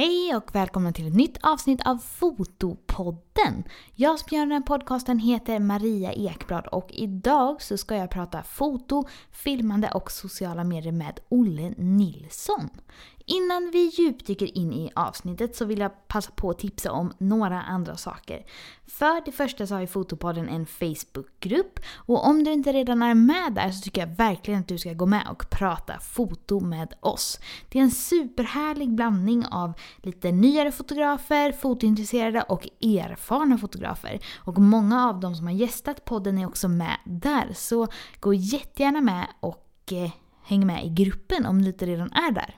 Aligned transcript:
Hej 0.00 0.36
och 0.36 0.54
välkomna 0.54 0.92
till 0.92 1.06
ett 1.06 1.14
nytt 1.14 1.38
avsnitt 1.42 1.86
av 1.86 1.98
Fotopodden. 1.98 3.64
Jag 3.94 4.18
som 4.18 4.36
gör 4.36 4.46
den 4.46 4.52
här 4.52 4.60
podcasten 4.60 5.18
heter 5.18 5.58
Maria 5.58 6.12
Ekblad 6.12 6.66
och 6.66 6.86
idag 6.92 7.62
så 7.62 7.76
ska 7.76 7.94
jag 7.96 8.10
prata 8.10 8.42
foto, 8.42 9.04
filmande 9.30 9.90
och 9.90 10.10
sociala 10.10 10.64
medier 10.64 10.92
med 10.92 11.20
Olle 11.28 11.74
Nilsson. 11.76 12.68
Innan 13.30 13.70
vi 13.72 13.90
djupdyker 13.94 14.58
in 14.58 14.72
i 14.72 14.90
avsnittet 14.94 15.56
så 15.56 15.64
vill 15.64 15.78
jag 15.78 16.08
passa 16.08 16.30
på 16.30 16.50
att 16.50 16.58
tipsa 16.58 16.92
om 16.92 17.12
några 17.18 17.62
andra 17.62 17.96
saker. 17.96 18.44
För 18.86 19.24
det 19.24 19.32
första 19.32 19.66
så 19.66 19.74
har 19.74 19.80
ju 19.80 19.86
Fotopodden 19.86 20.48
en 20.48 20.66
Facebookgrupp 20.66 21.80
och 21.94 22.26
om 22.26 22.44
du 22.44 22.52
inte 22.52 22.72
redan 22.72 23.02
är 23.02 23.14
med 23.14 23.52
där 23.52 23.70
så 23.70 23.80
tycker 23.80 24.00
jag 24.00 24.16
verkligen 24.16 24.60
att 24.60 24.68
du 24.68 24.78
ska 24.78 24.92
gå 24.92 25.06
med 25.06 25.26
och 25.30 25.50
prata 25.50 25.98
foto 26.00 26.60
med 26.60 26.94
oss. 27.00 27.40
Det 27.68 27.78
är 27.78 27.82
en 27.82 27.90
superhärlig 27.90 28.94
blandning 28.94 29.46
av 29.46 29.72
lite 29.96 30.32
nyare 30.32 30.72
fotografer, 30.72 31.52
fotointresserade 31.52 32.42
och 32.42 32.68
erfarna 32.82 33.58
fotografer. 33.58 34.20
Och 34.38 34.58
många 34.58 35.08
av 35.08 35.20
de 35.20 35.34
som 35.34 35.46
har 35.46 35.54
gästat 35.54 36.04
podden 36.04 36.38
är 36.38 36.46
också 36.46 36.68
med 36.68 36.96
där. 37.04 37.52
Så 37.54 37.86
gå 38.20 38.34
jättegärna 38.34 39.00
med 39.00 39.26
och 39.40 39.92
eh, 39.92 40.10
häng 40.42 40.66
med 40.66 40.86
i 40.86 40.88
gruppen 40.88 41.46
om 41.46 41.62
du 41.62 41.68
inte 41.68 41.86
redan 41.86 42.12
är 42.12 42.32
där. 42.32 42.56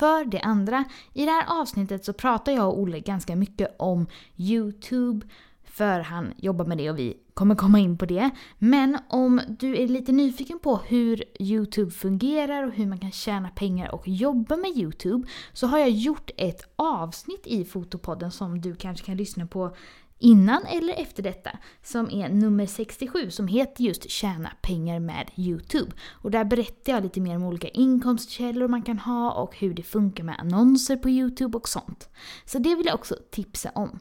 För 0.00 0.24
det 0.24 0.40
andra, 0.40 0.84
i 1.12 1.24
det 1.24 1.30
här 1.30 1.60
avsnittet 1.60 2.04
så 2.04 2.12
pratar 2.12 2.52
jag 2.52 2.68
och 2.68 2.80
Olle 2.80 3.00
ganska 3.00 3.36
mycket 3.36 3.76
om 3.78 4.06
YouTube, 4.36 5.26
för 5.64 6.00
han 6.00 6.32
jobbar 6.36 6.64
med 6.64 6.78
det 6.78 6.90
och 6.90 6.98
vi 6.98 7.16
kommer 7.34 7.54
komma 7.54 7.78
in 7.78 7.98
på 7.98 8.06
det. 8.06 8.30
Men 8.58 8.98
om 9.08 9.40
du 9.48 9.76
är 9.76 9.88
lite 9.88 10.12
nyfiken 10.12 10.58
på 10.58 10.76
hur 10.76 11.24
YouTube 11.40 11.90
fungerar 11.90 12.66
och 12.66 12.72
hur 12.72 12.86
man 12.86 12.98
kan 12.98 13.10
tjäna 13.10 13.48
pengar 13.48 13.94
och 13.94 14.08
jobba 14.08 14.56
med 14.56 14.70
YouTube 14.70 15.28
så 15.52 15.66
har 15.66 15.78
jag 15.78 15.90
gjort 15.90 16.30
ett 16.36 16.62
avsnitt 16.76 17.46
i 17.46 17.64
Fotopodden 17.64 18.30
som 18.30 18.60
du 18.60 18.74
kanske 18.74 19.06
kan 19.06 19.16
lyssna 19.16 19.46
på 19.46 19.76
innan 20.20 20.66
eller 20.66 20.94
efter 20.94 21.22
detta 21.22 21.50
som 21.82 22.10
är 22.10 22.28
nummer 22.28 22.66
67 22.66 23.30
som 23.30 23.48
heter 23.48 23.84
just 23.84 24.10
Tjäna 24.10 24.52
pengar 24.62 25.00
med 25.00 25.30
YouTube. 25.36 25.92
Och 26.10 26.30
där 26.30 26.44
berättar 26.44 26.92
jag 26.92 27.02
lite 27.02 27.20
mer 27.20 27.36
om 27.36 27.44
olika 27.44 27.68
inkomstkällor 27.68 28.68
man 28.68 28.82
kan 28.82 28.98
ha 28.98 29.32
och 29.32 29.56
hur 29.56 29.74
det 29.74 29.82
funkar 29.82 30.24
med 30.24 30.40
annonser 30.40 30.96
på 30.96 31.10
YouTube 31.10 31.58
och 31.58 31.68
sånt. 31.68 32.08
Så 32.44 32.58
det 32.58 32.74
vill 32.74 32.86
jag 32.86 32.94
också 32.94 33.16
tipsa 33.30 33.70
om. 33.74 33.98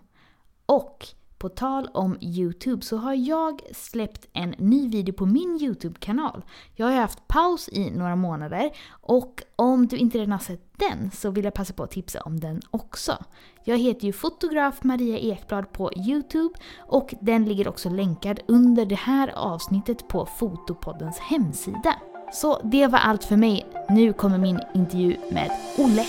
Och 0.65 1.07
på 1.39 1.49
tal 1.49 1.89
om 1.93 2.17
YouTube 2.21 2.81
så 2.81 2.97
har 2.97 3.13
jag 3.13 3.61
släppt 3.75 4.27
en 4.33 4.49
ny 4.57 4.89
video 4.89 5.13
på 5.13 5.25
min 5.25 5.59
YouTube-kanal. 5.61 6.45
Jag 6.75 6.85
har 6.85 6.93
haft 6.93 7.27
paus 7.27 7.69
i 7.69 7.91
några 7.91 8.15
månader 8.15 8.71
och 8.89 9.43
om 9.55 9.87
du 9.87 9.97
inte 9.97 10.17
redan 10.17 10.31
har 10.31 10.39
sett 10.39 10.79
den 10.79 11.11
så 11.11 11.31
vill 11.31 11.45
jag 11.45 11.53
passa 11.53 11.73
på 11.73 11.83
att 11.83 11.91
tipsa 11.91 12.21
om 12.21 12.39
den 12.39 12.61
också. 12.71 13.17
Jag 13.69 13.77
heter 13.77 14.05
ju 14.05 14.13
fotograf 14.13 14.83
Maria 14.83 15.17
Ekblad 15.17 15.71
på 15.71 15.91
YouTube 15.93 16.53
och 16.79 17.13
den 17.21 17.45
ligger 17.45 17.67
också 17.67 17.89
länkad 17.89 18.39
under 18.47 18.85
det 18.85 18.95
här 18.95 19.31
avsnittet 19.35 20.07
på 20.07 20.25
Fotopoddens 20.25 21.19
hemsida. 21.19 21.95
Så 22.33 22.61
det 22.63 22.87
var 22.87 22.99
allt 22.99 23.23
för 23.23 23.35
mig. 23.35 23.65
Nu 23.89 24.13
kommer 24.13 24.37
min 24.37 24.59
intervju 24.73 25.17
med 25.31 25.51
Olle. 25.77 26.05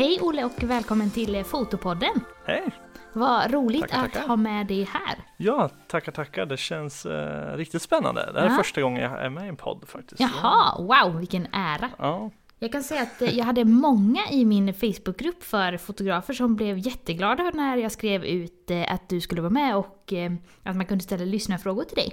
Hej 0.00 0.18
Olle 0.20 0.44
och 0.44 0.62
välkommen 0.62 1.10
till 1.10 1.44
Fotopodden. 1.44 2.20
Hej! 2.46 2.70
Vad 3.12 3.50
roligt 3.52 3.80
Tackar, 3.80 4.04
att 4.04 4.12
tackar. 4.12 4.28
ha 4.28 4.36
med 4.36 4.66
dig 4.66 4.82
här. 4.84 5.18
Ja, 5.36 5.68
tackar 5.88 6.12
tackar. 6.12 6.46
Det 6.46 6.56
känns 6.56 7.06
eh, 7.06 7.56
riktigt 7.56 7.82
spännande. 7.82 8.30
Det 8.32 8.40
här 8.40 8.46
Ja. 8.46 8.52
är 8.52 8.56
första 8.56 8.80
gången 8.82 9.02
jag 9.02 9.24
är 9.24 9.30
med 9.30 9.44
i 9.44 9.48
en 9.48 9.56
podd 9.56 9.84
faktiskt. 9.88 10.20
Jaha, 10.20 10.82
wow 10.82 11.18
vilken 11.18 11.46
ära. 11.52 11.90
Ja, 11.98 12.30
Jag 12.58 12.72
kan 12.72 12.82
säga 12.82 13.02
att 13.02 13.22
eh, 13.22 13.38
jag 13.38 13.44
hade 13.44 13.64
många 13.64 14.20
i 14.30 14.44
min 14.44 14.74
Facebookgrupp 14.74 15.42
för 15.42 15.76
fotografer 15.76 16.34
som 16.34 16.56
blev 16.56 16.78
jätteglada 16.78 17.50
när 17.54 17.76
jag 17.76 17.92
skrev 17.92 18.24
ut 18.24 18.70
eh, 18.70 18.92
att 18.94 19.08
du 19.08 19.20
skulle 19.20 19.40
vara 19.42 19.50
med 19.52 19.76
och 19.76 20.12
eh, 20.12 20.32
att 20.62 20.76
man 20.76 20.86
kunde 20.86 21.04
ställa 21.04 21.24
lyssnarfrågor 21.24 21.84
till 21.84 21.96
dig. 21.96 22.12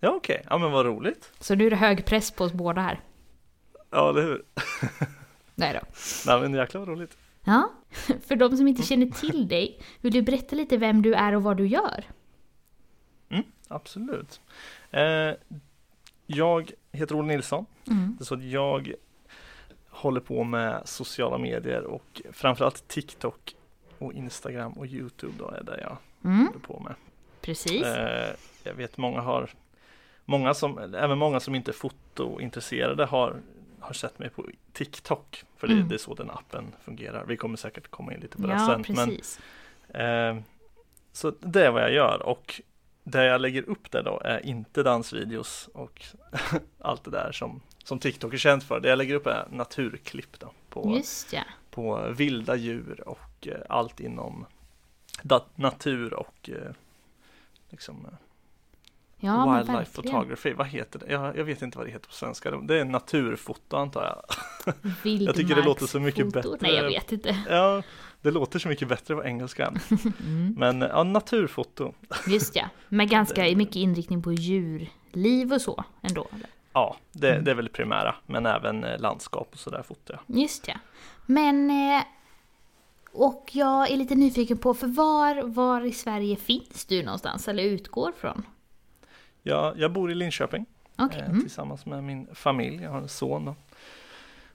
ja 0.00 0.10
okej. 0.10 0.46
Ja, 0.50 0.58
men 0.58 0.70
vad 0.72 0.86
roligt. 0.86 1.32
Så 1.40 1.54
nu 1.54 1.66
är 1.66 1.70
det 1.70 1.76
hög 1.76 2.04
press 2.06 2.30
på 2.30 2.44
oss 2.44 2.52
båda 2.52 2.80
här. 2.80 3.00
Ja, 3.90 4.10
eller 4.10 4.22
hur? 4.22 4.42
Nej 5.58 5.72
då. 5.72 5.80
Nej, 6.26 6.40
men 6.40 6.54
jäklar 6.54 6.78
vad 6.80 6.88
roligt. 6.88 7.16
Ja, 7.44 7.72
för 8.26 8.36
de 8.36 8.56
som 8.56 8.68
inte 8.68 8.82
känner 8.82 9.06
till 9.06 9.48
dig, 9.48 9.80
vill 10.00 10.12
du 10.12 10.22
berätta 10.22 10.56
lite 10.56 10.76
vem 10.76 11.02
du 11.02 11.14
är 11.14 11.34
och 11.36 11.42
vad 11.42 11.56
du 11.56 11.66
gör? 11.66 12.04
Mm, 13.28 13.44
absolut. 13.68 14.40
Eh, 14.90 15.32
jag 16.26 16.70
heter 16.92 17.16
Olle 17.18 17.28
Nilsson. 17.28 17.66
Mm. 17.90 18.18
Så 18.20 18.36
jag 18.40 18.92
håller 19.88 20.20
på 20.20 20.44
med 20.44 20.82
sociala 20.84 21.38
medier 21.38 21.82
och 21.84 22.22
framförallt 22.32 22.88
TikTok 22.88 23.56
och 23.98 24.12
Instagram 24.12 24.72
och 24.72 24.86
Youtube 24.86 25.32
då 25.38 25.48
är 25.50 25.62
det 25.62 25.80
jag 25.80 25.96
Mm, 26.24 26.46
håller 26.46 26.60
på 26.60 26.80
med. 26.80 26.94
precis. 27.40 27.82
Eh, 27.82 28.34
jag 28.64 28.74
vet 28.74 28.96
många 28.96 29.20
har 29.20 29.50
Många 30.28 30.54
som, 30.54 30.78
även 30.78 31.18
många 31.18 31.40
som 31.40 31.54
inte 31.54 31.70
är 31.70 31.72
fotointresserade 31.72 33.04
har, 33.04 33.36
har 33.86 33.94
sett 33.94 34.18
mig 34.18 34.30
på 34.30 34.46
TikTok. 34.72 35.44
För 35.56 35.66
det, 35.66 35.72
Mm. 35.74 35.88
det 35.88 35.94
är 35.94 35.98
så 35.98 36.14
den 36.14 36.30
appen 36.30 36.72
fungerar. 36.84 37.24
Vi 37.24 37.36
kommer 37.36 37.56
säkert 37.56 37.88
komma 37.90 38.14
in 38.14 38.20
lite 38.20 38.36
på 38.36 38.46
det 38.46 38.52
Ja, 38.52 38.66
sen. 38.66 38.82
precis. 38.82 39.40
Men, 39.88 40.36
eh, 40.36 40.42
så 41.12 41.30
det 41.40 41.66
är 41.66 41.70
vad 41.70 41.82
jag 41.82 41.92
gör 41.92 42.22
och 42.22 42.60
det 43.04 43.24
jag 43.24 43.40
lägger 43.40 43.62
upp 43.68 43.90
där 43.90 44.02
då 44.02 44.20
är 44.24 44.46
inte 44.46 44.82
dansvideos 44.82 45.68
och 45.74 46.02
allt 46.78 47.04
det 47.04 47.10
där 47.10 47.32
som, 47.32 47.60
som 47.84 47.98
TikTok 47.98 48.34
är 48.34 48.38
känt 48.38 48.64
för. 48.64 48.80
Det 48.80 48.88
jag 48.88 48.98
lägger 48.98 49.14
upp 49.14 49.26
är 49.26 49.46
naturklipp 49.50 50.38
då 50.40 50.50
på, 50.68 50.92
Just 50.96 51.32
ja. 51.32 51.42
på 51.70 52.08
vilda 52.16 52.56
djur 52.56 53.02
och 53.08 53.48
eh, 53.48 53.60
allt 53.68 54.00
inom 54.00 54.46
natur 55.54 56.14
och 56.14 56.50
eh, 56.50 56.72
liksom 57.70 58.06
eh, 58.06 58.12
Ja, 59.18 59.56
Wildlife 59.56 59.92
photography, 60.02 60.52
vad 60.52 60.66
heter 60.66 60.98
det? 60.98 61.12
Jag, 61.12 61.36
jag 61.36 61.44
vet 61.44 61.62
inte 61.62 61.78
vad 61.78 61.86
det 61.86 61.90
heter 61.90 62.06
på 62.08 62.14
svenska. 62.14 62.50
Det 62.50 62.80
är 62.80 62.84
naturfoto 62.84 63.76
antar 63.76 64.02
jag. 64.04 64.74
Jag 65.20 65.34
tycker 65.34 65.54
det 65.54 65.62
låter 65.62 65.86
så 65.86 66.00
mycket 66.00 66.32
bättre. 66.32 66.50
Nej, 66.60 66.74
jag 66.74 66.84
vet 66.84 67.12
inte. 67.12 67.36
Ja, 67.48 67.82
det 68.22 68.30
låter 68.30 68.58
så 68.58 68.68
mycket 68.68 68.88
bättre 68.88 69.14
på 69.14 69.24
engelskan. 69.24 69.78
Mm. 70.26 70.54
Men 70.58 70.80
ja, 70.80 71.02
naturfoto. 71.04 71.92
Just 72.28 72.56
ja, 72.56 72.68
med 72.88 73.08
ganska 73.10 73.42
mycket 73.56 73.76
inriktning 73.76 74.22
på 74.22 74.32
djurliv 74.32 75.52
och 75.52 75.60
så 75.62 75.84
ändå. 76.02 76.26
eller? 76.32 76.46
Ja, 76.72 76.96
det, 77.12 77.30
Mm. 77.32 77.44
det 77.44 77.50
är 77.50 77.54
väl 77.54 77.64
det 77.64 77.70
primära. 77.72 78.14
Men 78.26 78.46
även 78.46 78.84
eh, 78.84 78.98
landskap 78.98 79.48
och 79.52 79.58
sådär 79.58 79.82
fotar 79.82 80.20
jag. 80.26 80.40
Just 80.40 80.68
ja. 80.68 80.74
Men, 81.26 81.70
eh, 81.70 82.02
och 83.12 83.50
jag 83.52 83.90
är 83.90 83.96
lite 83.96 84.14
nyfiken 84.14 84.58
på, 84.58 84.74
för 84.74 84.86
var, 84.86 85.42
var 85.42 85.84
i 85.84 85.92
Sverige 85.92 86.36
finns 86.36 86.84
du 86.86 87.02
någonstans, 87.02 87.48
eller 87.48 87.62
utgår 87.62 88.12
från? 88.20 88.42
Jag, 89.46 89.78
jag 89.78 89.92
bor 89.92 90.10
i 90.10 90.14
Linköping 90.14 90.66
Okej, 90.96 91.20
eh, 91.20 91.28
mm. 91.28 91.40
tillsammans 91.40 91.86
med 91.86 92.04
min 92.04 92.34
familj. 92.34 92.82
Jag 92.82 92.90
har 92.90 92.98
en 92.98 93.08
son 93.08 93.54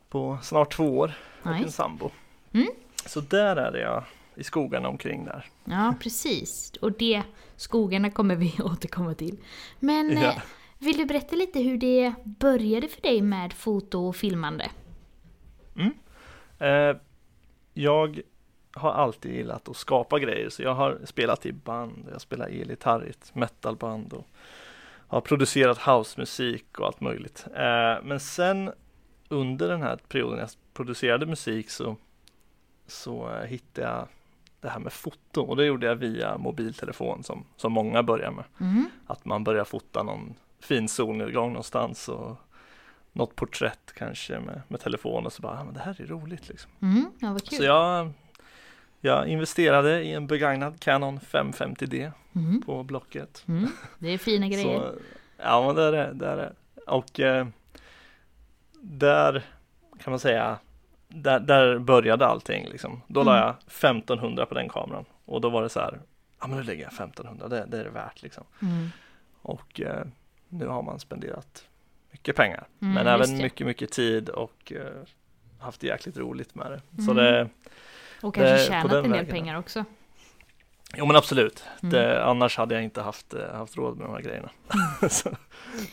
på 0.10 0.38
snart 0.42 0.74
två 0.74 0.98
år 0.98 1.14
och 1.42 1.52
en 1.52 1.58
nice. 1.58 1.72
sambo. 1.72 2.12
Mm. 2.54 2.68
Så 3.06 3.22
där 3.22 3.56
är 3.56 3.78
jag 3.82 4.04
i 4.36 4.44
skogarna 4.44 4.90
omkring 4.90 5.26
där. 5.26 5.46
Ja, 5.64 5.96
precis. 6.00 6.74
Och 6.82 6.92
det, 6.92 7.24
skogarna 7.56 8.12
kommer 8.12 8.36
vi 8.36 8.56
återkomma 8.64 9.14
till. 9.14 9.38
Men 9.80 10.18
eh, 10.18 10.24
Ja. 10.24 10.42
vill 10.78 10.98
du 10.98 11.06
berätta 11.06 11.36
lite 11.36 11.60
hur 11.60 11.78
det 11.78 12.14
började 12.24 12.88
för 12.88 13.02
dig 13.02 13.22
med 13.22 13.54
foto 13.54 14.08
och 14.08 14.16
filmande? 14.16 14.72
Eh, 16.60 16.98
jag 17.74 18.22
har 18.74 18.92
alltid 18.92 19.32
gillat 19.32 19.70
att 19.70 19.78
skapa 19.78 20.20
grejer 20.20 20.50
så 20.50 20.64
jag 20.64 20.74
har 20.74 21.00
spelat 21.06 21.46
i 21.46 21.54
band, 21.54 22.08
jag 22.12 22.22
spelar 22.22 22.48
elgitarr 22.48 23.06
i 23.08 23.10
ett 23.10 23.36
metalband 23.36 24.14
och 24.14 24.28
har 25.12 25.22
producerat 25.22 25.78
housemusik 25.78 26.80
och 26.80 26.86
allt 26.86 27.02
möjligt. 27.02 27.46
Eh, 27.56 28.04
men 28.04 28.20
sen 28.20 28.72
under 29.30 29.70
den 29.70 29.82
här 29.82 29.96
perioden 30.08 30.40
jag 30.40 30.50
producerade 30.74 31.26
musik 31.26 31.70
så, 31.70 31.96
så 32.88 33.30
eh, 33.30 33.46
hittade 33.46 33.88
jag 33.88 34.08
det 34.62 34.70
här 34.70 34.80
med 34.80 34.94
foto 34.94 35.42
och 35.42 35.58
det 35.58 35.66
gjorde 35.66 35.88
jag 35.88 35.96
via 35.96 36.38
mobiltelefon 36.38 37.24
som, 37.24 37.46
som 37.58 37.72
många 37.72 38.04
börjar 38.04 38.32
med. 38.32 38.44
Mm. 38.60 38.90
Att 39.08 39.26
man 39.26 39.44
börjar 39.44 39.64
fota 39.64 40.04
någon 40.04 40.34
fin 40.60 40.88
solnedgång 40.88 41.50
någonstans 41.50 42.10
och 42.10 42.38
något 43.12 43.36
porträtt 43.36 43.94
kanske 43.96 44.40
med, 44.40 44.62
med 44.68 44.80
telefon 44.80 45.26
och 45.26 45.34
så 45.34 45.42
bara, 45.42 45.60
ah, 45.60 45.64
men 45.64 45.74
det 45.74 45.80
här 45.80 46.02
är 46.02 46.06
roligt 46.06 46.50
liksom. 46.50 46.72
Mm, 46.82 47.06
ja. 47.20 47.40
Så 47.40 47.64
jag, 47.64 48.12
jag 49.02 49.28
investerade 49.28 50.04
i 50.04 50.14
en 50.14 50.28
begagnad 50.28 50.80
Canon 50.80 51.20
550D 51.20 52.12
Mm. 52.36 52.62
på 52.62 52.84
Blocket. 52.84 53.44
Mm. 53.48 53.70
Det 54.00 54.08
är 54.10 54.18
fina 54.18 54.48
grejer. 54.50 54.80
Så, 54.80 54.94
ja, 55.38 55.66
men 55.68 55.76
det 55.76 55.84
är 55.84 55.92
det. 55.92 56.12
det, 56.14 56.28
är 56.28 56.38
det. 56.38 56.54
Och 56.88 57.20
eh, 57.20 57.48
där 58.82 59.44
kan 60.00 60.12
man 60.12 60.20
säga 60.20 60.58
där, 61.08 61.40
där 61.40 61.80
började 61.80 62.26
allting 62.26 62.68
liksom. 62.70 63.02
Då 63.08 63.24
la 63.24 63.32
Mm. 63.38 63.44
jag 63.46 63.56
1500 63.68 64.46
på 64.46 64.54
den 64.56 64.70
kameran 64.70 65.06
och 65.26 65.42
då 65.42 65.50
var 65.50 65.62
det 65.64 65.70
så 65.70 65.80
här, 65.80 66.00
ja 66.42 66.48
men 66.48 66.58
nu 66.58 66.64
lägger 66.64 66.84
jag 66.84 66.94
1500, 66.94 67.48
det, 67.48 67.66
det 67.68 67.80
är 67.80 67.84
det 67.84 67.90
värt 67.90 68.22
liksom. 68.22 68.44
Mm. 68.62 68.90
Och 69.42 69.82
eh, 69.82 70.06
nu 70.50 70.68
har 70.68 70.82
man 70.82 71.00
spenderat 71.00 71.66
mycket 72.12 72.36
pengar, 72.36 72.68
Mm, 72.82 72.94
men 72.94 73.08
även 73.08 73.38
mycket, 73.38 73.68
mycket 73.68 73.92
tid 73.92 74.30
och 74.30 74.74
eh, 74.76 75.04
haft 75.60 75.84
jäkligt 75.84 76.18
roligt 76.18 76.56
med 76.56 76.72
det. 76.72 77.04
Så 77.04 77.12
Mm. 77.12 77.24
det, 77.24 77.50
Och 78.24 78.36
kanske 78.36 78.52
Det- 78.54 78.58
på 78.58 78.64
tjänat 78.90 78.92
en 78.92 79.02
del 79.04 79.12
vägen. 79.12 79.26
pengar 79.26 79.60
också. 79.60 79.86
jo 80.98 81.06
men 81.06 81.16
absolut, 81.16 81.64
Mm. 81.84 81.94
det, 81.94 82.24
annars 82.26 82.58
hade 82.58 82.76
jag 82.76 82.84
inte 82.84 83.02
haft, 83.02 83.34
eh, 83.34 83.54
haft 83.54 83.78
råd 83.78 83.98
med 83.98 84.08
de 84.08 84.14
här 84.14 84.22
grejerna. 84.22 84.50
så, 85.10 85.30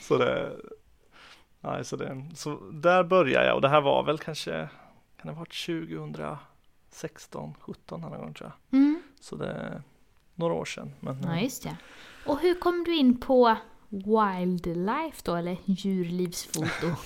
så 0.01 0.17
det, 0.19 0.53
nej, 1.61 1.85
så 1.85 1.97
det, 1.97 2.25
så 2.35 2.61
där 2.73 3.05
började 3.05 3.47
jag 3.47 3.55
och 3.55 3.61
det 3.63 3.69
här 3.69 3.81
var 3.81 4.03
väl 4.03 4.19
kanske, 4.19 4.51
kan 5.21 5.27
det 5.27 5.29
ha 5.33 5.39
varit 5.39 5.53
2016, 6.91 7.55
17 7.61 8.01
någon 8.01 8.11
gång 8.21 8.35
tror 8.35 8.53
jag. 8.71 8.79
Mm. 8.81 9.03
Så 9.21 9.37
det 9.37 9.47
är 9.53 9.83
några 10.35 10.55
år 10.55 10.65
sedan. 10.65 10.93
Men, 11.01 11.23
Ja, 11.23 11.35
eh, 11.37 11.43
just 11.43 11.63
det. 11.63 11.77
Och 12.27 12.41
hur 12.41 12.55
kom 12.55 12.85
du 12.85 12.97
in 12.97 13.21
på 13.21 13.57
wildlife 13.89 15.21
då, 15.25 15.35
eller 15.35 15.57
djurlivsfoto? 15.65 16.87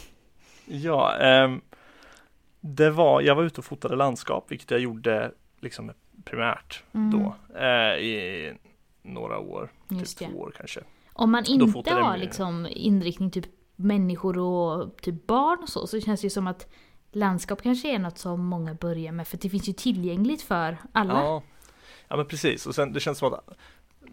Ja, 0.67 1.17
ehm, 1.17 1.61
det 2.65 2.91
var, 2.91 3.21
jag 3.21 3.35
var 3.35 3.43
ute 3.43 3.61
och 3.61 3.65
fotade 3.65 3.97
landskap, 3.97 4.45
vilket 4.51 4.71
jag 4.71 4.81
gjorde 4.81 5.33
liksom 5.61 5.93
primärt 6.25 6.83
Mm. 6.93 7.11
då 7.11 7.35
eh, 7.59 7.97
i 7.97 8.53
några 9.03 9.39
år, 9.39 9.73
Just 9.89 10.19
typ 10.19 10.29
det. 10.29 10.35
två 10.35 10.41
år 10.41 10.55
kanske. 10.57 10.81
Om 11.13 11.31
man 11.31 11.45
inte 11.45 11.91
jag 11.91 12.05
har 12.05 12.17
liksom 12.17 12.67
inriktning 12.71 13.31
typ 13.31 13.47
människor 13.77 14.39
och 14.39 14.97
typ 14.97 15.27
barn 15.27 15.59
och 15.63 15.69
så, 15.69 15.87
så 15.87 16.01
känns 16.01 16.21
det 16.21 16.25
ju 16.27 16.31
som 16.31 16.47
att 16.47 16.67
landskap 17.13 17.63
kanske 17.63 17.95
är 17.95 17.99
något 17.99 18.19
som 18.19 18.45
många 18.47 18.75
börjar 18.75 19.13
med, 19.13 19.29
för 19.29 19.37
det 19.37 19.49
finns 19.49 19.69
ju 19.69 19.73
tillgängligt 19.73 20.43
för 20.43 20.77
alla. 20.93 21.15
Ja, 21.15 21.43
ja 22.09 22.17
men 22.17 22.27
precis. 22.27 22.67
Och 22.67 22.75
sen 22.75 22.93
det 22.93 23.01
känns 23.01 23.19
som 23.19 23.33
att 23.33 23.49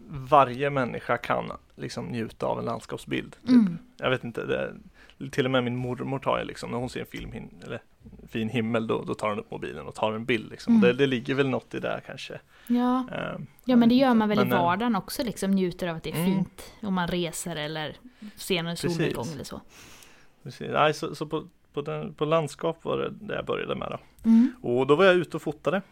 varje 0.08 0.70
människa 0.70 1.16
kan 1.16 1.52
liksom 1.76 2.06
njuta 2.06 2.46
av 2.46 2.58
en 2.58 2.64
landskapsbild. 2.64 3.36
Typ. 3.40 3.50
Mm. 3.50 3.78
Jag 3.96 4.10
vet 4.10 4.24
inte, 4.24 4.46
det, 4.46 4.74
till 5.30 5.44
och 5.44 5.50
med 5.50 5.64
min 5.64 5.76
mormor 5.76 6.18
tar 6.18 6.38
ju 6.38 6.44
liksom, 6.44 6.70
när 6.70 6.78
hon 6.78 6.88
ser 6.90 7.00
en 7.00 7.06
film, 7.06 7.32
eller 7.64 7.82
fin 8.28 8.48
himmel, 8.48 8.86
då, 8.86 9.04
då 9.06 9.14
tar 9.14 9.28
hon 9.28 9.38
upp 9.38 9.50
mobilen 9.50 9.86
och 9.86 9.94
tar 9.94 10.12
en 10.12 10.24
bild. 10.24 10.50
Liksom. 10.50 10.74
Mm. 10.74 10.82
Det, 10.82 10.92
det 10.92 11.06
ligger 11.06 11.34
väl 11.34 11.48
något 11.48 11.74
i 11.74 11.78
det 11.78 12.00
kanske. 12.06 12.40
Ja. 12.66 13.04
Ehm, 13.12 13.46
ja, 13.64 13.76
men 13.76 13.88
det 13.88 13.94
gör 13.94 14.14
man 14.14 14.28
väl 14.28 14.38
inte. 14.38 14.46
i 14.46 14.50
Men, 14.50 14.58
eh, 14.58 14.64
vardagen 14.64 14.96
också, 14.96 15.22
liksom 15.22 15.50
njuter 15.50 15.88
av 15.88 15.96
att 15.96 16.02
det 16.02 16.10
är 16.10 16.14
Mm. 16.14 16.26
fint 16.26 16.72
om 16.82 16.94
man 16.94 17.08
reser 17.08 17.56
eller 17.56 17.96
ser 18.36 18.64
en 18.64 18.76
solnedgång 18.76 19.28
eller 19.34 19.44
så. 19.44 19.60
Precis. 20.42 20.68
Nej, 20.72 20.94
så, 20.94 21.14
så 21.14 21.26
på, 21.26 21.44
på, 21.72 21.82
den, 21.82 22.14
på 22.14 22.24
landskap 22.24 22.84
var 22.84 22.98
det 22.98 23.10
det 23.10 23.34
jag 23.34 23.44
började 23.44 23.74
med. 23.74 23.88
Då. 23.90 24.28
Mm. 24.30 24.52
Och 24.62 24.86
då 24.86 24.96
var 24.96 25.04
jag 25.04 25.14
ute 25.14 25.36
och 25.36 25.42
fotade. 25.42 25.82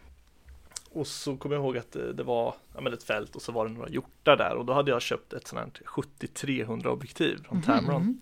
Och 0.91 1.07
så 1.07 1.37
kommer 1.37 1.55
jag 1.55 1.63
ihåg 1.63 1.77
att 1.77 1.91
det, 1.91 2.13
det 2.13 2.23
var 2.23 2.55
ja, 2.75 2.81
men 2.81 2.93
ett 2.93 3.03
fält 3.03 3.35
och 3.35 3.41
så 3.41 3.51
var 3.51 3.67
det 3.67 3.73
några 3.73 3.89
hjortar 3.89 4.37
där. 4.37 4.55
Och 4.55 4.65
då 4.65 4.73
hade 4.73 4.91
jag 4.91 5.01
köpt 5.01 5.33
ett 5.33 5.47
sånt 5.47 5.61
här 5.61 5.85
70-300 5.85 6.87
objektiv 6.87 7.43
från 7.43 7.61
Tamron. 7.61 8.21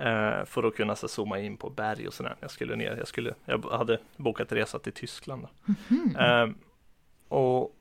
Eh, 0.00 0.44
för 0.44 0.62
att 0.62 0.76
kunna 0.76 0.96
så, 0.96 1.08
zooma 1.08 1.38
in 1.38 1.56
på 1.56 1.70
berg 1.70 2.06
och 2.06 2.14
sådär. 2.14 2.36
Jag 2.40 2.50
skulle 2.50 2.76
ner, 2.76 2.96
jag, 2.96 3.08
skulle, 3.08 3.34
jag 3.44 3.64
hade 3.64 3.98
bokat 4.16 4.52
resa 4.52 4.78
till 4.78 4.92
Tyskland. 4.92 5.42
Då. 5.42 5.74
Mhm. 5.88 6.16
Eh, 6.16 6.48
och 7.28 7.76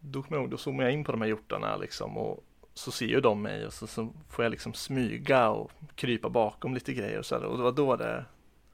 då 0.00 0.24
jag 0.30 0.50
då 0.50 0.56
zoomade 0.56 0.88
jag 0.88 0.92
in 0.92 1.04
på 1.04 1.12
de 1.12 1.20
här 1.20 1.28
hjortarna 1.28 1.76
liksom. 1.76 2.18
Och 2.18 2.44
så 2.74 2.90
ser 2.90 3.06
ju 3.06 3.20
de 3.20 3.42
mig 3.42 3.66
och 3.66 3.72
så, 3.72 3.86
så 3.86 4.12
får 4.30 4.44
jag 4.44 4.50
liksom 4.50 4.74
smyga 4.74 5.48
och 5.48 5.70
krypa 5.94 6.28
bakom 6.28 6.74
lite 6.74 6.92
grejer 6.92 7.18
och 7.18 7.26
så 7.26 7.38
där. 7.38 7.46
Och 7.46 7.56
det 7.56 7.62
var 7.62 7.72
då 7.72 7.96
det, 7.96 8.24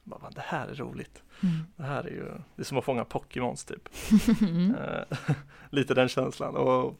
bara, 0.03 0.19
"Fan, 0.19 0.31
det 0.35 0.41
här 0.45 0.67
är 0.67 0.75
roligt. 0.75 1.23
Mm. 1.43 1.55
Det 1.75 1.83
här 1.83 2.03
är 2.03 2.09
ju, 2.11 2.25
det 2.55 2.61
är 2.61 2.63
som 2.63 2.77
att 2.77 2.85
fånga 2.85 3.05
Pokémons 3.05 3.65
typ. 3.65 3.89
Mm. 4.41 4.75
Eh, 4.75 5.17
lite 5.69 5.93
den 5.93 6.09
känslan. 6.09 6.55
Och 6.55 6.99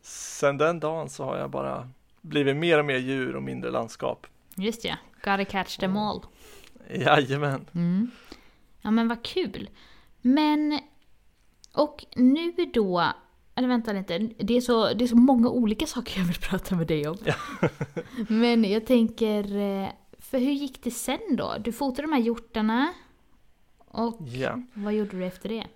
sen 0.00 0.58
den 0.58 0.80
dagen 0.80 1.08
så 1.08 1.24
har 1.24 1.36
jag 1.36 1.50
bara 1.50 1.90
blivit 2.20 2.56
mer 2.56 2.78
och 2.78 2.84
mer 2.84 2.98
djur 2.98 3.36
och 3.36 3.42
mindre 3.42 3.70
landskap. 3.70 4.26
Just 4.56 4.84
ja, 4.84 4.96
gotta 5.14 5.44
catch 5.44 5.76
them 5.76 5.96
all. 5.96 6.20
Jajamän. 6.90 7.66
Mm. 7.74 8.10
Ja 8.82 8.90
men 8.90 9.08
vad 9.08 9.22
kul. 9.22 9.68
Men, 10.22 10.80
och 11.74 12.04
nu 12.16 12.52
då, 12.74 13.12
eller 13.54 13.68
vänta 13.68 13.92
lite, 13.92 14.18
det 14.18 14.56
är 14.56 14.60
så, 14.60 14.94
det 14.94 15.04
är 15.04 15.08
så 15.08 15.16
många 15.16 15.48
olika 15.48 15.86
saker 15.86 16.18
jag 16.20 16.26
vill 16.26 16.38
prata 16.38 16.74
med 16.74 16.86
dig 16.86 17.08
om. 17.08 17.16
men 18.28 18.64
jag 18.64 18.86
tänker, 18.86 19.56
eh, 19.56 19.88
för 20.18 20.38
hur 20.38 20.52
gick 20.52 20.82
det 20.82 20.90
sen 20.90 21.36
då? 21.36 21.54
Du 21.60 21.72
fotade 21.72 22.02
de 22.02 22.12
här 22.12 22.20
hjortarna 22.20 22.92
och 23.78 24.18
Ja. 24.20 24.62
vad 24.74 24.94
gjorde 24.94 25.16
du 25.16 25.24
efter 25.24 25.48
det? 25.48 25.66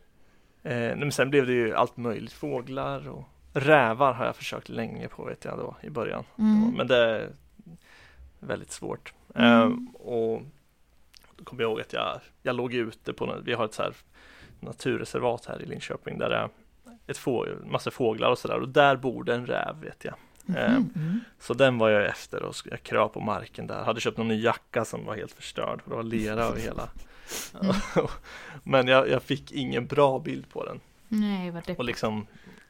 Eh, 0.62 0.97
men 0.97 1.12
sen 1.12 1.31
blev 1.31 1.47
det 1.47 1.53
ju 1.53 1.75
allt 1.75 1.97
möjligt. 1.97 2.33
Fåglar 2.33 3.09
och 3.09 3.25
rävar 3.53 4.12
har 4.12 4.25
jag 4.26 4.37
försökt 4.37 4.69
länge 4.69 5.09
på 5.09 5.25
vet 5.25 5.44
jag 5.44 5.59
då 5.59 5.76
i 5.83 5.91
början. 5.91 6.25
Mm. 6.38 6.71
Men 6.76 6.87
det 6.87 7.33
väldigt 8.40 8.72
svårt. 8.72 9.12
Mm. 9.34 9.62
Eh, 9.62 10.00
och 10.06 10.42
då 11.37 11.44
kommer 11.44 11.62
jag 11.62 11.70
ihåg 11.70 11.81
att 11.81 11.92
jag, 11.92 12.20
jag 12.42 12.56
låg 12.56 12.75
ute 12.75 13.12
på, 13.12 13.37
vi 13.44 13.52
har 13.52 13.64
ett 13.64 13.75
så 13.75 13.82
här 13.82 13.92
naturreservat 14.60 15.46
här 15.46 15.62
i 15.62 15.66
Linköping 15.66 16.19
där 16.19 16.31
det 16.31 16.37
är 16.37 16.48
ett 17.06 17.19
få, 17.19 17.46
massa 17.66 17.90
fåglar 17.90 18.31
och 18.31 18.38
sådär 18.38 18.60
och 18.60 18.69
där 18.69 18.96
bor 18.96 19.25
det 19.25 19.34
en 19.34 19.46
räv 19.46 19.81
vet 19.81 20.04
jag. 20.04 20.14
Mhm, 20.44 20.58
mm. 20.96 21.20
Så 21.38 21.54
den 21.54 21.78
var 21.78 21.90
jag 21.90 22.06
efter 22.06 22.42
och 22.42 22.54
jag 22.64 22.82
kröp 22.82 23.12
på 23.12 23.20
marken 23.20 23.66
där. 23.66 23.84
Hade 23.84 24.00
köpt 24.00 24.19
någon 24.19 24.28
ny 24.28 24.42
jacka 24.42 24.84
som 24.84 25.04
var 25.04 25.16
helt 25.16 25.32
förstörd 25.32 25.82
för 25.82 25.90
det 25.90 25.96
var 25.96 26.02
lera 26.02 26.42
över 26.44 26.60
hela. 26.60 26.88
Men 28.62 28.88
jag, 28.88 29.08
jag 29.08 29.22
fick 29.22 29.52
ingen 29.52 29.87
bra 29.87 30.19
bild 30.19 30.48
på 30.48 30.64
den. 30.64 30.81
Nej, 31.08 31.50
vad 31.50 31.60
Och 31.60 31.66
deppigt. 31.66 31.87
liksom, 31.87 32.26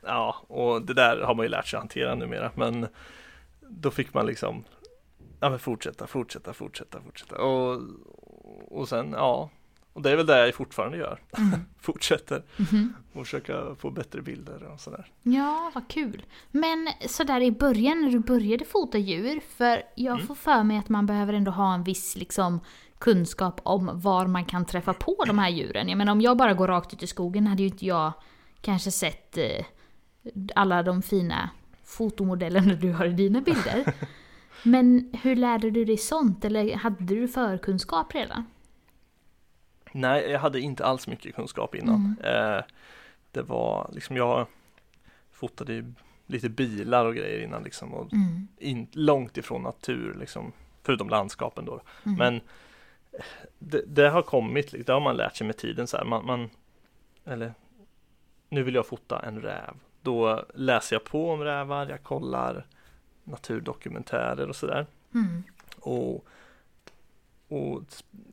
ja, 0.06 0.36
och 0.48 0.82
det 0.82 0.94
där 0.94 1.20
har 1.20 1.34
man 1.34 1.44
ju 1.44 1.48
lärt 1.50 1.66
sig 1.66 1.76
att 1.76 1.82
hantera 1.82 2.14
numera. 2.14 2.50
Men 2.54 2.86
då 3.60 3.90
fick 3.90 4.14
man 4.14 4.26
liksom, 4.26 4.64
ja 5.40 5.50
men 5.50 5.58
fortsätta, 5.58 6.06
fortsätta, 6.06 6.52
fortsätta, 6.52 7.00
fortsätta. 7.00 7.36
Och, 7.42 7.80
och 8.70 8.88
sen, 8.88 9.12
ja, 9.12 9.50
och 9.92 10.02
det 10.02 10.10
är 10.10 10.16
väl 10.16 10.26
det 10.26 10.38
jag 10.46 10.54
fortfarande 10.54 10.96
gör. 10.96 11.20
Mm. 11.38 11.60
Fortsätter 11.80 12.42
Mhm. 12.56 12.94
och 13.12 13.24
försöka 13.26 13.74
få 13.78 13.90
bättre 13.90 14.22
bilder 14.22 14.62
och 14.72 14.80
sådär. 14.80 15.06
Ja, 15.22 15.70
vad 15.74 15.88
kul. 15.88 16.22
Men 16.50 16.88
sådär 17.08 17.40
i 17.40 17.50
början 17.50 18.00
när 18.00 18.10
du 18.10 18.18
började 18.18 18.64
fota 18.64 18.98
djur, 18.98 19.40
för 19.56 19.82
jag 19.94 20.14
Mm. 20.14 20.26
får 20.26 20.34
för 20.34 20.62
mig 20.62 20.78
att 20.78 20.88
man 20.88 21.06
behöver 21.06 21.32
ändå 21.32 21.50
ha 21.50 21.74
en 21.74 21.84
viss 21.84 22.16
liksom, 22.16 22.60
kunskap 22.98 23.60
om 23.64 23.90
var 23.94 24.26
man 24.26 24.44
kan 24.44 24.64
träffa 24.66 24.92
på 24.94 25.24
de 25.26 25.38
här 25.38 25.48
djuren. 25.50 25.88
Jag 25.88 25.98
menar 25.98 26.12
om 26.12 26.20
jag 26.20 26.36
bara 26.36 26.54
går 26.54 26.68
rakt 26.68 26.92
ut 26.92 27.02
i 27.02 27.06
skogen 27.06 27.46
hade 27.46 27.62
ju 27.62 27.68
inte 27.68 27.86
jag 27.86 28.12
kanske 28.60 28.90
sett 28.90 29.38
eh, 29.38 29.64
alla 30.54 30.82
de 30.82 31.02
fina 31.02 31.50
fotomodellerna 31.84 32.74
du 32.74 32.92
har 32.92 33.04
i 33.06 33.12
dina 33.12 33.40
bilder. 33.40 33.94
Men 34.62 35.10
hur 35.22 35.36
lärde 35.36 35.70
du 35.70 35.84
dig 35.84 35.96
sånt? 35.96 36.44
Eller 36.44 36.74
hade 36.76 37.04
du 37.04 37.28
förkunskap 37.28 38.14
redan? 38.14 38.44
Nej, 39.92 40.30
jag 40.30 40.40
hade 40.40 40.60
inte 40.60 40.84
alls 40.84 41.06
mycket 41.06 41.34
kunskap 41.34 41.74
innan. 41.74 42.16
Eh, 42.24 42.62
det 43.32 43.42
var 43.42 43.90
liksom, 43.92 44.16
jag 44.16 44.46
fotade 45.32 45.72
ju 45.72 45.92
lite 46.26 46.48
bilar 46.48 47.06
och 47.06 47.14
grejer 47.14 47.44
innan 47.44 47.62
liksom. 47.62 47.94
Och 47.94 48.12
Mm. 48.12 48.48
in, 48.58 48.86
långt 48.92 49.36
ifrån 49.36 49.62
natur 49.62 50.16
liksom. 50.20 50.52
Förutom 50.82 51.08
landskapen 51.08 51.64
då. 51.64 51.80
Mm. 52.06 52.18
Men 52.18 52.40
det, 53.58 53.82
det 53.86 54.08
har 54.08 54.22
kommit, 54.22 54.86
det 54.86 54.92
har 54.92 55.00
man 55.00 55.16
lärt 55.16 55.36
sig 55.36 55.46
med 55.46 55.56
tiden 55.56 55.86
så 55.86 55.96
här. 55.96 56.04
Man, 56.04 56.26
man, 56.26 56.50
eller 57.24 57.54
nu 58.48 58.62
vill 58.62 58.74
jag 58.74 58.86
fota 58.86 59.22
en 59.26 59.40
räv. 59.40 59.74
Då 60.02 60.44
läser 60.54 60.96
jag 60.96 61.04
på 61.04 61.30
om 61.30 61.40
rävar, 61.40 61.88
jag 61.88 62.02
kollar 62.02 62.66
naturdokumentärer 63.30 64.48
och 64.48 64.56
sådär. 64.56 64.86
Mm. 65.14 65.42
Och, 65.80 66.26
och 67.48 67.82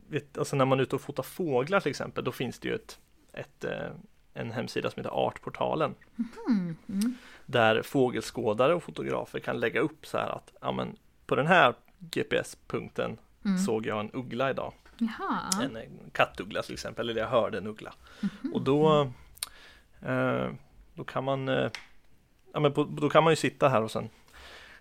vet, 0.08 0.38
alltså 0.38 0.56
när 0.56 0.66
man 0.66 0.80
är 0.80 0.84
ute 0.84 0.96
och 0.96 1.02
fotar 1.02 1.24
fåglar 1.24 1.80
till 1.80 1.90
exempel, 1.90 2.24
då 2.24 2.32
finns 2.32 2.60
det 2.60 2.68
ju 2.68 2.76
ett, 2.76 3.00
ett, 3.34 3.64
eh, 3.64 3.90
en 4.34 4.52
hemsida 4.52 4.92
som 4.92 5.00
heter 5.00 5.28
Artportalen. 5.28 5.96
Mm. 6.48 6.76
Mm. 6.90 7.16
Där 7.46 7.82
fågelskådare 7.82 8.76
och 8.76 8.84
fotografer 8.84 9.40
kan 9.40 9.60
lägga 9.60 9.80
upp 9.80 10.06
så 10.06 10.18
här 10.18 10.30
att 10.30 10.54
ja, 10.62 10.72
men, 10.72 10.96
på 11.26 11.36
den 11.36 11.48
här 11.48 11.74
GPS-punkten 12.00 13.18
Mm. 13.46 13.58
såg 13.58 13.86
jag 13.86 14.00
en 14.00 14.12
uggla 14.14 14.50
idag. 14.50 14.74
Jaha. 14.98 15.50
En, 15.64 15.76
en 15.76 16.00
kattuggla 16.12 16.62
till 16.62 16.74
exempel, 16.74 17.10
eller 17.10 17.22
jag 17.22 17.30
hörde 17.30 17.58
en 17.58 17.68
uggla. 17.68 17.94
Mhm. 18.22 18.54
Och 18.54 18.62
då, 18.62 19.12
eh, 20.02 20.50
då 20.94 21.04
kan 21.04 21.24
man 21.24 21.50
eh, 21.50 21.70
ja, 22.54 22.60
men 22.60 22.74
på, 22.74 22.84
då 22.84 23.10
kan 23.10 23.24
man 23.24 23.32
ju 23.32 23.36
sitta 23.36 23.70
här 23.70 23.82
och 23.82 23.92
sen 23.92 24.10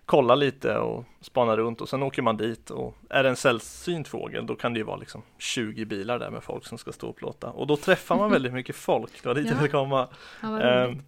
kolla 0.07 0.35
lite 0.35 0.77
och 0.77 1.03
spana 1.21 1.57
runt 1.57 1.81
och 1.81 1.89
sen 1.89 2.03
åker 2.03 2.21
man 2.21 2.37
dit 2.37 2.69
och 2.69 2.95
är 3.09 3.23
det 3.23 3.29
en 3.29 3.35
sällsynt 3.35 4.07
fågel 4.07 4.45
då 4.45 4.55
kan 4.55 4.73
det 4.73 4.77
ju 4.79 4.83
vara 4.83 4.97
liksom 4.97 5.21
20 5.37 5.85
bilar 5.85 6.19
där 6.19 6.29
med 6.31 6.43
folk 6.43 6.65
som 6.65 6.77
ska 6.77 6.91
stå 6.91 7.09
och 7.09 7.15
plåta 7.15 7.49
och 7.51 7.67
då 7.67 7.77
träffar 7.77 8.17
man 8.17 8.31
väldigt 8.31 8.53
mycket 8.53 8.75
folk, 8.75 9.21
det 9.23 9.27
var 9.27 9.35
dit 9.35 9.45
jag 9.45 9.53
Ja. 9.55 9.57
ville 9.57 9.71
komma. 9.71 10.07
Ja, 10.41 10.61
Eh, 10.61 10.87
roligt. 10.87 11.01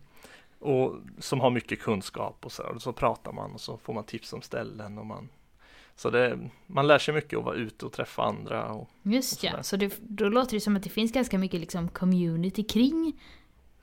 och 0.60 0.96
som 1.20 1.40
har 1.40 1.50
mycket 1.50 1.80
kunskap 1.82 2.46
och 2.46 2.52
så, 2.52 2.64
och 2.64 2.82
så 2.82 2.94
pratar 2.94 3.32
man 3.32 3.52
och 3.54 3.62
så 3.62 3.78
får 3.78 3.94
man 3.94 4.04
tips 4.04 4.34
om 4.34 4.42
ställen 4.42 4.98
och 4.98 5.06
man 5.06 5.30
Så 5.96 6.10
det, 6.10 6.40
man 6.68 6.88
lär 6.88 7.00
sig 7.00 7.14
mycket 7.14 7.40
att 7.40 7.46
vara 7.46 7.56
ute 7.56 7.86
och 7.86 7.92
träffa 7.92 8.24
andra. 8.24 8.66
Och, 8.74 8.90
Just 9.04 9.38
och 9.38 9.44
ja, 9.44 9.64
så 9.64 9.78
det, 9.78 9.94
då 10.02 10.30
låter 10.30 10.54
det 10.54 10.60
som 10.62 10.76
att 10.76 10.84
det 10.84 10.90
finns 10.90 11.12
ganska 11.12 11.38
mycket 11.38 11.60
liksom 11.60 11.90
community 11.90 12.64
kring 12.64 13.20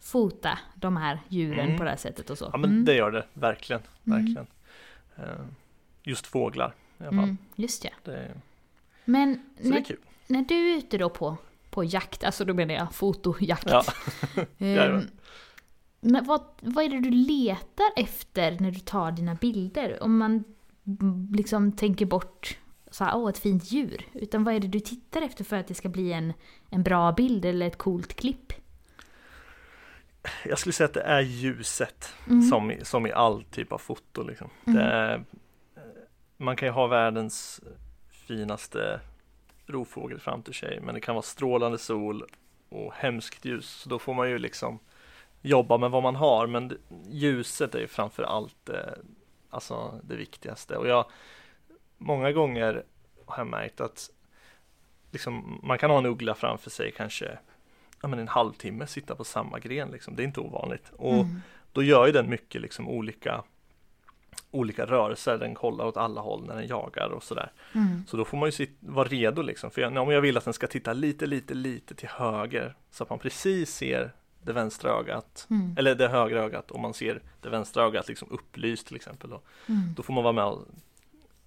fota 0.01 0.59
de 0.75 0.97
här 0.97 1.21
djuren 1.29 1.65
Mm. 1.67 1.79
på 1.79 1.85
det 1.85 1.91
här 1.91 1.97
sättet 1.97 2.31
och 2.31 2.39
så. 2.39 2.49
ja 2.53 2.59
men 2.59 2.71
Mm. 2.71 2.85
det 2.85 2.95
gör 2.95 3.11
det 3.11 3.27
verkligen, 3.33 3.83
Mm. 4.07 4.19
verkligen. 4.19 4.47
Eh, 4.47 4.56
just 6.03 6.27
fåglar 6.27 6.75
i 6.99 7.03
alla 7.03 7.11
fall. 7.11 7.19
Mm, 7.19 7.39
just 7.55 7.85
ja. 7.85 7.91
Det, 8.05 8.41
Men 9.05 9.43
när, 9.57 9.85
när 10.27 10.43
du 10.43 10.55
är 10.55 10.79
ute 10.79 10.99
då 10.99 11.11
på, 11.11 11.37
på 11.71 11.85
jakt, 11.85 12.25
alltså 12.25 12.45
då 12.45 12.55
menar 12.55 12.75
jag 12.75 12.95
fotojakt. 12.95 13.71
Ja. 13.71 13.85
Jajamän. 14.59 15.11
men 16.01 16.25
vad, 16.25 16.41
vad 16.61 16.85
är 16.85 16.89
det 16.89 17.01
du 17.01 17.11
letar 17.11 17.87
efter 17.97 18.57
när 18.61 18.71
du 18.71 18.81
tar 18.81 19.13
dina 19.13 19.35
bilder? 19.35 20.03
Om 20.03 20.19
man 20.19 20.45
liksom 21.33 21.73
tänker 21.73 22.07
bort 22.07 22.59
så 22.91 23.05
här, 23.05 23.17
åh, 23.17 23.29
ett 23.29 23.39
fint 23.39 23.73
djur. 23.73 24.07
Utan 24.13 24.45
vad 24.45 24.55
är 24.55 24.61
det 24.61 24.69
du 24.69 24.81
tittar 24.81 25.23
efter 25.23 25.45
för 25.45 25.57
att 25.57 25.67
det 25.67 25.75
ska 25.75 25.89
bli 25.89 26.13
en, 26.13 26.33
en 26.71 26.83
bra 26.83 27.13
bild 27.13 27.45
eller 27.45 27.67
ett 27.67 27.79
coolt 27.79 28.15
klipp? 28.15 28.53
Jag 30.45 30.59
skulle 30.59 30.73
säga 30.73 30.85
att 30.85 30.95
det 30.95 31.03
är 31.03 31.21
ljuset 31.21 32.15
Mm. 32.27 32.43
som, 32.43 32.71
i, 32.71 32.85
som 32.85 33.07
i 33.07 33.13
all 33.13 33.45
typ 33.45 33.73
av 33.73 33.79
foto. 33.79 34.23
Liksom. 34.23 34.51
Mm. 34.67 34.79
Är, 34.81 35.15
eh, 35.15 35.21
man 36.37 36.57
kan 36.57 36.69
ju 36.69 36.73
ha 36.73 36.87
världens 36.87 37.61
finaste 38.11 39.01
rovfågel 39.67 40.21
framför 40.21 40.53
sig 40.53 40.81
men 40.81 40.95
det 40.95 41.01
kan 41.01 41.15
vara 41.15 41.23
strålande 41.23 41.79
sol 41.79 42.25
och 42.69 42.95
hemskt 42.95 43.45
ljus. 43.45 43.71
Så 43.71 43.89
då 43.89 43.99
får 43.99 44.15
man 44.15 44.31
ju 44.31 44.39
liksom 44.39 44.79
jobba 45.43 45.79
med 45.79 45.91
vad 45.91 46.03
man 46.03 46.17
har 46.17 46.47
men 46.47 46.79
ljuset 47.11 47.75
är 47.75 47.79
ju 47.79 47.87
framför 47.87 48.23
allt 48.23 48.69
eh, 48.69 48.93
alltså 49.51 50.01
det 50.03 50.17
viktigaste. 50.17 50.77
Och 50.77 50.89
jag, 50.89 51.05
många 51.99 52.33
gånger 52.33 52.85
har 53.27 53.39
jag 53.39 53.47
märkt 53.47 53.81
att 53.81 54.11
liksom, 55.11 55.61
man 55.63 55.79
kan 55.79 55.91
ha 55.91 55.99
en 55.99 56.07
uggla 56.07 56.35
framför 56.35 56.71
sig 56.71 56.93
kanske 56.97 57.39
ja, 58.03 58.09
men 58.09 58.19
en 58.19 58.29
halvtimme 58.29 58.87
sitta 58.87 59.15
på 59.15 59.25
samma 59.25 59.59
gren. 59.59 59.89
Liksom. 59.91 60.17
Det 60.17 60.23
är 60.23 60.25
inte 60.25 60.41
ovanligt. 60.41 60.93
Och 60.97 61.15
Mm. 61.15 61.41
då 61.73 61.83
gör 61.83 62.07
ju 62.07 62.13
den 62.13 62.29
mycket 62.31 62.61
liksom 62.61 62.89
olika 62.89 63.43
olika 64.51 64.87
rörelser, 64.87 65.39
den 65.39 65.55
kollar 65.55 65.85
åt 65.87 65.97
alla 65.97 66.21
håll 66.21 66.47
när 66.47 66.55
den 66.55 66.67
jagar 66.67 67.09
och 67.09 67.23
sådär. 67.23 67.53
Mm. 67.75 68.05
Så 68.07 68.17
då 68.17 68.25
får 68.25 68.39
man 68.39 68.47
ju 68.49 68.51
sit- 68.53 68.77
vara 68.81 69.09
redo 69.09 69.43
liksom, 69.43 69.71
för 69.71 69.81
jag, 69.83 69.97
om 69.97 70.11
jag 70.11 70.21
vill 70.21 70.37
att 70.37 70.45
den 70.45 70.53
ska 70.53 70.67
titta 70.67 70.93
lite, 70.93 71.27
lite, 71.27 71.55
lite 71.55 71.95
till 71.95 72.09
höger 72.09 72.75
så 72.91 73.03
att 73.03 73.11
man 73.11 73.19
precis 73.19 73.75
ser 73.75 74.11
det 74.43 74.53
vänstra 74.53 74.91
ögat, 74.91 75.47
Mm. 75.51 75.75
eller 75.79 75.95
det 75.95 76.09
högra 76.09 76.43
ögat 76.43 76.71
och 76.71 76.81
man 76.81 76.95
ser 76.95 77.21
det 77.41 77.49
vänstra 77.49 77.85
ögat 77.85 78.09
liksom 78.09 78.29
upplyst 78.31 78.87
till 78.87 78.97
exempel. 78.97 79.31
Då, 79.31 79.41
Mm. 79.69 79.95
då 79.97 80.03
får 80.03 80.13
man 80.13 80.25
vara 80.25 80.33
med 80.33 80.45
och 80.45 80.65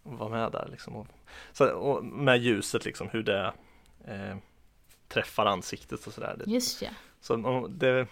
vara 0.04 0.30
med 0.30 0.52
där 0.52 0.68
liksom. 0.72 0.96
Och, 0.96 1.08
så, 1.52 1.70
och 1.72 2.06
med 2.06 2.38
ljuset 2.42 2.86
liksom, 2.86 3.10
hur 3.12 3.24
det 3.24 3.54
eh, 4.06 4.38
träffar 5.10 5.46
ansiktet 5.46 6.08
och 6.08 6.14
sådär. 6.14 6.42
Just 6.46 6.82
ja. 6.82 6.90
Så 7.22 7.68
det, 7.68 8.08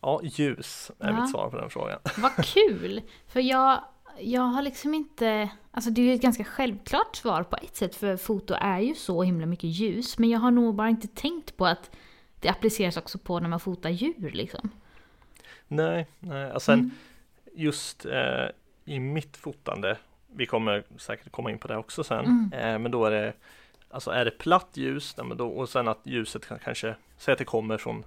ja, 0.00 0.20
ljus 0.22 0.90
är 0.98 1.08
Ja. 1.10 1.20
mitt 1.20 1.30
svar 1.30 1.50
på 1.50 1.56
den 1.56 1.70
frågan. 1.70 1.98
Vad 2.18 2.44
kul! 2.44 3.02
För 3.28 3.40
jag, 3.40 3.84
jag 4.20 4.42
har 4.42 4.62
liksom 4.62 4.94
inte... 4.94 5.50
Alltså 5.70 5.90
det 5.90 6.00
är 6.00 6.04
ju 6.06 6.14
ett 6.14 6.22
ganska 6.22 6.44
självklart 6.44 7.16
svar 7.16 7.42
på 7.42 7.56
ett 7.56 7.76
sätt 7.76 7.94
för 7.94 8.16
foto 8.16 8.54
är 8.60 8.78
ju 8.80 8.94
så 8.94 9.22
himla 9.22 9.46
mycket 9.46 9.70
ljus. 9.70 10.18
Men 10.18 10.30
jag 10.30 10.38
har 10.40 10.50
nog 10.50 10.74
bara 10.74 10.88
inte 10.88 11.08
tänkt 11.08 11.56
på 11.56 11.66
att 11.66 11.90
det 12.40 12.48
appliceras 12.48 12.96
också 12.96 13.18
på 13.18 13.40
när 13.40 13.48
man 13.48 13.60
fotar 13.60 13.90
djur 13.90 14.30
liksom. 14.30 14.70
Nej, 15.68 16.06
nej. 16.18 16.52
Och 16.52 16.62
sen 16.62 16.78
Mm. 16.78 16.90
just 17.54 18.06
eh, 18.06 18.46
i 18.84 18.98
mitt 19.00 19.36
fotande, 19.36 19.98
vi 20.32 20.46
kommer 20.46 20.84
säkert 20.96 21.32
komma 21.32 21.50
in 21.50 21.58
på 21.58 21.68
det 21.68 21.76
också 21.76 22.04
sen, 22.04 22.24
Mm. 22.24 22.52
eh, 22.52 22.78
men 22.78 22.90
då 22.90 23.04
är 23.04 23.10
det 23.10 23.32
Alltså 23.90 24.10
är 24.10 24.24
det 24.24 24.30
platt 24.30 24.68
ljus, 24.74 25.16
men 25.16 25.36
då, 25.36 25.48
och 25.48 25.68
sen 25.68 25.88
att 25.88 26.00
ljuset 26.04 26.46
kan 26.46 26.58
kanske, 26.58 26.96
säg 27.18 27.32
att 27.32 27.38
det 27.38 27.44
kommer 27.44 27.78
från, 27.78 28.04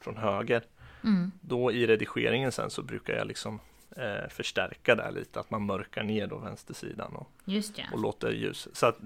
från 0.00 0.16
höger, 0.16 0.62
Mm. 1.04 1.32
då 1.40 1.72
i 1.72 1.86
redigeringen 1.86 2.52
sen 2.52 2.70
så 2.70 2.82
brukar 2.82 3.14
jag 3.14 3.26
liksom 3.26 3.60
eh, 3.96 4.28
förstärka 4.28 4.94
där 4.94 5.12
lite, 5.12 5.40
att 5.40 5.50
man 5.50 5.62
mörkar 5.66 6.02
ner 6.02 6.26
då 6.26 6.38
vänstersidan 6.38 7.16
och, 7.16 7.30
Just 7.44 7.78
ja. 7.78 7.84
och 7.92 7.98
låter 7.98 8.32
ljus. 8.32 8.68
Så 8.72 8.86
att 8.86 8.98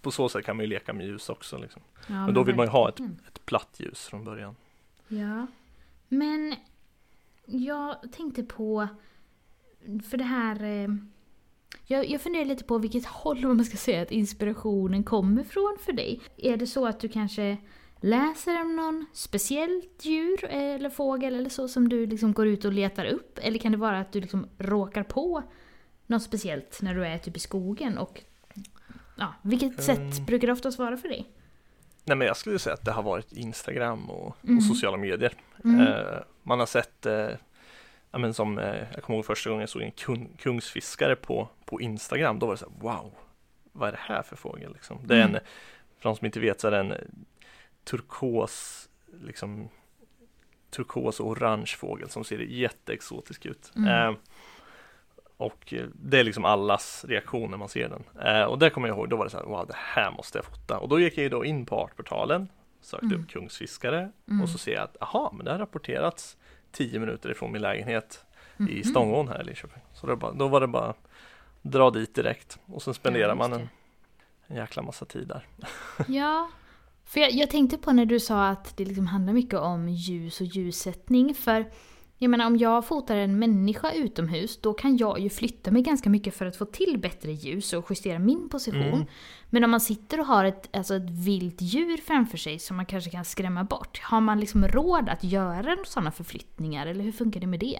på 0.00 0.10
så 0.10 0.28
sätt 0.28 0.44
kan 0.44 0.56
man 0.56 0.64
ju 0.64 0.68
leka 0.68 0.92
med 0.92 1.06
ljus 1.06 1.28
också. 1.28 1.58
Liksom. 1.58 1.82
ja 2.06 2.24
Men 2.24 2.34
då 2.34 2.42
vill 2.42 2.54
man 2.56 2.66
ju 2.66 2.70
ha 2.70 2.88
ett, 2.88 3.00
ett 3.28 3.46
platt 3.46 3.76
ljus 3.76 4.04
från 4.06 4.24
början. 4.24 4.56
Ja. 5.08 5.46
Men 6.08 6.56
jag 7.44 7.96
tänkte 8.12 8.42
på, 8.42 8.88
för 10.10 10.16
det 10.16 10.24
här... 10.24 10.88
Jag, 11.88 12.10
jag 12.10 12.20
funderar 12.20 12.44
lite 12.44 12.64
på 12.64 12.78
vilket 12.78 13.06
håll 13.06 13.44
om 13.44 13.56
man 13.56 13.64
ska 13.66 13.76
säga 13.76 14.02
att 14.02 14.10
inspirationen 14.10 15.04
kommer 15.04 15.44
från 15.44 15.76
för 15.80 15.92
dig. 15.92 16.20
Är 16.36 16.56
det 16.56 16.66
så 16.66 16.86
att 16.86 17.00
du 17.00 17.08
kanske 17.08 17.56
läser 18.00 18.60
om 18.60 18.76
någon 18.76 19.06
speciellt 19.12 20.04
djur 20.04 20.44
eller 20.44 20.90
fågel 20.90 21.34
eller 21.34 21.50
så 21.50 21.68
som 21.68 21.88
du 21.88 22.06
liksom 22.06 22.32
går 22.32 22.46
ut 22.46 22.64
och 22.64 22.72
letar 22.72 23.04
upp? 23.04 23.38
Eller 23.42 23.58
kan 23.58 23.72
det 23.72 23.78
vara 23.78 24.00
att 24.00 24.12
du 24.12 24.20
liksom 24.20 24.46
råkar 24.58 25.02
på 25.02 25.42
något 26.06 26.22
speciellt 26.22 26.78
när 26.82 26.94
du 26.94 27.06
är 27.06 27.18
typ 27.18 27.36
i 27.36 27.40
skogen? 27.40 27.98
Och 27.98 28.20
ja, 29.18 29.34
vilket 29.42 29.82
sätt 29.82 29.98
Mm. 29.98 30.24
brukar 30.24 30.46
det 30.46 30.52
oftast 30.52 30.78
vara 30.78 30.96
för 30.96 31.08
dig? 31.08 31.26
Nej 32.04 32.16
men 32.16 32.26
jag 32.26 32.36
skulle 32.36 32.58
säga 32.58 32.74
att 32.74 32.84
det 32.84 32.92
har 32.92 33.02
varit 33.02 33.32
Instagram 33.32 34.10
och, 34.10 34.36
Mm. 34.44 34.56
och 34.56 34.64
sociala 34.64 34.96
medier. 34.96 35.32
Mm. 35.64 35.80
Eh, 35.80 36.18
man 36.42 36.58
har 36.58 36.66
sett, 36.66 37.06
eh, 37.06 37.28
ja, 38.16 38.20
men 38.20 38.34
som 38.34 38.58
eh, 38.58 38.82
jag 38.94 39.02
kommer 39.02 39.16
ihåg 39.16 39.24
första 39.26 39.50
gången 39.50 39.60
jag 39.60 39.68
såg 39.68 39.82
en 39.82 39.90
kung, 39.90 40.28
kungsfiskare 40.38 41.16
på, 41.16 41.48
på 41.64 41.80
Instagram, 41.80 42.38
då 42.38 42.46
var 42.46 42.54
det 42.54 42.58
så 42.58 42.64
här, 42.70 42.80
wow, 42.80 43.12
vad 43.72 43.88
är 43.88 43.92
det 43.92 43.98
här 44.00 44.22
för 44.22 44.36
fågel? 44.36 44.72
Liksom. 44.72 44.98
Det 45.04 45.14
är 45.16 45.20
Mm. 45.22 45.34
en, 45.34 45.40
för 45.98 46.08
de 46.08 46.16
som 46.16 46.26
inte 46.26 46.40
vet 46.40 46.60
så 46.60 46.66
är 46.66 46.70
det 46.70 46.78
en 46.78 46.92
eh, 46.92 46.98
turkos, 47.84 48.88
liksom 49.22 49.68
turkos 50.70 51.20
och 51.20 51.26
orange 51.28 51.66
fågel 51.78 52.08
som 52.10 52.24
ser 52.24 52.38
jätteexotisk 52.38 53.46
ut. 53.46 53.72
Mm. 53.76 53.88
Eh, 54.08 54.16
och 55.36 55.72
eh, 55.72 55.86
det 55.94 56.18
är 56.18 56.24
liksom 56.24 56.44
allas 56.44 57.04
reaktion 57.08 57.50
när 57.50 57.58
man 57.58 57.68
ser 57.68 57.88
den. 57.88 58.04
Eh, 58.26 58.44
och 58.44 58.58
där 58.58 58.70
kommer 58.70 58.88
jag 58.88 58.96
ihåg, 58.96 59.08
då 59.08 59.16
var 59.16 59.24
det 59.24 59.30
så 59.30 59.36
här, 59.38 59.44
wow, 59.44 59.66
det 59.66 59.76
här 59.76 60.10
måste 60.10 60.38
jag 60.38 60.44
fota. 60.44 60.78
Och 60.78 60.88
då 60.88 61.00
gick 61.00 61.18
jag 61.18 61.22
ju 61.22 61.28
då 61.28 61.44
in 61.44 61.66
på 61.66 61.76
Artportalen, 61.76 62.48
sökte 62.80 63.06
Mm. 63.06 63.20
upp 63.20 63.28
kungsfiskare 63.28 64.10
Mm. 64.28 64.42
och 64.42 64.48
så 64.48 64.58
ser 64.58 64.72
jag 64.74 64.82
att, 64.82 64.96
aha, 65.02 65.32
men 65.36 65.44
det 65.44 65.50
har 65.52 65.58
rapporterats 65.58 66.36
10 66.76 66.98
minuter 66.98 67.30
ifrån 67.30 67.52
min 67.52 67.62
lägenhet 67.62 68.24
i 68.58 68.62
Mhm. 68.62 68.84
Stångån 68.84 69.28
här 69.28 69.40
i 69.40 69.44
Linköping. 69.44 69.82
Så 69.94 70.06
det 70.06 70.16
bara, 70.16 70.32
då 70.32 70.48
var 70.48 70.60
det 70.60 70.66
bara 70.66 70.94
dra 71.62 71.90
dit 71.90 72.14
direkt 72.14 72.58
och 72.66 72.82
sen 72.82 72.94
spenderar 72.94 73.28
Ja, 73.28 73.34
man 73.34 73.52
en, 73.52 73.68
en 74.46 74.56
jäkla 74.56 74.82
massa 74.82 75.04
tid 75.04 75.28
där. 75.28 75.46
Ja, 76.08 76.50
för 77.04 77.20
jag, 77.20 77.30
jag 77.32 77.50
tänkte 77.50 77.78
på 77.78 77.92
när 77.92 78.04
du 78.06 78.20
sa 78.20 78.46
att 78.48 78.76
det 78.76 78.84
liksom 78.84 79.06
handlar 79.06 79.32
mycket 79.32 79.58
om 79.60 79.88
ljus 79.88 80.40
och 80.40 80.46
ljussättning. 80.46 81.34
För 81.34 81.70
jag 82.18 82.30
menar 82.30 82.46
om 82.46 82.56
jag 82.56 82.86
fotar 82.86 83.16
en 83.16 83.38
människa 83.38 83.92
utomhus 83.92 84.60
då 84.60 84.74
kan 84.74 84.96
jag 84.96 85.20
ju 85.20 85.30
flytta 85.30 85.70
mig 85.70 85.82
ganska 85.82 86.10
mycket 86.10 86.34
för 86.34 86.46
att 86.46 86.56
få 86.56 86.64
till 86.64 86.98
bättre 86.98 87.32
ljus 87.32 87.72
och 87.72 87.86
justera 87.90 88.18
min 88.18 88.48
position. 88.48 88.82
Mm. 88.82 89.06
Men 89.50 89.64
om 89.64 89.70
man 89.70 89.80
sitter 89.80 90.20
och 90.20 90.26
har 90.26 90.44
ett, 90.44 90.76
alltså 90.76 90.94
ett 90.94 91.10
vilt 91.10 91.60
djur 91.60 91.96
framför 91.96 92.38
sig 92.38 92.58
som 92.58 92.76
man 92.76 92.86
kanske 92.86 93.10
kan 93.10 93.24
skrämma 93.24 93.64
bort. 93.64 94.00
Har 94.02 94.20
man 94.20 94.40
liksom 94.40 94.68
råd 94.68 95.08
att 95.08 95.24
göra 95.24 95.76
sådana 95.84 96.10
förflyttningar 96.10 96.86
eller 96.86 97.04
hur 97.04 97.12
funkar 97.12 97.40
det 97.40 97.46
med 97.46 97.60
det? 97.60 97.78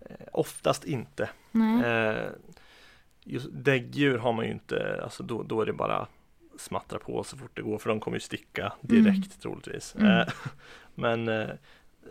Eh, 0.00 0.26
Oftast 0.32 0.84
inte. 0.84 1.28
Eh, 1.84 2.30
just 3.24 3.48
däggdjur 3.52 4.18
har 4.18 4.32
man 4.32 4.44
ju 4.44 4.50
inte, 4.50 5.00
alltså 5.02 5.22
då, 5.22 5.42
då 5.42 5.62
är 5.62 5.66
det 5.66 5.72
bara 5.72 6.06
smattra 6.58 6.98
på 6.98 7.24
så 7.24 7.36
fort 7.36 7.56
det 7.56 7.62
går 7.62 7.78
för 7.78 7.88
de 7.88 8.00
kommer 8.00 8.16
ju 8.16 8.20
sticka 8.20 8.72
direkt 8.80 9.42
troligtvis. 9.42 9.94
Mm. 9.94 10.18
Eh, 10.18 10.28
men 10.94 11.28
eh, 11.28 11.48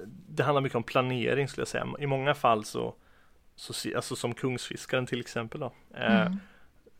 det 0.06 0.44
handlar 0.44 0.62
mycket 0.62 0.76
om 0.76 0.84
planering 0.84 1.48
skulle 1.48 1.62
jag 1.62 1.68
säga. 1.68 1.88
I 2.00 2.08
många 2.08 2.34
fall 2.34 2.66
så, 2.66 2.96
så 3.56 3.96
alltså 3.96 4.16
som 4.16 4.34
kungsfiskaren 4.34 5.06
till 5.06 5.20
exempel 5.20 5.60
då. 5.60 5.74
Eh, 5.96 6.22
Mm. 6.22 6.38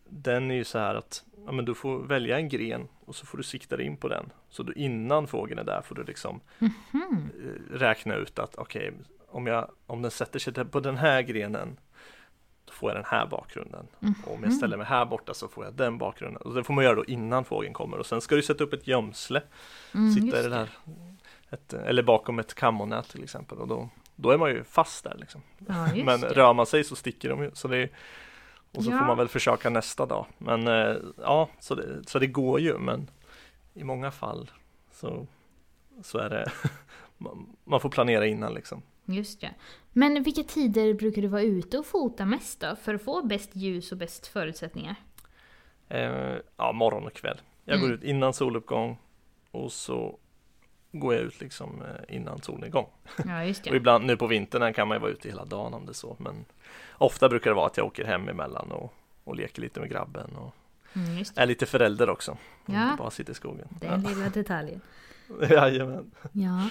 Den 0.10 0.52
är 0.52 0.56
ju 0.56 0.64
så 0.64 0.80
här 0.80 0.96
att 0.96 1.24
ja, 1.46 1.52
men 1.52 1.66
du 1.66 1.76
får 1.76 2.00
välja 2.00 2.38
en 2.38 2.50
gren 2.50 2.88
och 3.06 3.16
så 3.16 3.26
får 3.26 3.38
du 3.38 3.44
sikta 3.44 3.78
dig 3.78 3.86
in 3.86 3.98
på 3.98 4.08
den. 4.08 4.30
Så 4.50 4.64
du, 4.64 4.74
innan 4.74 5.28
fågeln 5.28 5.60
är 5.60 5.64
där 5.64 5.82
får 5.82 5.96
du 5.96 6.04
liksom 6.04 6.40
eh, 6.62 6.68
räkna 7.72 8.16
ut 8.16 8.40
att 8.40 8.56
okej, 8.56 8.94
om, 9.28 9.48
jag, 9.48 9.72
om 9.86 10.02
den 10.02 10.12
sätter 10.12 10.40
sig 10.40 10.54
på 10.54 10.80
den 10.80 10.98
här 10.98 11.22
grenen 11.22 11.80
då 12.66 12.74
får 12.74 12.90
jag 12.90 12.98
den 12.98 13.06
här 13.08 13.26
bakgrunden. 13.28 13.88
Och 14.26 14.34
om 14.34 14.40
jag 14.44 14.50
Mhm. 14.50 14.52
ställer 14.52 14.78
mig 14.78 14.86
här 14.86 15.06
borta 15.06 15.34
så 15.34 15.48
får 15.48 15.66
jag 15.66 15.74
den 15.74 15.98
bakgrunden. 15.98 16.42
Och 16.42 16.54
det 16.54 16.64
får 16.64 16.74
man 16.74 16.84
göra 16.84 16.96
då 16.96 17.06
innan 17.06 17.46
fågeln 17.46 17.74
kommer. 17.74 17.98
Och 17.98 18.06
sen 18.06 18.22
ska 18.22 18.36
du 18.36 18.42
sätta 18.44 18.64
upp 18.64 18.74
ett 18.74 18.88
gömsle. 18.88 19.42
Mm, 19.94 20.12
sitta 20.14 20.40
i 20.40 20.44
det 20.44 20.50
där, 20.50 20.70
ett, 21.50 21.74
eller 21.74 22.04
bakom 22.04 22.40
ett 22.40 22.54
kammonät 22.54 23.10
till 23.10 23.24
exempel. 23.24 23.58
Och 23.58 23.68
då, 23.68 23.90
då 24.16 24.30
är 24.32 24.38
man 24.38 24.50
ju 24.50 24.64
fast 24.64 25.04
där 25.04 25.16
liksom. 25.18 25.42
Ja, 25.68 25.88
Men 26.06 26.22
det. 26.22 26.28
rör 26.28 26.54
man 26.54 26.66
sig 26.66 26.84
så 26.84 26.96
sticker 26.96 27.30
de 27.30 27.44
ju. 27.44 27.52
Så 27.54 27.68
det 27.68 27.78
är, 27.78 27.90
och 28.72 28.84
så 28.84 28.92
Ja. 28.92 28.98
får 29.00 29.06
man 29.06 29.18
väl 29.18 29.28
försöka 29.28 29.70
nästa 29.70 30.06
dag. 30.06 30.26
Men 30.38 30.68
eh, 30.68 30.96
ja, 31.18 31.50
så 31.60 31.76
det, 31.76 32.08
så 32.10 32.20
det 32.20 32.28
går 32.28 32.60
ju. 32.60 32.78
Men 32.78 33.10
i 33.74 33.84
många 33.84 34.12
fall 34.12 34.52
så, 34.92 35.28
så 36.04 36.18
är 36.18 36.30
det 36.30 36.52
man, 37.64 37.80
får 37.82 37.90
planera 37.90 38.26
innan 38.26 38.54
liksom. 38.54 38.82
Just 39.06 39.44
ja. 39.44 39.50
Men 39.94 40.24
vilka 40.24 40.44
tider 40.44 40.94
brukar 40.94 41.22
du 41.22 41.28
vara 41.28 41.42
ute 41.42 41.78
och 41.78 41.86
fota 41.86 42.26
mest 42.26 42.60
då? 42.60 42.76
För 42.76 42.94
att 42.96 43.02
få 43.04 43.22
bäst 43.24 43.56
ljus 43.56 43.92
och 43.92 43.98
bäst 43.98 44.28
förutsättningar? 44.28 44.96
Eh, 45.90 46.36
ja, 46.58 46.72
morgon 46.72 47.06
och 47.06 47.14
kväll. 47.14 47.42
Jag 47.66 47.80
går 47.80 47.86
Mm. 47.88 47.98
ut 48.00 48.04
innan 48.04 48.34
soluppgång 48.34 48.98
och 49.52 49.72
så 49.72 50.18
går 51.00 51.14
jag 51.14 51.24
ut 51.24 51.42
liksom 51.42 51.82
eh, 51.82 52.16
innan 52.16 52.42
solnedgång. 52.42 52.88
Ja, 53.26 53.44
just 53.44 53.62
Och 53.66 53.72
det. 53.72 53.78
ibland 53.78 54.06
nu 54.06 54.18
på 54.18 54.28
vintern 54.28 54.74
kan 54.74 54.88
man 54.88 54.96
ju 54.98 55.02
vara 55.02 55.12
ute 55.12 55.30
hela 55.30 55.46
dagen 55.46 55.74
om 55.74 55.86
det 55.86 55.92
är 55.92 55.94
så. 55.94 56.16
Men 56.20 56.46
ofta 56.98 57.30
brukar 57.30 57.50
det 57.50 57.56
vara 57.56 57.66
att 57.66 57.78
jag 57.78 57.86
åker 57.86 58.06
hem 58.06 58.30
emellan 58.30 58.72
och, 58.72 58.94
och 59.24 59.36
leker 59.36 59.62
lite 59.62 59.80
med 59.80 59.90
grabben 59.90 60.36
och 60.36 60.54
Mm, 60.94 61.24
är 61.36 61.46
lite 61.46 61.66
förälder 61.66 62.10
också. 62.10 62.32
Och 62.66 62.74
Ja. 62.74 62.96
Bara 62.98 63.12
sitter 63.12 63.32
i 63.32 63.36
skogen. 63.36 63.68
Den 63.82 64.02
lilla 64.02 64.30
detaljen. 64.30 64.82
Ja. 65.42 65.48
Jajamän. 65.50 66.12
Ja. 66.32 66.70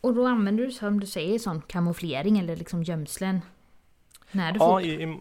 Och 0.00 0.14
då 0.14 0.26
använder 0.26 0.64
du 0.66 0.70
som 0.72 1.00
du 1.00 1.06
säger 1.06 1.38
sån 1.38 1.60
kamouflering 1.60 2.38
eller 2.38 2.56
liksom 2.56 2.82
gömslen? 2.82 3.40
När 4.30 4.52
du 4.52 4.58
Ja, 4.58 4.66
fotar? 4.66 4.80
i, 4.86 5.02
i, 5.02 5.18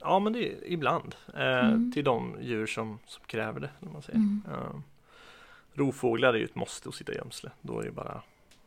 ja 0.00 0.18
men 0.18 0.32
det 0.32 0.48
är 0.52 0.56
ibland. 0.72 1.14
Eh, 1.34 1.42
Mm. 1.68 1.92
Till 1.92 2.04
de 2.04 2.36
djur 2.40 2.66
som, 2.66 2.98
som 3.06 3.24
kräver 3.26 3.60
det. 3.60 3.70
Man 3.92 4.02
säger. 4.02 4.18
Mm. 4.18 4.42
Eh, 4.50 4.80
rovfåglar 5.74 6.34
är 6.34 6.38
ju 6.38 6.44
ett 6.44 6.54
måste 6.54 6.88
att 6.88 6.94
sitta 6.94 7.12
i 7.12 7.16
gömsle. 7.16 7.50
Då 7.60 7.80
är 7.80 7.84
det 7.84 7.90
bara, 7.90 8.22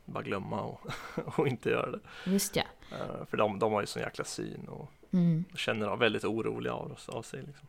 bara 0.06 0.24
glömma 0.24 0.62
och, 0.62 0.82
och 1.40 1.48
inte 1.48 1.70
göra 1.70 1.92
det. 1.92 2.00
Just 2.26 2.56
ja. 2.56 2.64
Eh, 2.92 3.26
för 3.30 3.38
de, 3.38 3.60
de 3.60 3.74
har 3.74 3.82
ju 3.82 3.88
sån 3.88 4.02
jäkla 4.02 4.26
syn 4.26 4.68
och 4.68 4.92
Mm. 5.14 5.44
känner 5.56 5.88
av 5.88 6.00
väldigt 6.00 6.24
oroliga 6.26 6.74
av, 6.74 6.98
av 7.08 7.22
sig. 7.22 7.44
Liksom. 7.48 7.68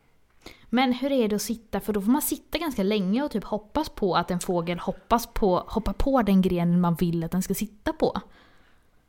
Men 0.69 0.93
hur 0.93 1.11
är 1.11 1.27
det 1.27 1.35
att 1.35 1.41
sitta? 1.41 1.79
För 1.79 1.93
då 1.93 2.01
får 2.01 2.11
man 2.11 2.21
sitta 2.21 2.57
ganska 2.57 2.83
länge 2.83 3.23
och 3.23 3.31
typ 3.31 3.43
hoppas 3.43 3.89
på 3.89 4.15
att 4.15 4.31
en 4.31 4.39
fågel 4.39 4.79
hoppas 4.79 5.27
på, 5.27 5.57
hoppar 5.67 5.93
på 5.93 6.21
den 6.21 6.41
grenen 6.41 6.81
man 6.81 6.95
vill 6.95 7.23
att 7.23 7.31
den 7.31 7.41
ska 7.41 7.53
sitta 7.53 7.93
på. 7.93 8.21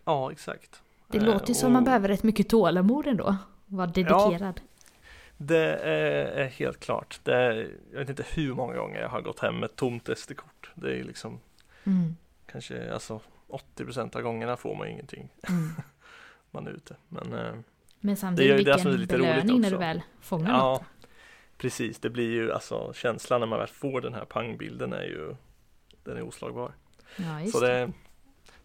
Ja, 0.05 0.33
exakt. 0.33 0.83
Det 1.09 1.19
Eh, 1.19 1.25
låter 1.25 1.49
ju 1.49 1.55
som 1.55 1.67
och 1.67 1.73
man 1.73 1.85
behöver 1.85 2.09
rätt 2.09 2.23
mycket 2.23 2.49
tålamod 2.49 3.07
ändå. 3.07 3.37
Vara 3.67 3.87
dedikerad. 3.87 4.61
Det 5.41 5.75
är, 5.77 6.47
helt 6.49 6.81
klart. 6.81 7.21
Det 7.23 7.35
är, 7.35 7.71
jag 7.93 7.99
vet 7.99 8.09
inte 8.09 8.25
hur 8.35 8.55
många 8.55 8.77
gånger 8.77 9.01
jag 9.01 9.09
har 9.09 9.21
gått 9.21 9.39
hem 9.41 9.55
med 9.55 9.65
ett 9.65 9.77
tomt 9.77 10.09
SD-kort. 10.19 10.71
Det 10.75 10.99
är 11.01 11.05
liksom 11.05 11.41
Mm. 11.85 12.17
kanske 12.47 12.93
alltså 12.95 13.21
80% 13.77 14.17
av 14.17 14.23
gångerna 14.23 14.57
får 14.57 14.75
man 14.77 14.89
ingenting. 14.89 15.29
Mm. 15.49 15.71
Man 16.51 16.67
är 16.67 16.71
ute. 16.71 16.97
Men 17.09 17.33
eh, 17.33 17.53
Men 17.53 17.65
Det 18.01 18.11
är 18.13 18.15
samtidigt 18.17 18.61
ju 18.61 18.65
det 18.65 18.79
som 18.81 18.93
är 18.93 18.97
lite 18.99 19.19
roligt 19.19 19.61
när 19.61 19.71
du 19.71 19.77
väl 19.77 20.03
fångar 20.21 20.51
ja, 20.51 20.73
något. 20.73 20.83
precis. 21.59 21.99
Det 21.99 22.11
blir 22.11 22.31
ju 22.31 22.53
alltså 22.53 22.93
känslan 22.95 23.41
när 23.41 23.47
man 23.47 23.59
väl 23.59 23.69
får 23.69 24.01
den 24.01 24.15
här 24.15 24.25
pangbilden 24.25 24.93
är 24.93 25.03
ju 25.03 25.35
den 26.05 26.17
är 26.17 26.23
oslagbar. 26.23 26.73
Ja, 27.17 27.51
Så 27.53 27.61
det. 27.61 27.67
det, 27.67 27.93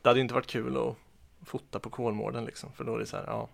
det 0.01 0.09
hade 0.09 0.19
inte 0.19 0.33
varit 0.33 0.47
kul 0.47 0.77
att 0.77 0.95
fota 1.47 1.79
på 1.79 1.89
Kolmården 1.89 2.45
liksom. 2.45 2.71
För 2.73 2.83
då 2.83 2.95
är 2.95 2.99
det 2.99 3.05
så 3.05 3.17
här, 3.17 3.23
ja, 3.27 3.49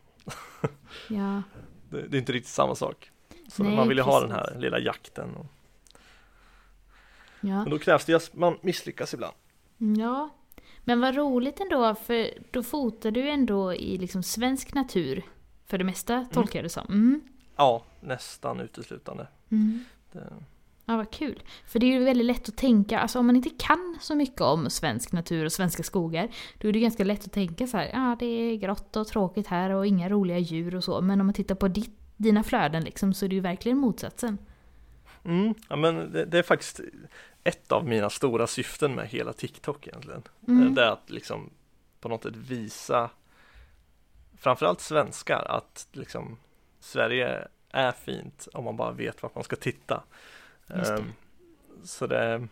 Ja. 1.10 1.42
Det, 1.90 2.08
det 2.08 2.18
är 2.18 2.20
inte 2.20 2.32
riktigt 2.32 2.54
samma 2.54 2.76
sak. 2.76 3.12
Så 3.48 3.64
Nej, 3.64 3.76
man 3.76 3.88
vill 3.88 3.98
ju 3.98 4.04
ha 4.04 4.20
den 4.22 4.32
här 4.32 4.56
lilla 4.60 4.80
jakten. 4.80 5.36
Och, 5.36 5.46
Ja. 7.42 7.62
men 7.62 7.70
då 7.70 7.80
krävs 7.80 8.06
det 8.06 8.14
att 8.14 8.34
man 8.36 8.58
misslyckas 8.62 9.14
ibland. 9.14 9.34
ja. 9.78 10.30
Men 10.84 11.02
vad 11.02 11.16
roligt 11.16 11.60
ändå, 11.60 11.96
för 11.96 12.30
då 12.52 12.64
fotar 12.64 13.12
du 13.12 13.30
ändå 13.30 13.74
i 13.74 13.98
liksom 13.98 14.24
svensk 14.24 14.74
natur. 14.74 15.24
För 15.66 15.78
det 15.78 15.84
mesta 15.84 16.26
tolkar 16.34 16.60
jag 16.60 16.66
det 16.66 16.70
som. 16.70 16.86
Mm. 16.90 17.22
Ja, 17.56 17.84
nästan 18.00 18.60
uteslutande. 18.60 19.28
Mm. 19.52 19.86
Det, 20.12 20.34
Ja, 20.90 20.98
vad 20.98 21.12
kul. 21.12 21.44
För 21.66 21.80
det 21.80 21.86
är 21.86 22.00
ju 22.00 22.04
väldigt 22.04 22.26
lätt 22.26 22.50
att 22.50 22.58
tänka, 22.58 23.00
alltså 23.00 23.20
om 23.20 23.26
man 23.26 23.36
inte 23.36 23.50
kan 23.50 23.98
så 24.02 24.16
mycket 24.16 24.42
om 24.42 24.70
svensk 24.70 25.12
natur 25.12 25.46
och 25.46 25.52
svenska 25.52 25.84
skogar, 25.84 26.30
då 26.58 26.68
är 26.68 26.74
det 26.74 26.80
ganska 26.80 27.04
lätt 27.04 27.26
att 27.26 27.32
tänka 27.32 27.68
så 27.68 27.78
här, 27.78 27.90
ja 27.94 28.16
det 28.20 28.26
är 28.26 28.56
grått 28.56 28.96
och 28.96 29.08
tråkigt 29.08 29.48
här 29.48 29.70
och 29.70 29.88
inga 29.88 30.10
roliga 30.10 30.38
djur 30.38 30.76
och 30.76 30.84
så. 30.84 31.02
Men 31.02 31.20
om 31.20 31.28
man 31.28 31.34
tittar 31.34 31.56
på 31.56 31.68
ditt, 31.68 31.98
dina 32.18 32.44
flöden 32.44 32.84
liksom, 32.84 33.14
så 33.14 33.26
är 33.26 33.30
det 33.30 33.36
ju 33.36 33.42
verkligen 33.42 33.78
motsatsen. 33.78 34.38
mm, 35.24 35.54
ja, 35.70 35.76
men 35.76 36.12
det, 36.12 36.26
det 36.26 36.40
är 36.40 36.44
faktiskt 36.44 36.80
ett 37.44 37.72
av 37.72 37.88
mina 37.88 38.10
stora 38.10 38.48
syften 38.48 38.96
med 38.96 39.08
hela 39.08 39.34
TikTok 39.34 39.88
egentligen. 39.88 40.24
Mm. 40.48 40.76
Det 40.76 40.84
är 40.84 40.92
att 40.92 41.10
liksom 41.10 41.50
på 42.00 42.10
något 42.10 42.24
sätt 42.24 42.36
visa 42.36 43.10
framförallt 44.38 44.82
svenskar 44.82 45.46
att 45.50 45.88
liksom 45.92 46.38
Sverige 46.80 47.48
är 47.72 47.92
fint 47.92 48.48
om 48.54 48.64
man 48.64 48.78
bara 48.78 48.92
vet 48.92 49.24
vart 49.24 49.36
man 49.36 49.44
ska 49.44 49.56
titta. 49.56 50.04
Just 50.78 50.92
det. 50.92 50.98
Ehm, 50.98 51.12
Så 51.84 52.08
det 52.08 52.48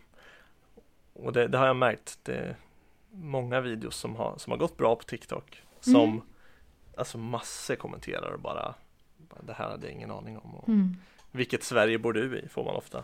och 1.13 1.33
det, 1.33 1.47
det 1.47 1.57
har 1.57 1.67
jag 1.67 1.75
märkt. 1.75 2.19
Det 2.23 2.35
är 2.35 2.55
många 3.11 3.61
videos 3.61 3.95
som 3.97 4.15
har, 4.15 4.37
som 4.37 4.51
har 4.51 4.57
gått 4.57 4.77
bra 4.77 4.95
på 4.95 5.03
TikTok 5.03 5.61
som 5.79 5.95
Mm. 6.09 6.21
alltså 6.97 7.17
massor 7.17 7.75
kommenterar 7.75 8.31
och 8.31 8.39
bara, 8.39 8.75
bara 9.17 9.41
det 9.41 9.53
här 9.53 9.69
hade 9.69 9.87
jag 9.87 9.93
ingen 9.93 10.11
aning 10.11 10.37
om. 10.37 10.55
Och, 10.55 10.67
Mm. 10.69 10.95
Vilket 11.31 11.63
Sverige 11.63 11.99
bor 11.99 12.13
du 12.13 12.39
i? 12.39 12.47
Får 12.47 12.63
man 12.65 12.75
ofta. 12.75 13.03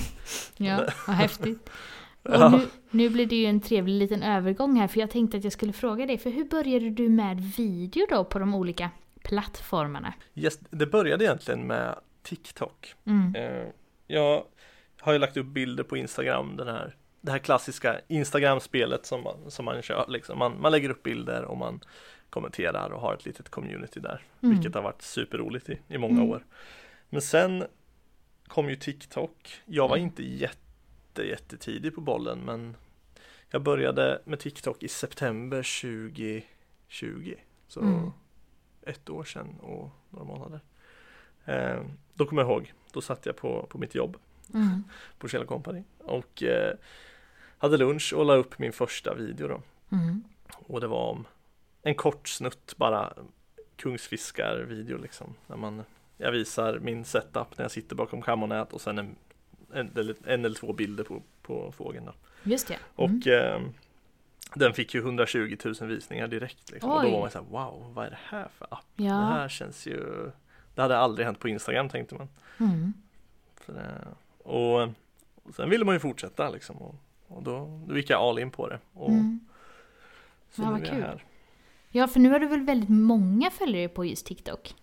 Ja, 0.56 0.86
vad 1.06 1.16
häftigt. 1.16 1.70
Och 2.22 2.50
nu, 2.52 2.66
nu 2.90 3.10
blir 3.10 3.26
det 3.26 3.36
ju 3.36 3.46
en 3.46 3.60
trevlig 3.60 3.94
liten 3.98 4.22
övergång 4.22 4.76
här, 4.76 4.88
för 4.88 5.00
jag 5.00 5.10
tänkte 5.10 5.36
att 5.36 5.44
jag 5.44 5.52
skulle 5.52 5.72
fråga 5.72 6.06
dig, 6.06 6.18
för 6.18 6.30
hur 6.30 6.44
började 6.44 6.90
du 6.90 7.08
med 7.08 7.40
video 7.40 8.06
då 8.10 8.24
på 8.24 8.38
de 8.38 8.54
olika 8.54 8.90
plattformarna? 9.22 10.14
Yes, 10.34 10.58
det 10.70 10.86
började 10.86 11.24
egentligen 11.24 11.66
med 11.66 11.94
TikTok. 12.22 12.94
Mm. 13.04 13.34
Eh, 13.34 13.66
Jag 14.06 14.44
har 15.04 15.12
ju 15.12 15.18
lagt 15.18 15.36
upp 15.36 15.46
bilder 15.46 15.84
på 15.84 15.96
Instagram, 15.96 16.56
den 16.56 16.68
här, 16.68 16.96
det 17.20 17.30
här 17.32 17.38
klassiska 17.38 18.00
Instagram-spelet 18.08 19.06
som 19.06 19.22
man, 19.22 19.50
som 19.50 19.64
man 19.64 19.82
kör. 19.82 20.04
Liksom. 20.08 20.38
Man, 20.38 20.60
man 20.60 20.72
lägger 20.72 20.90
upp 20.90 21.02
bilder 21.02 21.42
och 21.44 21.56
man 21.56 21.80
kommenterar 22.30 22.90
och 22.90 23.00
har 23.00 23.14
ett 23.14 23.24
litet 23.26 23.48
community 23.48 24.00
där. 24.00 24.22
Mm. 24.42 24.54
Vilket 24.54 24.74
har 24.74 24.82
varit 24.82 25.02
superroligt 25.02 25.68
i, 25.68 25.78
i 25.88 25.98
många 25.98 26.14
Mm. 26.20 26.30
år. 26.30 26.44
Men 27.10 27.22
sen 27.22 27.64
kom 28.46 28.68
ju 28.70 28.76
TikTok. 28.76 29.62
Jag 29.64 29.88
var 29.88 29.96
Mm. 29.96 30.06
inte 30.06 30.22
jätte, 30.24 31.22
jättetidig 31.22 31.94
på 31.94 32.00
bollen 32.00 32.38
men 32.44 32.76
jag 33.50 33.62
började 33.62 34.22
med 34.24 34.38
TikTok 34.40 34.82
i 34.82 34.88
september 34.88 35.62
2020. 36.88 37.34
Så 37.68 37.80
Mm. 37.80 38.10
ett 38.82 39.10
år 39.10 39.24
sedan 39.24 39.60
och 39.60 39.90
några 40.10 40.24
månader. 40.24 40.60
Eh, 41.44 41.80
då 42.14 42.26
kommer 42.26 42.42
jag 42.42 42.50
ihåg, 42.50 42.72
då 42.92 43.00
satt 43.00 43.26
jag 43.26 43.36
på, 43.36 43.66
på 43.70 43.78
mitt 43.78 43.94
jobb 43.94 44.16
Mm. 44.54 44.84
på 45.18 45.28
Kjell 45.28 45.46
Company 45.46 45.82
och 45.98 46.42
eh, 46.42 46.74
hade 47.58 47.76
lunch 47.76 48.12
och 48.16 48.24
la 48.24 48.34
upp 48.34 48.58
min 48.58 48.72
första 48.72 49.14
video 49.14 49.48
då. 49.48 49.62
Mm. 49.92 50.24
Och 50.52 50.80
det 50.80 50.86
var 50.86 51.08
om 51.10 51.24
en 51.82 51.94
kort 51.94 52.28
snutt 52.28 52.74
bara 52.76 53.12
kungsfiskar-video 53.76 54.98
liksom. 54.98 55.34
När 55.46 55.56
man, 55.56 55.82
jag 56.16 56.32
visar 56.32 56.78
min 56.78 57.04
setup 57.04 57.58
när 57.58 57.64
jag 57.64 57.70
sitter 57.70 57.96
bakom 57.96 58.22
kammonät 58.22 58.72
och 58.72 58.80
sen 58.80 58.98
en, 58.98 59.16
en, 59.72 60.14
en 60.26 60.44
eller 60.44 60.54
två 60.54 60.72
bilder 60.72 61.04
på, 61.04 61.22
på 61.42 61.72
fågeln. 61.72 62.04
Då. 62.04 62.12
Just 62.42 62.68
det. 62.68 62.78
Och 62.94 63.10
Mm. 63.26 63.62
eh, 63.64 63.70
den 64.54 64.72
fick 64.72 64.94
ju 64.94 65.00
120 65.00 65.56
000 65.64 65.74
visningar 65.88 66.28
direkt. 66.28 66.70
Liksom. 66.70 66.90
Och 66.90 67.02
då 67.02 67.10
var 67.10 67.20
man 67.20 67.30
så 67.30 67.38
här, 67.38 67.46
wow, 67.50 67.92
vad 67.94 68.06
är 68.06 68.10
det 68.10 68.18
här 68.24 68.48
för 68.58 68.66
app? 68.70 68.84
Det 68.96 69.04
Ja. 69.04 69.12
här 69.20 69.48
känns 69.48 69.86
ju 69.86 70.30
Det 70.74 70.82
hade 70.82 70.98
aldrig 70.98 71.26
hänt 71.26 71.38
på 71.38 71.48
Instagram 71.48 71.88
tänkte 71.88 72.14
man. 72.14 72.28
Mm. 72.60 72.92
Så 73.66 73.72
det, 73.72 74.04
och, 74.44 74.82
och 75.42 75.54
sen 75.56 75.70
ville 75.70 75.84
man 75.84 75.94
ju 75.94 75.98
fortsätta 75.98 76.50
liksom. 76.50 76.76
Och, 76.76 76.94
och 77.28 77.42
då, 77.42 77.80
då 77.88 77.96
gick 77.96 78.10
jag 78.10 78.20
all 78.20 78.38
in 78.38 78.50
på 78.50 78.68
det. 78.68 78.78
Och 78.92 79.10
Mm. 79.10 79.40
så 80.50 80.62
Ja, 80.62 80.70
nu 80.70 80.74
är 80.76 80.78
jag 80.78 80.88
kul. 80.94 81.02
här. 81.02 81.24
Ja, 81.90 82.06
för 82.06 82.20
nu 82.20 82.30
har 82.30 82.38
du 82.38 82.46
väl 82.46 82.60
väldigt 82.60 82.88
många 82.90 83.50
följare 83.50 83.88
på 83.88 84.04
just 84.04 84.26
TikTok? 84.26 84.74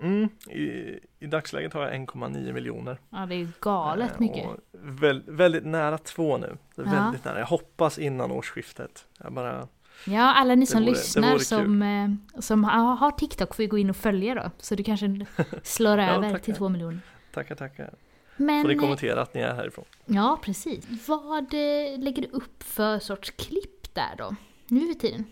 Mm, 0.00 0.28
i, 0.50 0.98
I 1.18 1.26
dagsläget 1.26 1.72
har 1.72 1.82
jag 1.82 1.92
1,9 1.94 2.52
miljoner. 2.52 2.98
Ja, 3.10 3.26
det 3.26 3.34
är 3.34 3.38
ju 3.38 3.48
galet 3.60 4.10
Eh, 4.12 4.20
mycket. 4.20 4.46
Väl, 4.72 5.22
väldigt 5.26 5.64
nära 5.64 5.98
två 5.98 6.38
nu. 6.38 6.56
Ja. 6.76 6.82
Väldigt 6.82 7.24
nära. 7.24 7.38
Jag 7.38 7.46
hoppas 7.46 7.98
innan 7.98 8.30
årsskiftet. 8.30 9.06
Jag 9.18 9.32
bara, 9.32 9.68
Ja, 10.06 10.34
alla 10.34 10.54
ni 10.54 10.66
som 10.66 10.80
vore- 10.80 10.90
lyssnar 10.90 11.38
som, 11.38 11.82
eh, 11.82 12.40
som 12.42 12.64
har 12.64 12.94
har 12.96 13.10
TikTok 13.10 13.54
får 13.54 13.62
ju 13.62 13.68
gå 13.68 13.78
in 13.78 13.90
och 13.90 13.96
följa 13.96 14.34
då. 14.34 14.50
Så 14.58 14.74
du 14.74 14.82
kanske 14.84 15.26
slår 15.62 15.98
Ja, 15.98 16.04
över 16.14 16.30
tackar. 16.30 16.44
till 16.44 16.54
två 16.54 16.68
miljoner. 16.68 17.00
tackar 17.34 17.54
tackar. 17.54 17.90
Men, 18.36 18.62
Får 18.62 18.68
ni 18.68 18.74
kommentera 18.74 19.22
att 19.22 19.34
ni 19.34 19.40
är 19.40 19.54
härifrån. 19.54 19.84
ja 20.06 20.38
precis. 20.42 21.08
Vad 21.08 21.54
eh, 21.54 21.98
lägger 21.98 22.22
du 22.22 22.28
upp 22.28 22.62
för 22.62 22.98
sorts 22.98 23.30
klipp 23.30 23.94
där 23.94 24.14
då? 24.18 24.36
Nu 24.68 24.86
för 24.86 25.00
tiden? 25.00 25.24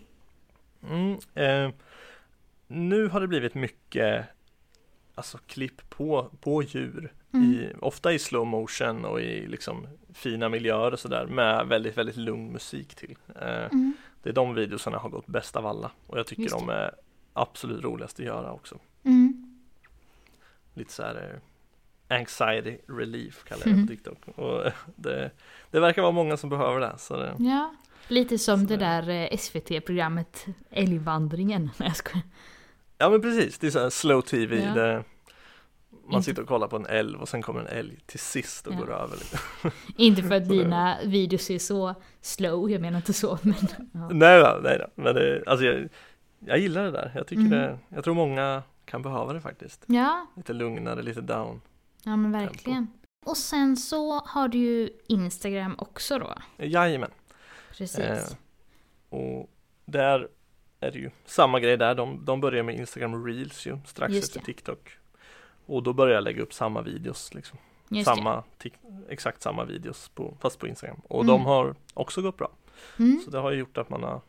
Mm, 0.90 1.18
eh, 1.34 1.74
nu 2.66 3.08
har 3.08 3.20
det 3.20 3.28
blivit 3.28 3.54
mycket 3.54 4.26
alltså 5.14 5.38
klipp 5.46 5.90
på, 5.90 6.30
på 6.40 6.62
djur. 6.62 7.12
Mm. 7.34 7.50
I, 7.52 7.72
ofta 7.80 8.12
i 8.12 8.18
slow 8.18 8.46
motion 8.46 9.04
och 9.04 9.20
i 9.20 9.46
liksom 9.46 9.86
fina 10.14 10.48
miljöer 10.48 10.92
och 10.92 10.98
sådär 11.00 11.26
med 11.26 11.66
väldigt, 11.66 11.98
väldigt 11.98 12.16
lugn 12.16 12.52
musik 12.52 12.94
till. 12.94 13.16
Eh, 13.40 13.64
Mm. 13.64 13.92
det 14.22 14.28
är 14.28 14.32
de 14.32 14.54
videosarna 14.54 14.98
har 14.98 15.08
gått 15.08 15.26
bäst 15.26 15.56
av 15.56 15.66
alla 15.66 15.90
och 16.06 16.18
jag 16.18 16.26
tycker 16.26 16.50
de 16.50 16.68
är 16.68 16.94
absolut 17.32 17.84
roligast 17.84 18.20
att 18.20 18.26
göra 18.26 18.52
också. 18.52 18.78
Mm. 19.02 19.60
Lite 20.74 20.92
så 20.92 21.02
här 21.02 21.14
eh, 21.34 21.40
anxiety 22.12 22.78
relief 22.88 23.44
kallar 23.44 23.62
jag 23.66 23.68
det 23.74 23.76
Mhm. 23.76 23.86
på 23.86 23.90
TikTok. 23.92 24.18
Och 24.38 24.72
det, 24.96 25.30
det 25.70 25.80
verkar 25.80 26.02
vara 26.02 26.12
många 26.12 26.36
som 26.36 26.50
behöver 26.50 26.80
det. 26.80 26.94
Så 26.98 27.16
det 27.16 27.34
Ja, 27.38 27.74
lite 28.08 28.38
som 28.38 28.60
Så 28.60 28.66
det 28.66 28.76
det- 28.76 28.84
där 28.84 29.08
eh, 29.32 29.36
SVT-programmet 29.38 30.46
Älgvandringen. 30.70 31.62
Nej, 31.78 31.88
jag 31.88 31.96
skojar. 31.96 32.22
Ja 32.98 33.10
men 33.10 33.22
precis, 33.22 33.58
det 33.58 33.66
är 33.66 33.70
så 33.70 33.78
här 33.80 33.90
slow 33.90 34.20
tv. 34.20 34.56
Ja. 34.64 34.74
Det, 34.74 35.04
man 36.08 36.22
sitter 36.22 36.42
och 36.42 36.48
kollar 36.48 36.68
på 36.68 36.76
en 36.76 36.86
älv 36.86 37.20
och 37.20 37.28
sen 37.28 37.42
kommer 37.42 37.60
en 37.60 37.66
älg 37.66 37.98
till 38.06 38.18
sist 38.20 38.66
och 38.66 38.74
Ja. 38.74 38.78
går 38.78 38.92
över 38.92 39.16
lite. 39.16 39.38
Inte 40.02 40.22
för 40.22 40.34
att 40.34 40.48
det- 40.48 40.54
dina 40.54 40.96
videos 41.04 41.50
är 41.50 41.58
så 41.58 41.94
slow, 42.20 42.70
jag 42.70 42.80
menar 42.80 42.96
inte 42.98 43.12
så, 43.12 43.38
men 43.42 43.54
ja. 43.92 44.08
Nej 44.12 44.40
då, 44.40 44.60
nej 44.62 44.78
då. 44.78 45.02
Men 45.02 45.14
det, 45.14 45.42
alltså 45.46 45.64
jag, 45.66 45.88
jag 46.46 46.58
gillar 46.58 46.84
det 46.84 46.90
där. 46.90 47.12
Jag 47.14 47.26
tycker 47.26 47.40
Mm. 47.42 47.58
det, 47.58 47.78
jag 47.88 48.04
tror 48.04 48.14
många 48.14 48.62
kan 48.84 49.02
behöva 49.02 49.32
det 49.32 49.40
faktiskt. 49.40 49.84
Ja, 49.86 50.26
Lite 50.36 50.52
lugnare, 50.52 51.02
lite 51.02 51.20
down. 51.20 51.60
Ja 52.04 52.16
men 52.16 52.32
verkligen. 52.32 52.86
Och 53.26 53.36
sen 53.36 53.76
så 53.76 54.18
har 54.20 54.48
du 54.48 54.58
ju 54.58 54.90
Instagram 55.06 55.74
också 55.78 56.18
då. 56.18 56.34
Jajamän. 56.56 57.10
Precis. 57.70 57.98
Eh, 57.98 58.24
och 59.08 59.50
där 59.84 60.28
är 60.80 60.90
det 60.90 60.98
ju 60.98 61.10
samma 61.24 61.60
grej 61.60 61.76
där. 61.76 61.94
De, 61.94 62.24
de 62.24 62.40
börjar 62.40 62.62
med 62.62 62.74
Instagram 62.76 63.26
Reels 63.26 63.66
ju 63.66 63.78
strax 63.86 64.14
Just 64.14 64.28
efter 64.28 64.40
det. 64.40 64.46
TikTok. 64.46 64.90
Och 65.66 65.82
då 65.82 65.92
börjar 65.92 66.14
jag 66.14 66.24
lägga 66.24 66.42
upp 66.42 66.54
samma 66.54 66.82
videos 66.82 67.34
liksom. 67.34 67.58
Just 67.88 68.04
samma, 68.06 68.42
exakt 69.08 69.42
samma 69.42 69.64
videos 69.64 70.08
på, 70.08 70.34
fast 70.40 70.58
på 70.58 70.66
Instagram. 70.66 71.00
Och 71.08 71.24
Mm. 71.24 71.26
de 71.26 71.44
har 71.46 71.74
också 71.94 72.22
gått 72.22 72.36
bra. 72.36 72.50
Mm. 72.98 73.20
Så 73.24 73.30
det 73.30 73.38
har 73.38 73.50
ju 73.50 73.58
gjort 73.58 73.78
att 73.78 73.90
man 73.90 74.02
har 74.02 74.20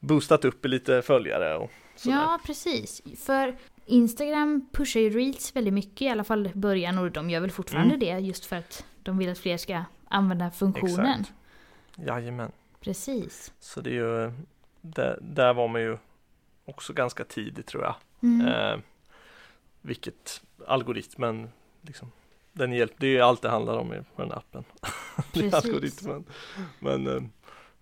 boostat 0.00 0.44
upp 0.44 0.64
lite 0.66 1.02
följare 1.02 1.56
och 1.56 1.70
sådär. 1.98 2.16
Ja, 2.16 2.40
precis. 2.44 3.02
För 3.18 3.56
Instagram 3.86 4.68
pushar 4.72 5.00
ju 5.00 5.10
Reels 5.10 5.56
väldigt 5.56 5.74
mycket, 5.74 6.02
i 6.02 6.08
alla 6.08 6.24
fall 6.24 6.46
i 6.46 6.52
början, 6.54 6.98
och 6.98 7.10
de 7.10 7.30
gör 7.30 7.40
väl 7.40 7.50
fortfarande 7.50 7.94
Mm. 7.94 8.00
det 8.20 8.26
just 8.26 8.44
för 8.44 8.56
att 8.56 8.84
de 9.02 9.18
vill 9.18 9.28
att 9.30 9.38
fler 9.38 9.56
ska 9.56 9.84
använda 10.08 10.50
funktionen. 10.50 11.20
Exakt. 11.20 11.32
Jajamän. 11.96 12.52
Precis. 12.80 13.52
Så 13.60 13.80
det 13.80 13.90
är 13.90 13.94
ju, 13.94 14.32
där, 14.80 15.18
där 15.22 15.54
var 15.54 15.68
man 15.68 15.80
ju 15.80 15.98
också 16.64 16.92
ganska 16.92 17.24
tidigt 17.24 17.66
tror 17.66 17.82
jag. 17.82 17.94
Mm. 18.22 18.46
Eh, 18.46 18.78
vilket 19.80 20.42
algoritmen 20.66 21.48
liksom, 21.82 22.12
den 22.52 22.72
hjälp, 22.72 22.92
det 22.96 23.06
är 23.06 23.10
ju 23.10 23.20
allt 23.20 23.42
det 23.42 23.48
handlar 23.48 23.76
om 23.78 23.94
på 24.16 24.22
den 24.22 24.32
appen. 24.32 24.64
det 25.32 25.40
är 25.40 25.50
Precis. 25.50 25.54
algoritmen. 25.54 26.24
Men 26.80 27.06
eh, 27.06 27.22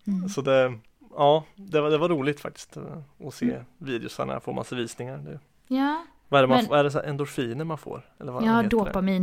Mm. 0.07 0.29
så 0.29 0.40
det, 0.40 0.79
ja, 1.16 1.44
det 1.57 1.81
var, 1.81 1.90
det 1.90 1.98
var 1.98 2.09
roligt 2.09 2.40
faktiskt 2.40 2.77
eh, 2.77 2.83
att 3.27 3.35
se 3.35 3.50
Mm. 3.50 3.64
videosarna 3.79 4.40
få 4.40 4.53
massa 4.53 4.77
visningar. 4.77 5.16
Det, 5.18 5.38
Ja, 5.68 6.05
vad 6.29 6.38
är 6.38 6.42
det, 6.42 6.48
man, 6.48 6.64
Men- 6.70 6.79
är 6.79 6.85
det 6.85 6.90
så 6.90 7.00
endorfiner 7.00 7.64
man 7.64 7.79
får? 7.79 8.03
Eller 8.20 8.33
vad 8.33 8.44
ja 8.44 8.62
dopamin. 8.62 9.22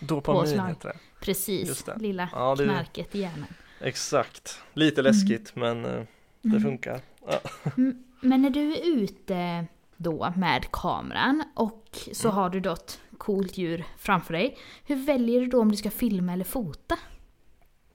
det? 0.00 0.06
Dopamin 0.06 0.40
påslag. 0.42 0.68
heter 0.68 0.88
det. 0.88 0.98
Precis, 1.20 1.82
det. 1.84 1.96
lilla 1.98 2.28
Ja, 2.32 2.54
det- 2.54 2.64
knarket 2.64 3.14
i 3.14 3.20
hjärnan. 3.20 3.46
Exakt. 3.80 4.60
Lite 4.72 5.02
läskigt 5.02 5.56
men 5.56 5.84
eh, 5.84 6.02
det 6.42 6.48
Mm. 6.48 6.62
funkar. 6.62 7.00
Ja. 7.28 7.40
Mm, 7.76 8.02
Men 8.20 8.42
när 8.42 8.50
du 8.50 8.72
är 8.76 8.86
ute 8.96 9.66
då 9.96 10.32
med 10.36 10.70
kameran 10.72 11.42
och 11.54 11.98
så 12.12 12.28
Mm. 12.28 12.36
har 12.36 12.50
du 12.50 12.60
då 12.60 12.72
ett 12.72 13.00
coolt 13.18 13.58
djur 13.58 13.84
framför 13.98 14.32
dig. 14.32 14.56
Hur 14.84 14.96
väljer 14.96 15.40
du 15.40 15.46
då 15.46 15.60
om 15.60 15.70
du 15.70 15.76
ska 15.76 15.90
filma 15.90 16.32
eller 16.32 16.44
fota? 16.44 16.98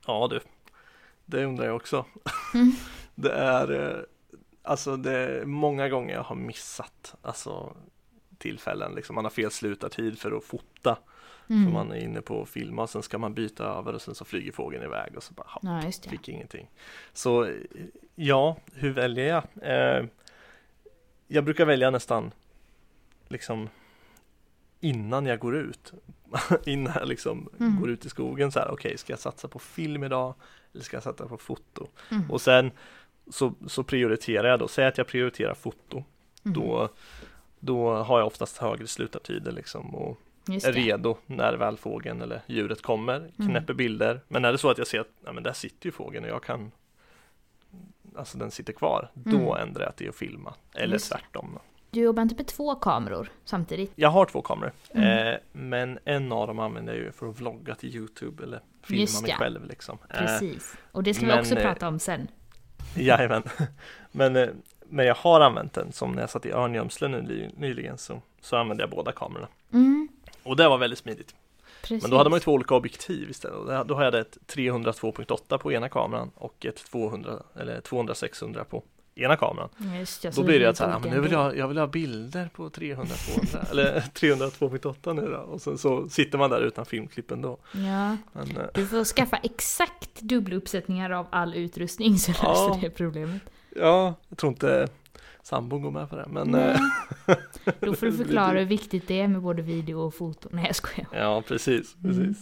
Ja 0.07 0.27
du, 0.31 0.39
det 1.25 1.45
undrar 1.45 1.65
jag 1.65 1.75
också. 1.75 2.05
Mm. 2.53 2.71
Det 3.21 3.31
är 3.33 3.71
eh, 3.97 4.03
alltså 4.63 4.97
det 4.97 5.11
är 5.17 5.45
många 5.45 5.89
gånger 5.89 6.13
jag 6.13 6.23
har 6.23 6.35
missat 6.35 7.15
alltså 7.21 7.75
tillfällen 8.37 8.91
liksom. 8.95 9.15
Man 9.15 9.25
har 9.25 9.29
fel 9.29 9.51
slutartid 9.51 10.19
för 10.19 10.31
att 10.37 10.43
fota. 10.43 10.97
Mm. 11.49 11.65
För 11.65 11.71
man 11.73 11.91
är 11.91 11.95
inne 11.95 12.21
på 12.21 12.41
att 12.41 12.49
filma 12.49 12.81
och 12.81 12.89
sen 12.89 13.03
ska 13.03 13.17
man 13.17 13.33
byta 13.33 13.63
över 13.65 13.93
och 13.93 14.01
sen 14.01 14.15
så 14.15 14.25
flyger 14.25 14.51
fågeln 14.51 14.83
iväg 14.83 15.13
och 15.17 15.23
så 15.23 15.33
bara 15.33 15.47
hopp, 15.47 15.63
Ja, 15.63 15.83
just 15.85 16.03
det. 16.03 16.09
fick 16.09 16.29
ingenting. 16.29 16.69
Så 17.13 17.45
eh, 17.45 17.55
ja, 18.15 18.57
hur 18.73 18.91
väljer 18.91 19.27
jag? 19.27 19.43
Eh, 19.61 20.05
jag 21.27 21.43
brukar 21.43 21.65
välja 21.65 21.89
nästan 21.89 22.31
liksom 23.27 23.69
innan 24.79 25.25
jag 25.25 25.39
går 25.39 25.55
ut. 25.55 25.93
innan 26.65 26.93
jag 26.99 27.07
liksom 27.07 27.49
Mm. 27.59 27.79
går 27.81 27.89
ut 27.89 28.05
i 28.05 28.09
skogen 28.09 28.51
så 28.51 28.59
här, 28.59 28.71
okej 28.71 28.97
ska 28.97 29.13
jag 29.13 29.19
satsa 29.19 29.47
på 29.47 29.59
film 29.59 30.03
idag? 30.03 30.33
Eller 30.73 30.83
ska 30.83 30.95
jag 30.95 31.03
satsa 31.03 31.27
på 31.27 31.37
foto? 31.37 31.87
Mm. 32.11 32.31
Och 32.31 32.41
sen 32.41 32.71
så, 33.29 33.53
så 33.67 33.83
prioriterar 33.83 34.47
jag 34.49 34.59
då, 34.59 34.67
säg 34.67 34.85
att 34.85 34.97
jag 34.97 35.07
prioriterar 35.07 35.53
foto, 35.53 36.03
Mm. 36.45 36.53
då, 36.53 36.89
då 37.59 37.93
har 37.95 38.17
jag 38.19 38.27
oftast 38.27 38.57
högre 38.57 38.87
slutartider 38.87 39.51
liksom 39.51 39.95
och 39.95 40.17
är 40.47 40.71
redo 40.73 41.17
när 41.25 41.53
väl 41.53 41.77
fågeln 41.77 42.21
eller 42.21 42.41
djuret 42.47 42.81
kommer, 42.81 43.15
Mm. 43.15 43.31
knäpper 43.49 43.73
bilder. 43.73 44.21
Men 44.27 44.45
är 44.45 44.51
det 44.51 44.57
så 44.57 44.69
att 44.69 44.77
jag 44.77 44.87
ser 44.87 44.99
att 44.99 45.07
ja, 45.25 45.31
men 45.33 45.43
där 45.43 45.53
sitter 45.53 45.85
ju 45.85 45.91
fågeln 45.91 46.23
och 46.25 46.31
jag 46.31 46.43
kan 46.43 46.71
Alltså 48.15 48.37
den 48.37 48.51
sitter 48.51 48.73
kvar, 48.73 49.11
då 49.13 49.53
Mm. 49.53 49.67
ändrar 49.67 49.83
jag 49.85 49.95
till 49.95 50.09
att 50.09 50.15
filma. 50.15 50.53
Eller 50.75 50.93
Just 50.93 51.11
tvärtom. 51.11 51.59
Du 51.91 51.99
jobbar 52.01 52.23
inte 52.23 52.35
med 52.35 52.47
två 52.47 52.75
kameror 52.75 53.29
samtidigt? 53.45 53.91
Jag 53.95 54.09
har 54.09 54.25
två 54.25 54.41
kameror, 54.41 54.71
Mm. 54.93 55.27
eh, 55.33 55.39
men 55.51 55.99
en 56.05 56.31
av 56.31 56.47
dem 56.47 56.59
använder 56.59 56.93
jag 56.93 57.03
ju 57.03 57.11
för 57.11 57.29
att 57.29 57.39
vlogga 57.39 57.75
till 57.75 57.95
Youtube 57.95 58.43
eller 58.43 58.61
filma 58.83 59.01
Just 59.01 59.21
mig 59.21 59.31
ja. 59.31 59.37
själv 59.37 59.65
liksom. 59.65 59.97
Eh, 60.09 60.17
Precis. 60.17 60.75
Och 60.91 61.03
det 61.03 61.13
ska 61.13 61.25
vi 61.25 61.31
men, 61.31 61.39
också 61.39 61.55
eh, 61.55 61.61
prata 61.61 61.87
om 61.87 61.99
sen. 61.99 62.27
Jajamän. 62.95 63.43
Men, 64.11 64.35
eh, 64.35 64.49
men 64.89 65.05
jag 65.05 65.15
har 65.15 65.41
använt 65.41 65.73
den 65.73 65.91
som 65.91 66.11
när 66.11 66.21
jag 66.21 66.29
satt 66.29 66.45
i 66.45 66.51
nu 67.07 67.21
ny- 67.21 67.49
nyligen 67.57 67.97
så, 67.97 68.21
så 68.41 68.57
använde 68.57 68.83
jag 68.83 68.89
båda 68.89 69.11
kamerorna. 69.11 69.47
Mm. 69.73 70.07
Och 70.43 70.55
det 70.55 70.67
var 70.69 70.77
väldigt 70.77 70.99
smidigt. 70.99 71.35
Precis. 71.81 72.01
Men 72.03 72.11
då 72.11 72.17
hade 72.17 72.29
man 72.29 72.37
ju 72.37 72.41
två 72.43 72.53
olika 72.53 72.75
objektiv 72.75 73.29
istället. 73.29 73.87
Då 73.87 73.95
har 73.95 74.03
jag 74.03 74.15
ett 74.15 74.37
302.8 74.47 75.57
på 75.57 75.71
ena 75.71 75.89
kameran 75.89 76.31
och 76.35 76.65
ett 76.65 76.75
200 76.91 77.31
eller 77.55 77.81
200-600 77.81 78.63
på 78.63 78.83
ena 79.21 79.35
kameran. 79.37 79.69
Just 79.99 80.35
Då 80.35 80.43
blir 80.43 80.59
det 80.59 80.69
att 80.69 80.77
så 80.77 80.85
här, 80.85 80.99
men 80.99 81.09
nu 81.09 81.19
vill 81.19 81.31
jag, 81.31 81.57
jag 81.57 81.67
vill 81.67 81.77
ha 81.77 81.87
bilder 81.87 82.49
på 82.55 82.69
300-200 82.69 83.69
eller 83.71 83.99
302.8 83.99 85.13
nu 85.13 85.27
då. 85.29 85.37
Och 85.37 85.61
sen 85.61 85.77
så 85.77 86.09
sitter 86.09 86.37
man 86.37 86.49
där 86.49 86.61
utan 86.61 86.85
filmklipp 86.85 87.31
ändå. 87.31 87.57
Ja, 87.71 88.17
Men, 88.33 88.57
eh, 88.57 88.63
du 88.73 88.87
får 88.87 89.03
skaffa 89.03 89.37
exakt 89.37 90.21
dubbla 90.21 90.55
uppsättningar 90.55 91.09
av 91.09 91.27
all 91.29 91.55
utrustning 91.55 92.17
så 92.19 92.31
löser 92.31 92.43
Ja. 92.43 92.77
det 92.81 92.89
problemet. 92.89 93.41
ja, 93.75 94.13
jag 94.29 94.37
tror 94.37 94.51
inte 94.51 94.87
sambon 95.43 95.81
går 95.81 95.91
med 95.91 96.09
på 96.09 96.15
det. 96.15 96.25
Men 96.29 96.55
eh, 96.55 96.79
Då 97.79 97.93
får 97.93 98.05
du 98.05 98.13
förklara 98.17 98.59
hur 98.59 98.65
viktigt 98.65 99.07
det 99.07 99.21
är 99.21 99.27
med 99.27 99.41
både 99.41 99.61
video 99.61 99.99
och 99.99 100.13
foto. 100.15 100.49
Nej 100.51 100.65
jag 100.67 100.75
skojar. 100.75 101.07
ja, 101.13 101.43
precis, 101.47 101.95
Mm. 102.03 102.35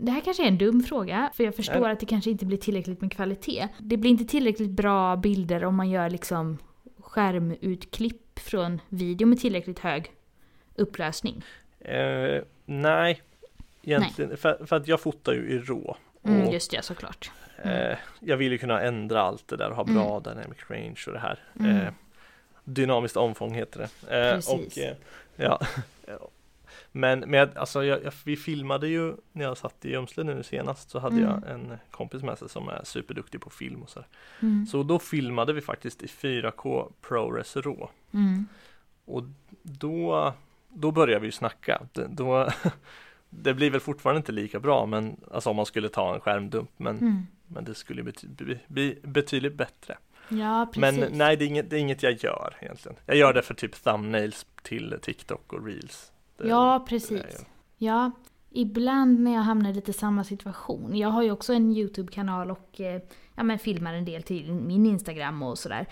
Det 0.00 0.10
här 0.10 0.20
kanske 0.20 0.42
är 0.42 0.48
en 0.48 0.58
dum 0.58 0.82
fråga, 0.82 1.30
för 1.34 1.44
jag 1.44 1.54
förstår 1.56 1.80
Nej. 1.80 1.92
att 1.92 2.00
det 2.00 2.06
kanske 2.06 2.30
inte 2.30 2.46
blir 2.46 2.58
tillräckligt 2.58 3.00
med 3.00 3.12
kvalitet. 3.12 3.68
Det 3.78 3.96
blir 3.96 4.10
inte 4.10 4.24
tillräckligt 4.24 4.70
bra 4.70 5.16
bilder 5.16 5.64
om 5.64 5.74
man 5.74 5.90
gör 5.90 6.10
liksom 6.10 6.58
skärmutklipp 7.00 8.38
från 8.38 8.80
video 8.88 9.26
med 9.26 9.40
tillräckligt 9.40 9.78
hög 9.78 10.12
upplösning. 10.74 11.42
Eh, 11.80 12.42
nej, 12.66 13.22
egentligen, 13.82 14.36
För, 14.36 14.66
för 14.66 14.76
att 14.76 14.88
jag 14.88 15.00
fotar 15.00 15.32
ju 15.32 15.50
i 15.50 15.58
RAW. 15.58 15.94
Mm, 16.22 16.52
just 16.52 16.70
det, 16.70 16.82
såklart. 16.84 17.30
eh, 17.62 17.96
jag 18.20 18.36
vill 18.36 18.52
ju 18.52 18.58
kunna 18.58 18.80
ändra 18.80 19.20
allt 19.22 19.48
det 19.48 19.56
där 19.56 19.70
och 19.70 19.76
ha 19.76 19.84
bra 19.84 20.10
Mm. 20.10 20.22
dynamic 20.22 20.58
range 20.70 21.04
och 21.06 21.12
det 21.12 21.18
här. 21.18 21.38
Mm. 21.60 21.76
Eh, 21.76 21.92
dynamiskt 22.64 23.16
omfång 23.16 23.54
heter 23.54 23.78
det. 23.78 24.16
Eh, 24.28 24.34
Precis. 24.34 24.76
och, 24.76 24.82
eh, 24.82 24.94
ja. 25.36 25.60
Men 26.98 27.20
med, 27.20 27.56
alltså 27.58 27.84
jag, 27.84 28.04
jag, 28.04 28.12
vi 28.24 28.36
filmade 28.36 28.88
ju 28.88 29.14
när 29.32 29.44
jag 29.44 29.58
satt 29.58 29.84
i 29.84 29.90
Gömsle 29.90 30.24
nu 30.24 30.42
senast 30.42 30.90
så 30.90 30.98
hade 30.98 31.16
Mm. 31.16 31.28
jag 31.28 31.50
en 31.54 31.72
kompis 31.90 32.22
med 32.22 32.38
sig 32.38 32.48
som 32.48 32.68
är 32.68 32.80
superduktig 32.84 33.40
på 33.40 33.50
film 33.50 33.82
och 33.82 33.90
så. 33.90 33.98
där. 34.00 34.08
Mm. 34.42 34.66
Så 34.66 34.82
då 34.82 34.98
filmade 34.98 35.52
vi 35.52 35.60
faktiskt 35.60 36.02
i 36.02 36.06
4K 36.06 36.92
ProRes 37.00 37.56
RAW. 37.56 37.88
Mm. 38.12 38.46
Och 39.04 39.22
då, 39.62 40.32
då 40.68 40.90
börjar 40.90 41.20
vi 41.20 41.26
ju 41.26 41.32
snacka. 41.32 41.82
Det, 41.92 42.06
då, 42.10 42.48
det 43.30 43.54
blir 43.54 43.70
väl 43.70 43.80
fortfarande 43.80 44.16
inte 44.18 44.32
lika 44.32 44.60
bra, 44.60 44.86
men 44.86 45.16
alltså 45.30 45.50
om 45.50 45.56
man 45.56 45.66
skulle 45.66 45.88
ta 45.88 46.14
en 46.14 46.20
skärmdump, 46.20 46.70
men, 46.76 46.98
Mm. 46.98 47.26
men 47.46 47.64
det 47.64 47.74
skulle 47.74 48.02
bety, 48.02 48.26
bli, 48.28 48.58
bli 48.66 48.98
betydligt 49.02 49.54
bättre. 49.54 49.98
Ja, 50.28 50.70
precis. 50.74 50.98
Men 51.00 51.18
nej, 51.18 51.36
det 51.36 51.44
är, 51.44 51.46
inget, 51.46 51.70
det 51.70 51.76
är 51.76 51.80
inget 51.80 52.02
jag 52.02 52.12
gör 52.24 52.56
egentligen. 52.60 52.98
Jag 53.06 53.16
gör 53.16 53.32
det 53.32 53.42
för 53.42 53.54
typ 53.54 53.82
thumbnails 53.84 54.46
till 54.62 54.98
TikTok 55.02 55.52
och 55.52 55.66
reels. 55.66 56.12
Ja, 56.44 56.84
precis. 56.88 57.46
Ja, 57.76 58.10
ibland 58.50 59.20
när 59.20 59.34
jag 59.34 59.40
hamnar 59.40 59.70
i 59.70 59.74
lite 59.74 59.92
samma 59.92 60.24
situation. 60.24 60.96
Jag 60.96 61.08
har 61.08 61.22
ju 61.22 61.30
också 61.30 61.52
en 61.52 61.72
YouTube-kanal 61.72 62.50
och 62.50 62.80
eh, 62.80 63.02
ja, 63.34 63.42
men 63.42 63.58
filmar 63.58 63.94
en 63.94 64.04
del 64.04 64.22
till 64.22 64.52
min 64.52 64.86
Instagram 64.86 65.42
och 65.42 65.58
sådär. 65.58 65.86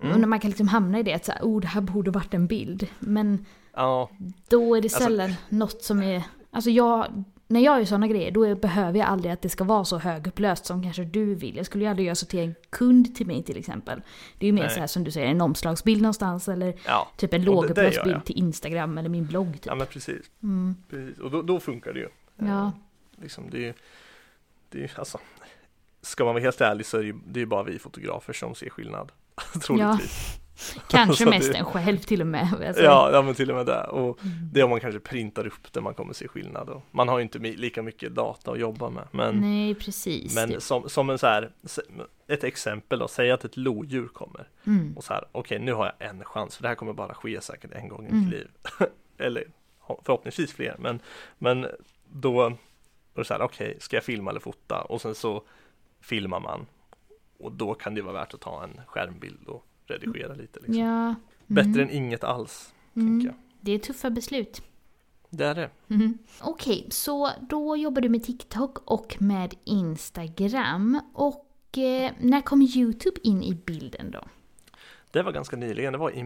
Mm. 0.00 0.14
Och 0.14 0.20
när 0.20 0.28
man 0.28 0.40
kan 0.40 0.50
liksom 0.50 0.68
hamna 0.68 0.98
i 0.98 1.02
det 1.02 1.12
att 1.14 1.24
så 1.24 1.32
här, 1.32 1.40
oh, 1.42 1.60
det 1.60 1.66
här 1.66 1.80
borde 1.80 2.10
varit 2.10 2.34
en 2.34 2.46
bild. 2.46 2.88
Men 2.98 3.46
Ja, 3.74 4.10
då 4.48 4.76
är 4.76 4.80
det 4.80 4.86
Alltså- 4.86 5.02
sällan 5.02 5.34
något 5.48 5.82
som 5.82 6.02
är... 6.02 6.22
Alltså 6.50 6.70
jag, 6.70 7.24
när 7.52 7.60
jag 7.60 7.78
gör 7.78 7.84
sådana 7.84 8.06
grejer 8.06 8.30
då 8.30 8.54
behöver 8.54 8.98
jag 8.98 9.08
aldrig 9.08 9.32
att 9.32 9.42
det 9.42 9.48
ska 9.48 9.64
vara 9.64 9.84
så 9.84 9.98
högupplöst 9.98 10.66
som 10.66 10.82
kanske 10.82 11.04
du 11.04 11.34
vill. 11.34 11.56
Jag 11.56 11.66
skulle 11.66 11.84
ju 11.84 11.90
aldrig 11.90 12.06
göra 12.06 12.14
så 12.14 12.26
till 12.26 12.40
en 12.40 12.54
kund 12.70 13.16
till 13.16 13.26
mig 13.26 13.42
till 13.42 13.56
exempel. 13.56 14.02
Det 14.38 14.46
är 14.46 14.48
ju 14.48 14.52
mer 14.52 14.68
så 14.68 14.80
här 14.80 14.86
som 14.86 15.04
du 15.04 15.10
säger, 15.10 15.26
en 15.26 15.40
omslagsbild 15.40 16.02
någonstans 16.02 16.48
eller 16.48 16.74
ja, 16.86 17.08
typ 17.16 17.34
en 17.34 17.44
lågupplöst 17.44 18.04
bild 18.04 18.24
till 18.24 18.38
Instagram 18.38 18.98
eller 18.98 19.08
min 19.08 19.26
blogg 19.26 19.52
typ. 19.52 19.66
ja 19.66 19.74
men 19.74 19.86
precis. 19.86 20.30
Mm. 20.42 20.76
precis. 20.90 21.18
Och 21.18 21.30
då, 21.30 21.42
då 21.42 21.60
funkar 21.60 21.92
det 21.92 22.00
ju. 22.00 22.08
Ja. 22.36 22.66
Eh, 22.66 22.70
Liksom, 23.22 23.50
det 23.50 23.68
är 23.68 23.74
det 24.70 24.84
är 24.84 24.98
alltså, 24.98 25.18
ska 26.00 26.24
man 26.24 26.34
vara 26.34 26.42
helt 26.42 26.60
ärlig 26.60 26.86
så 26.86 26.96
är 26.96 27.00
det 27.00 27.06
ju, 27.06 27.14
det 27.26 27.40
är 27.40 27.46
bara 27.46 27.62
vi 27.62 27.78
fotografer 27.78 28.32
som 28.32 28.54
ser 28.54 28.70
skillnad. 28.70 29.12
Troligtvis. 29.62 30.38
Kanske 30.88 31.26
mest 31.30 31.52
det- 31.52 31.58
en 31.58 31.64
själv 31.64 31.98
till 31.98 32.20
och 32.20 32.26
med. 32.26 32.64
Alltså, 32.66 32.82
Ja, 32.82 33.10
ja 33.12 33.22
men 33.22 33.34
till 33.34 33.50
och 33.50 33.56
med 33.56 33.66
det. 33.66 33.84
Och 33.84 34.18
Mm. 34.24 34.34
det 34.52 34.60
är 34.60 34.64
om 34.64 34.70
man 34.70 34.80
kanske 34.80 35.00
printar 35.00 35.46
upp 35.46 35.72
det 35.72 35.80
man 35.80 35.94
kommer 35.94 36.12
se 36.12 36.28
skillnad. 36.28 36.68
Och 36.68 36.82
man 36.90 37.08
har 37.08 37.18
ju 37.18 37.22
inte 37.22 37.38
lika 37.38 37.82
mycket 37.82 38.14
data 38.14 38.50
att 38.52 38.58
jobba 38.58 38.90
med. 38.90 39.08
Men, 39.10 39.34
Nej, 39.40 39.74
precis. 39.74 40.34
men 40.34 40.50
Det- 40.50 40.60
som, 40.60 40.88
som 40.88 41.10
en 41.10 41.18
så 41.18 41.26
här, 41.26 41.52
ett 42.28 42.44
exempel 42.44 42.98
då, 42.98 43.08
säg 43.08 43.30
att 43.30 43.44
ett 43.44 43.56
lodjur 43.56 44.08
kommer. 44.08 44.48
mm. 44.66 44.96
Och 44.96 45.04
så 45.04 45.12
här, 45.12 45.24
okej 45.32 45.58
nu 45.58 45.72
har 45.72 45.84
jag 45.98 46.08
en 46.08 46.24
chans, 46.24 46.56
för 46.56 46.62
det 46.62 46.68
här 46.68 46.74
kommer 46.74 46.92
bara 46.92 47.14
ske 47.14 47.40
säkert 47.40 47.72
en 47.72 47.88
gång 47.88 48.06
i 48.06 48.08
Mm. 48.10 48.20
mitt 48.20 48.30
liv. 48.30 48.48
eller 49.18 49.44
förhoppningsvis 50.04 50.52
fler, 50.52 50.76
men, 50.78 51.00
men 51.38 51.62
då, 51.62 52.32
då 52.32 52.46
är 52.48 52.56
det 53.14 53.24
så 53.24 53.34
här, 53.34 53.42
okej, 53.42 53.76
ska 53.80 53.96
jag 53.96 54.04
filma 54.04 54.30
eller 54.30 54.40
fota? 54.40 54.80
Och 54.80 55.00
sen 55.00 55.14
så 55.14 55.42
filmar 56.00 56.40
man. 56.40 56.66
Och 57.38 57.52
då 57.52 57.74
kan 57.74 57.94
det 57.94 58.02
vara 58.02 58.12
värt 58.14 58.34
att 58.34 58.40
ta 58.40 58.64
en 58.64 58.80
skärmbild 58.86 59.48
och 59.48 59.64
redigera 59.92 60.34
lite. 60.34 60.60
Liksom. 60.60 60.74
Ja. 60.74 61.04
Mm. 61.04 61.16
Bättre 61.46 61.82
än 61.82 61.90
inget 61.90 62.24
alls, 62.24 62.72
tänker 62.94 63.10
mm. 63.10 63.26
jag. 63.26 63.34
Det 63.60 63.72
är 63.72 63.78
tuffa 63.78 64.10
beslut. 64.10 64.62
Det 65.30 65.44
är 65.44 65.54
det. 65.54 65.70
Mm. 65.88 66.18
Okej, 66.40 66.86
så 66.90 67.30
då 67.40 67.76
jobbar 67.76 68.02
du 68.02 68.08
med 68.08 68.24
TikTok 68.24 68.78
och 68.84 69.16
med 69.18 69.54
Instagram. 69.64 71.00
Och 71.12 71.78
eh, 71.78 72.12
när 72.20 72.40
kom 72.40 72.62
YouTube 72.62 73.20
in 73.22 73.42
i 73.42 73.54
bilden 73.54 74.10
då? 74.10 74.24
Det 75.10 75.22
var 75.22 75.32
ganska 75.32 75.56
nyligen, 75.56 75.92
det 75.92 75.98
var 75.98 76.10
i 76.10 76.22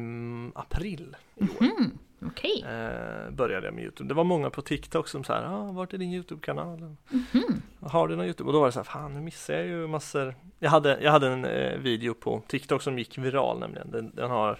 april 0.54 1.16
i 1.34 1.44
år. 1.44 1.48
Mm. 1.60 1.98
Okej. 2.22 2.64
Eh, 2.68 3.30
började 3.30 3.66
jag 3.66 3.74
med 3.74 3.84
Youtube. 3.84 4.08
Det 4.08 4.14
var 4.14 4.24
många 4.24 4.50
på 4.50 4.62
TikTok 4.62 5.08
som 5.08 5.24
sa 5.24 5.38
ah, 5.38 5.72
vart 5.72 5.94
är 5.94 5.98
din 5.98 6.12
Youtube-kanal? 6.12 6.96
Mhm. 7.10 7.62
Har 7.80 8.08
du 8.08 8.16
någon 8.16 8.24
Youtube? 8.24 8.46
Och 8.46 8.52
då 8.52 8.60
var 8.60 8.66
det 8.66 8.72
så 8.72 8.78
här, 8.78 8.84
fan 8.84 9.14
nu 9.14 9.20
missar 9.20 9.54
jag 9.54 9.66
ju 9.66 9.86
massor. 9.86 10.34
Jag 10.58 10.70
hade, 10.70 10.98
jag 11.00 11.12
hade 11.12 11.28
en 11.28 11.44
eh, 11.44 11.78
video 11.78 12.14
på 12.14 12.42
TikTok 12.46 12.82
som 12.82 12.98
gick 12.98 13.18
viral 13.18 13.58
nämligen. 13.58 13.90
Den, 13.90 14.14
den 14.14 14.30
har 14.30 14.58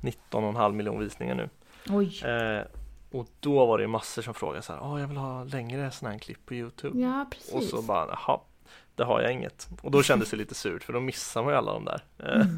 19,5 0.00 0.72
miljoner 0.72 1.04
visningar 1.04 1.34
nu. 1.34 1.48
Oj. 1.88 2.24
Eh, 2.24 2.62
och 3.10 3.26
då 3.40 3.66
var 3.66 3.78
det 3.78 3.86
massor 3.88 4.22
som 4.22 4.34
frågade 4.34 4.62
så 4.62 4.72
här, 4.72 4.80
ah, 4.80 5.00
jag 5.00 5.08
vill 5.08 5.16
ha 5.16 5.44
längre 5.44 5.90
sådana 5.90 6.12
här 6.12 6.18
klipp 6.18 6.46
på 6.46 6.54
Youtube. 6.54 7.00
Ja, 7.00 7.26
precis. 7.30 7.54
Och 7.54 7.62
så 7.62 7.82
bara, 7.82 8.06
jaha, 8.08 8.40
det 8.94 9.04
har 9.04 9.20
jag 9.20 9.32
inget. 9.32 9.68
Och 9.82 9.90
då 9.90 10.02
kändes 10.02 10.30
det 10.30 10.36
lite 10.36 10.54
surt 10.54 10.82
för 10.84 10.92
då 10.92 11.00
missar 11.00 11.42
man 11.42 11.52
ju 11.52 11.58
alla 11.58 11.72
de 11.72 11.84
där. 11.84 12.04
Mm. 12.18 12.56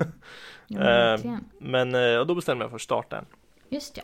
Ja, 0.67 0.81
Eh. 1.15 1.37
Men 1.59 1.95
eh, 1.95 2.19
och 2.19 2.27
då 2.27 2.35
bestämde 2.35 2.65
jag 2.65 2.67
mig 2.67 2.71
för 2.71 2.77
att 2.77 2.83
starta 2.83 3.19
en. 3.19 3.27
Just 3.69 3.97
ja. 3.97 4.03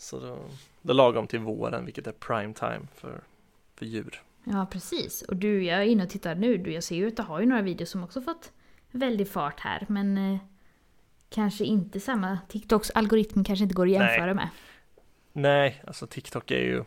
Så 0.00 0.20
då, 0.20 0.38
då 0.82 0.92
lagom 0.92 1.26
till 1.26 1.38
våren, 1.40 1.84
vilket 1.84 2.06
är 2.06 2.12
prime 2.12 2.54
time 2.54 2.86
för, 2.94 3.20
för 3.74 3.86
djur. 3.86 4.22
Ja, 4.44 4.66
precis. 4.70 5.22
Och 5.22 5.36
du, 5.36 5.64
jag 5.64 5.78
är 5.78 5.84
inne 5.84 6.02
och 6.04 6.10
tittar 6.10 6.34
nu. 6.34 6.56
Du, 6.56 6.72
jag 6.72 6.84
ser 6.84 6.96
ju 6.96 7.08
att 7.08 7.16
du 7.16 7.22
har 7.22 7.40
ju 7.40 7.46
några 7.46 7.62
videos 7.62 7.90
som 7.90 8.04
också 8.04 8.20
fått 8.22 8.52
väldig 8.90 9.28
fart 9.28 9.60
här. 9.60 9.86
Men 9.88 10.18
eh, 10.18 10.38
kanske 11.30 11.64
inte 11.64 12.00
samma. 12.00 12.38
TikToks 12.48 12.90
algoritm 12.90 13.44
kanske 13.44 13.62
inte 13.62 13.74
går 13.74 13.86
att 13.86 13.92
jämföra 13.92 14.26
Nej. 14.26 14.34
med. 14.34 14.48
Nej, 15.32 15.82
alltså 15.86 16.06
TikTok 16.06 16.50
är 16.50 16.58
ju, 16.60 16.84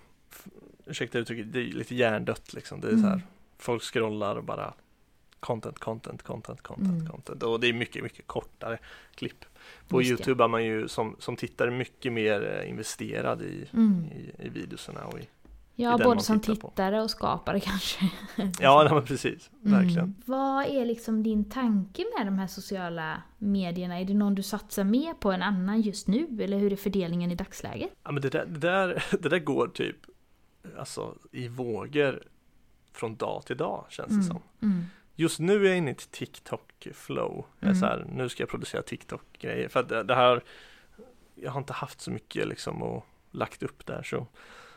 ursäkta 0.86 1.20
uttrycket, 1.20 1.54
det 1.54 1.60
är 1.60 1.64
lite 1.64 1.96
hjärndött 1.96 2.54
liksom. 2.54 2.82
Det 2.82 2.88
är 2.88 2.92
så 2.98 2.98
här, 3.04 3.14
Mm. 3.14 3.22
folk 3.58 3.84
scrollar 3.84 4.36
och 4.36 4.44
bara 4.44 4.74
content, 5.42 5.80
content, 5.80 6.24
content, 6.24 6.62
content, 6.62 6.88
Mm. 7.02 7.08
content. 7.08 7.44
Och 7.44 7.60
det 7.60 7.68
är 7.68 7.74
mycket, 7.74 8.04
mycket 8.04 8.28
kortare 8.28 8.78
klipp. 9.16 9.46
På 9.88 10.02
Just 10.02 10.08
det. 10.10 10.12
Youtube 10.14 10.44
är 10.44 10.48
man 10.48 10.66
ju 10.66 10.88
som, 10.88 11.16
som 11.20 11.36
tittare 11.36 11.72
mycket 11.72 12.14
mer 12.14 12.60
eh, 12.64 12.70
investerad 12.70 13.42
i, 13.42 13.66
Mm. 13.74 14.06
i, 14.06 14.46
i 14.46 14.50
videorna 14.50 15.06
och 15.06 15.20
i, 15.20 15.28
Ja, 15.76 15.98
den 15.98 16.06
både 16.08 16.22
som 16.22 16.40
tittar 16.40 16.56
på. 16.56 16.70
tittare 16.70 17.02
och 17.02 17.10
skapare 17.12 17.60
kanske. 17.60 18.10
ja, 18.60 18.84
nej, 18.84 18.94
men 18.94 19.06
precis, 19.06 19.50
verkligen. 19.62 20.00
Mm. 20.00 20.16
Vad 20.26 20.66
är 20.66 20.86
liksom 20.86 21.24
din 21.24 21.50
tanke 21.50 22.06
med 22.18 22.28
de 22.28 22.40
här 22.40 22.48
sociala 22.48 23.22
medierna? 23.38 24.00
Är 24.00 24.06
det 24.06 24.14
någon 24.14 24.36
du 24.36 24.44
satsar 24.44 24.84
mer 24.84 25.14
på 25.14 25.32
än 25.32 25.42
annan 25.42 25.82
just 25.82 26.08
nu? 26.08 26.28
Eller 26.42 26.58
hur 26.60 26.72
är 26.74 26.78
fördelningen 26.78 27.32
i 27.32 27.36
dagsläget? 27.36 27.90
Ja 28.04 28.12
men 28.12 28.22
det 28.22 28.30
där, 28.30 28.46
det 28.46 28.60
där, 28.60 29.04
det 29.22 29.30
där 29.30 29.40
går 29.40 29.68
typ 29.68 29.96
Alltså 30.78 31.16
i 31.32 31.48
vågor 31.48 32.24
Från 32.94 33.16
dag 33.16 33.46
till 33.46 33.58
dag 33.58 33.86
känns 33.90 34.08
det 34.08 34.14
Mm. 34.14 34.28
som 34.28 34.40
Mm. 34.62 34.84
Just 35.16 35.40
nu 35.40 35.66
är 35.66 35.70
jag 35.70 35.78
inne 35.78 35.90
i 35.90 35.94
ett 35.94 36.12
TikTok 36.12 36.88
flow 36.94 37.46
Jag 37.60 37.68
är 37.68 37.72
Mm. 37.72 37.80
så 37.80 37.86
här, 37.86 38.06
Nu 38.14 38.30
ska 38.30 38.44
jag 38.44 38.50
producera 38.50 38.82
TikTok 38.82 39.22
grejer 39.40 39.68
För 39.68 39.80
att 39.80 39.90
det, 39.90 40.04
det 40.04 40.16
här 40.16 40.42
Jag 41.36 41.52
har 41.52 41.60
inte 41.60 41.74
haft 41.74 42.02
så 42.02 42.12
mycket 42.12 42.48
liksom 42.48 42.84
och 42.84 43.06
lagt 43.32 43.64
upp 43.64 43.86
där 43.86 44.04
så 44.04 44.28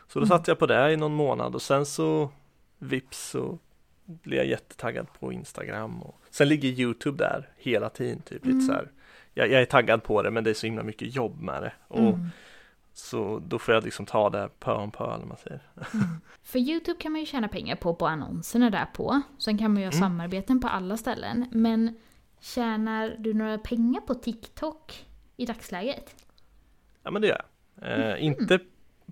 Så 0.07 0.19
då 0.19 0.25
Mm. 0.25 0.27
satt 0.37 0.47
jag 0.47 0.59
på 0.59 0.65
det 0.65 0.91
i 0.91 0.97
någon 0.97 1.13
månad 1.13 1.55
och 1.55 1.61
sen 1.61 1.85
så 1.85 2.31
Vips 2.79 3.29
så 3.29 3.59
Blev 4.05 4.37
jag 4.37 4.47
jättetaggad 4.47 5.07
på 5.19 5.33
Instagram 5.33 6.03
och 6.03 6.21
Sen 6.29 6.47
ligger 6.49 6.69
Youtube 6.69 7.17
där 7.23 7.49
hela 7.57 7.89
tiden 7.89 8.21
typ 8.21 8.43
Mm. 8.45 8.55
lite 8.57 8.67
så 8.67 8.73
här 8.73 8.91
jag, 9.33 9.51
jag 9.51 9.61
är 9.61 9.65
taggad 9.65 10.03
på 10.03 10.21
det 10.21 10.31
men 10.31 10.43
det 10.43 10.49
är 10.49 10.53
så 10.53 10.65
himla 10.67 10.83
mycket 10.83 11.15
jobb 11.15 11.41
med 11.41 11.63
det 11.63 11.73
och 11.87 11.99
Mm. 11.99 12.27
Så 12.97 13.41
då 13.47 13.59
får 13.59 13.73
jag 13.73 13.83
liksom 13.83 14.05
ta 14.05 14.29
det 14.29 14.49
pö 14.59 14.71
om 14.73 14.91
pö 14.91 15.13
eller 15.15 15.25
man 15.25 15.37
säger. 15.37 15.59
För 16.43 16.59
YouTube 16.59 16.99
kan 16.99 17.11
man 17.11 17.21
ju 17.21 17.25
tjäna 17.27 17.47
pengar 17.47 17.75
på, 17.75 17.95
på 17.95 18.07
annonserna 18.07 18.69
där 18.69 18.85
på. 18.85 19.21
Sen 19.37 19.57
kan 19.57 19.73
man 19.73 19.81
ju 19.83 19.87
ha 19.87 19.91
Mm. 19.93 20.01
samarbeten 20.01 20.59
på 20.61 20.67
alla 20.67 20.97
ställen. 20.97 21.45
Men 21.51 21.95
tjänar 22.39 23.15
du 23.19 23.33
några 23.33 23.57
pengar 23.57 24.01
på 24.01 24.13
TikTok 24.15 25.05
i 25.37 25.45
dagsläget? 25.45 26.15
Ja 27.03 27.11
men 27.11 27.21
det 27.21 27.27
gör 27.27 27.41
jag. 27.81 27.99
Eh, 28.15 28.23
Inte 28.25 28.59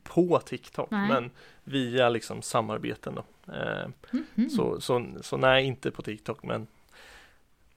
på 0.03 0.39
TikTok 0.39 0.91
Nej. 0.91 1.09
men 1.09 1.31
via 1.63 2.09
liksom 2.09 2.41
samarbeten 2.41 3.15
då. 3.15 3.53
Eh, 3.53 3.87
Mhm. 4.11 4.49
så, 4.49 4.81
så, 4.81 5.05
så 5.21 5.37
nej 5.37 5.65
inte 5.65 5.91
på 5.91 6.01
TikTok 6.01 6.43
men 6.43 6.67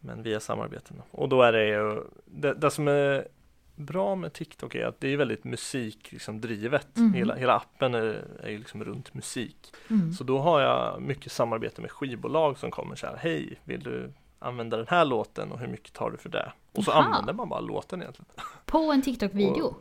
Men 0.01 0.23
via 0.23 0.41
samarbeten 0.41 0.97
då. 0.97 1.19
Och 1.23 1.29
då 1.29 1.43
är 1.43 1.53
det 1.53 1.67
ju 1.69 2.03
det, 2.25 2.55
det 2.55 2.71
som 2.71 2.89
är 2.89 3.29
bra 3.77 4.15
med 4.15 4.33
TikTok 4.33 4.75
är 4.75 4.87
att 4.87 5.01
det 5.01 5.09
är 5.13 5.17
väldigt 5.17 5.45
musik 5.45 6.13
liksom 6.13 6.41
drivet. 6.41 6.89
Mhm. 6.97 7.13
Hela, 7.13 7.35
hela 7.35 7.57
appen 7.57 7.95
är, 7.95 8.25
är 8.43 8.59
liksom 8.59 8.85
runt 8.85 9.15
musik. 9.15 9.73
Mm. 9.91 10.13
Så 10.13 10.25
då 10.25 10.39
har 10.39 10.61
jag 10.61 11.03
mycket 11.03 11.33
samarbete 11.33 11.81
med 11.81 11.91
skivbolag 11.91 12.59
som 12.59 12.71
kommer 12.71 12.97
så 12.97 13.07
här 13.07 13.17
Hej, 13.17 13.61
vill 13.65 13.81
du 13.83 14.13
använda 14.39 14.77
den 14.77 14.87
här 14.89 15.05
låten 15.05 15.53
och 15.53 15.59
hur 15.59 15.67
mycket 15.69 15.93
tar 15.93 16.11
du 16.11 16.17
för 16.17 16.29
det? 16.29 16.53
Och 16.73 16.85
så 16.85 16.91
Jaha. 16.91 17.03
använder 17.05 17.33
man 17.33 17.49
bara 17.49 17.61
låten 17.61 18.03
egentligen. 18.03 18.27
På 18.67 18.79
en 18.93 19.03
TikTok-video? 19.03 19.75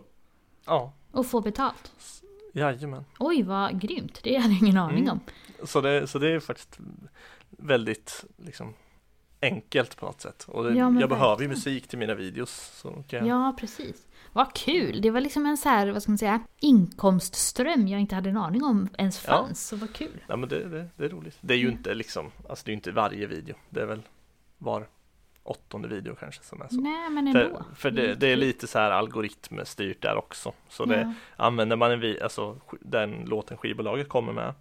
Ja, 0.65 0.93
Och 1.11 1.25
få 1.25 1.41
betalt? 1.41 1.91
jajamän. 2.53 3.05
Oj, 3.19 3.43
vad 3.43 3.81
grymt. 3.81 4.19
Det 4.23 4.35
hade 4.37 4.53
jag 4.53 4.61
ingen 4.63 4.77
aning 4.77 5.03
Mm. 5.03 5.09
om. 5.11 5.19
Så 5.67 5.81
det, 5.81 6.07
så 6.07 6.19
det 6.19 6.29
är 6.31 6.39
faktiskt 6.39 6.79
väldigt 7.49 8.25
liksom 8.37 8.73
enkelt 9.45 9.97
på 9.97 10.05
något 10.05 10.21
sätt. 10.21 10.45
Och 10.47 10.63
det, 10.63 10.69
Ja, 10.69 10.75
jag 10.99 11.09
behöver 11.09 11.25
ju 11.25 11.29
verkligen. 11.29 11.49
musik 11.49 11.87
till 11.87 11.99
mina 11.99 12.15
videos. 12.15 12.83
Jag, 13.09 13.27
Ja, 13.27 13.55
precis. 13.59 14.07
Vad 14.33 14.53
kul! 14.53 15.01
Det 15.01 15.11
var 15.11 15.21
liksom 15.21 15.45
en 15.45 15.57
så 15.57 15.69
här, 15.69 15.87
vad 15.87 16.01
ska 16.03 16.11
man 16.11 16.17
säga, 16.17 16.39
inkomstström 16.59 17.87
jag 17.87 18.01
inte 18.01 18.15
hade 18.15 18.29
en 18.29 18.37
aning 18.37 18.63
om 18.63 18.89
ens 18.97 19.25
Ja. 19.27 19.33
fanns. 19.33 19.67
Så 19.67 19.75
vad 19.75 19.93
kul. 19.93 20.23
ja, 20.27 20.35
men 20.35 20.49
det, 20.49 20.69
det, 20.69 20.87
det 20.97 21.05
är 21.05 21.09
roligt. 21.09 21.37
Det 21.41 21.53
är 21.53 21.57
ju 21.57 21.63
Mm. 21.65 21.77
inte 21.77 21.93
liksom, 21.93 22.31
alltså 22.49 22.65
det 22.65 22.69
är 22.69 22.73
ju 22.73 22.75
inte 22.75 22.91
varje 22.91 23.27
video. 23.27 23.55
Det 23.69 23.81
är 23.81 23.85
väl 23.85 24.01
var 24.57 24.87
åttonde 25.43 25.87
video 25.87 26.15
kanske 26.15 26.43
som 26.43 26.61
är 26.61 26.67
så. 26.67 26.75
Nej, 26.75 27.09
men 27.09 27.27
ändå. 27.27 27.39
För, 27.39 27.75
för 27.75 27.91
det, 27.91 28.15
det 28.15 28.27
är 28.27 28.35
lite 28.35 28.67
så 28.67 28.79
här 28.79 28.91
algoritmstyrt 28.91 30.01
där 30.01 30.15
också. 30.17 30.53
Så 30.69 30.85
det, 30.85 31.01
Ja. 31.01 31.13
använder 31.45 31.75
man 31.75 31.91
en 31.91 31.99
vi, 31.99 32.21
alltså 32.21 32.57
den 32.81 33.11
låten 33.25 33.57
skivbolaget 33.57 34.09
kommer 34.09 34.33
med 34.33 34.53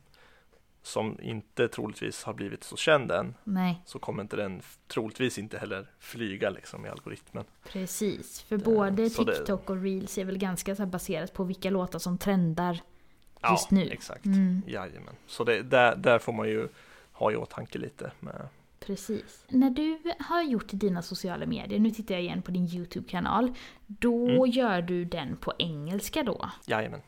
som 0.86 1.18
inte 1.22 1.68
troligtvis 1.68 2.24
har 2.24 2.34
blivit 2.34 2.64
så 2.64 2.76
känd 2.76 3.10
än 3.10 3.34
Nej, 3.44 3.82
så 3.84 3.98
kommer 3.98 4.22
inte 4.22 4.36
den 4.36 4.60
troligtvis 4.88 5.38
inte 5.38 5.58
heller 5.58 5.86
flyga 5.98 6.50
liksom 6.50 6.86
i 6.86 6.88
algoritmen. 6.88 7.44
precis. 7.72 8.40
För 8.40 8.56
Det- 8.58 8.64
både 8.64 9.10
så 9.10 9.24
det- 9.24 9.34
TikTok 9.36 9.70
och 9.70 9.82
Reels 9.82 10.18
är 10.18 10.24
väl 10.24 10.38
ganska 10.38 10.76
så 10.76 10.86
baserat 10.86 11.32
på 11.32 11.44
vilka 11.44 11.70
låtar 11.70 11.98
som 11.98 12.18
trendar 12.18 12.72
just 12.72 12.82
ja, 13.40 13.76
nu. 13.76 13.88
exakt. 13.90 14.24
Mm, 14.26 14.62
Jajamän. 14.66 15.14
Så 15.26 15.44
det, 15.44 15.62
där, 15.62 15.96
där 15.96 16.18
får 16.18 16.32
man 16.32 16.48
ju 16.48 16.68
ha 17.12 17.32
i 17.32 17.36
åtanke 17.36 17.78
lite 17.78 18.12
med 18.20 18.48
precis. 18.80 19.44
När 19.48 19.70
du 19.70 19.98
har 20.20 20.42
gjort 20.42 20.68
dina 20.70 21.02
sociala 21.02 21.46
medier, 21.46 21.78
nu 21.80 21.90
tittar 21.90 22.14
jag 22.14 22.22
igen 22.22 22.42
på 22.42 22.50
din 22.50 22.66
YouTube-kanal, 22.74 23.52
då 23.86 24.28
Mm. 24.28 24.50
gör 24.50 24.82
du 24.82 25.04
den 25.04 25.36
på 25.36 25.52
engelska 25.58 26.22
då? 26.22 26.50
Jajamän. 26.66 27.00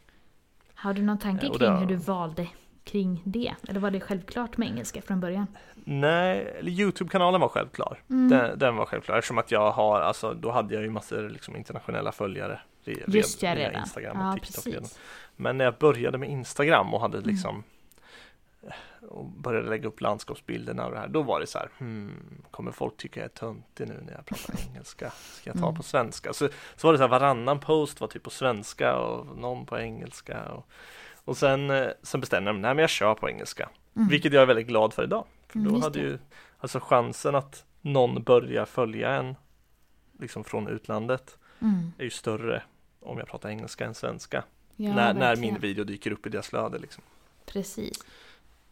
Har 0.75 0.95
du 0.95 1.03
någon 1.03 1.19
tanke 1.19 1.47
Eh, 1.47 1.53
kring 1.53 1.77
hur 1.77 1.87
du 1.87 1.97
valde 1.97 2.49
kring 2.87 3.23
det? 3.25 3.55
Eller 3.69 3.81
var 3.81 3.91
det 3.91 4.01
självklart 4.01 4.57
med 4.57 4.69
engelska 4.69 5.03
från 5.03 5.21
början? 5.21 5.47
Nej, 5.85 6.61
Youtube-kanalen 6.63 7.41
var 7.41 7.49
självklar. 7.49 7.99
Mm. 8.11 8.29
Den, 8.29 8.59
den 8.59 8.77
var 8.77 8.87
självklar 8.87 9.17
eftersom 9.19 9.39
att 9.39 9.51
jag 9.51 9.71
har, 9.71 10.01
alltså 10.01 10.35
då 10.35 10.51
hade 10.51 10.75
jag 10.75 10.83
ju 10.83 10.91
massor 10.91 11.29
liksom 11.29 11.57
internationella 11.57 12.13
följare. 12.13 12.61
re- 12.85 13.05
Just 13.17 13.43
red- 13.43 13.49
ja, 13.49 13.55
redan. 13.69 13.81
Instagram 13.81 14.17
Ja, 14.21 14.33
och 14.35 14.43
TikTok 14.43 14.67
redan. 14.67 14.89
Men 15.37 15.59
när 15.59 15.65
jag 15.65 15.75
började 15.75 16.19
med 16.19 16.31
Instagram 16.31 16.95
och 16.95 17.01
hade 17.01 17.19
Mm. 17.19 17.31
liksom 17.31 17.65
eh, 18.63 19.09
och 19.09 19.25
började 19.25 19.69
lägga 19.69 19.89
upp 19.89 20.01
landskapsbilderna 20.01 20.87
och 20.87 20.93
det 20.93 20.99
här, 20.99 21.09
då 21.09 21.23
var 21.23 21.41
det 21.41 21.47
så 21.47 21.59
här, 21.59 21.69
hmm, 21.79 22.43
kommer 22.51 22.73
folk 22.73 22.97
tycka 22.97 23.21
jag 23.21 23.25
är 23.25 23.29
töntig 23.29 23.89
nu 23.89 24.03
när 24.07 24.13
jag 24.13 24.27
pratar 24.27 24.55
engelska? 24.71 25.11
Ska 25.11 25.51
jag 25.51 25.59
ta 25.59 25.65
Mm. 25.67 25.77
på 25.77 25.83
svenska? 25.83 26.33
Så, 26.33 26.49
så 26.77 26.87
var 26.89 26.93
det 26.93 26.99
så 26.99 27.03
här, 27.05 27.09
varannan 27.11 27.61
post 27.61 28.01
var 28.01 28.09
typ 28.09 28.23
på 28.23 28.31
svenska 28.31 28.97
och 28.99 29.39
någon 29.39 29.67
på 29.67 29.79
engelska. 29.79 30.45
Och, 30.45 30.69
och 31.27 31.37
sen, 31.37 31.71
eh, 31.71 31.87
sen 32.03 32.21
bestämde 32.21 32.49
jag 32.49 32.55
mig, 32.55 32.63
nej 32.63 32.75
men 32.75 32.81
jag 32.83 32.91
kör 32.91 33.15
på 33.15 33.29
engelska. 33.29 33.69
Mm. 33.97 34.09
Vilket 34.09 34.33
jag 34.33 34.43
är 34.43 34.47
väldigt 34.47 34.67
glad 34.67 34.93
för 34.95 35.03
idag. 35.05 35.25
För 35.49 35.59
Mm, 35.59 35.69
då 35.69 35.75
just 35.75 35.85
hade 35.85 35.99
ju, 35.99 36.19
alltså 36.59 36.81
chansen 36.81 37.35
att 37.35 37.65
någon 37.81 38.23
börjar 38.23 38.65
följa 38.67 39.11
en 39.15 39.35
liksom 40.19 40.45
från 40.45 40.69
utlandet 40.69 41.39
Mm. 41.61 41.93
är 41.99 42.05
ju 42.05 42.11
större 42.11 42.63
om 43.01 43.19
jag 43.19 43.29
pratar 43.29 43.49
engelska 43.49 43.85
än 43.87 43.95
svenska. 43.95 44.45
Ja, 44.77 44.95
när, 44.95 45.15
när 45.15 45.37
min 45.37 45.59
video 45.59 45.85
dyker 45.85 46.11
upp 46.11 46.27
i 46.27 46.31
deras 46.31 46.49
flöde 46.49 46.79
liksom. 46.79 47.03
Precis. 47.47 48.05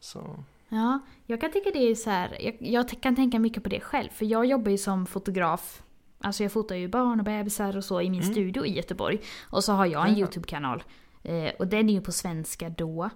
Så, 0.00 0.44
Ja, 0.68 0.98
jag 1.26 1.40
kan 1.40 1.52
tycka 1.52 1.70
det 1.70 1.78
är 1.90 1.94
så 1.94 2.10
här, 2.10 2.36
jag, 2.40 2.56
jag 2.60 3.02
kan 3.02 3.16
tänka 3.16 3.38
mycket 3.38 3.62
på 3.62 3.68
det 3.68 3.80
själv. 3.80 4.08
För 4.08 4.24
jag 4.24 4.46
jobbar 4.46 4.70
ju 4.70 4.78
som 4.78 5.06
fotograf. 5.06 5.82
Alltså 6.18 6.42
jag 6.42 6.52
fotar 6.52 6.74
ju 6.76 6.88
barn 6.88 7.18
och 7.18 7.24
bebisar 7.24 7.76
och 7.76 7.84
så 7.84 8.00
i 8.00 8.10
min 8.10 8.20
Mm. 8.22 8.32
studio 8.34 8.66
i 8.66 8.72
Göteborg. 8.76 9.20
Och 9.50 9.64
så 9.64 9.72
har 9.72 9.86
jag 9.86 10.06
en 10.08 10.12
Ja. 10.12 10.18
YouTube-kanal. 10.18 10.82
Eh, 11.24 11.52
och 11.58 11.66
den 11.66 11.88
är 11.88 11.92
ju 11.92 12.00
på 12.00 12.12
svenska 12.12 12.68
då. 12.68 13.10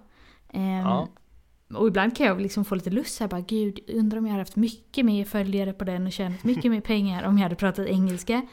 Ehm, 0.53 0.63
Ja. 0.85 1.07
Och 1.73 1.87
ibland 1.87 2.17
kan 2.17 2.25
jag 2.27 2.41
liksom 2.41 2.65
få 2.65 2.75
lite 2.75 2.89
lust 2.89 3.15
så 3.15 3.23
här 3.23 3.29
bara 3.29 3.41
gud, 3.41 3.79
undrar 3.87 4.17
om 4.17 4.25
jag 4.25 4.31
hade 4.31 4.41
haft 4.41 4.55
mycket 4.55 5.05
mer 5.05 5.25
följare 5.25 5.73
på 5.73 5.83
den 5.83 6.05
och 6.05 6.11
tjänat 6.11 6.43
mycket 6.43 6.71
mer 6.71 6.81
pengar 6.81 7.23
om 7.23 7.37
jag 7.37 7.43
hade 7.43 7.55
pratat 7.55 7.87
engelska. 7.87 8.47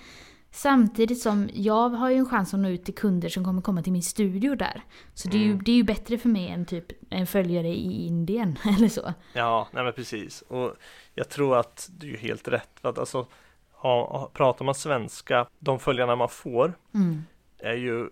Samtidigt 0.51 1.19
som 1.21 1.49
jag 1.55 1.89
har 1.91 2.11
ju 2.11 2.17
en 2.17 2.27
chans 2.29 2.55
att 2.55 2.61
nå 2.61 2.69
ut 2.69 2.85
till 2.85 2.95
kunder 2.95 3.29
som 3.29 3.45
kommer 3.45 3.63
komma 3.63 3.83
till 3.83 3.93
min 3.93 4.03
studio 4.03 4.55
där. 4.55 4.83
Så 5.15 5.29
det 5.29 5.37
är, 5.37 5.41
ju, 5.41 5.51
Mm. 5.51 5.63
det 5.65 5.73
är 5.73 5.77
ju 5.77 5.83
bättre 5.83 6.19
för 6.19 6.29
mig 6.29 6.49
än 6.49 6.67
typ 6.67 6.87
en 7.11 7.27
följare 7.27 7.69
i 7.69 8.07
Indien 8.07 8.59
eller 8.79 8.89
så. 8.89 9.15
ja, 9.33 9.69
nej 9.73 9.85
men 9.85 9.93
precis. 9.93 10.43
Och 10.43 10.75
jag 11.15 11.29
tror 11.29 11.57
att 11.57 11.89
du 11.99 12.13
är 12.15 12.19
helt 12.19 12.49
rätt. 12.49 12.71
För 12.81 12.89
att 12.89 12.99
alltså, 12.99 13.27
ha, 13.73 14.31
pratar 14.35 14.65
man 14.65 14.75
svenska, 14.75 15.47
de 15.59 15.79
följarna 15.79 16.17
man 16.17 16.29
får 16.29 16.75
Mm. 16.95 17.23
är 17.59 17.75
ju 17.77 18.09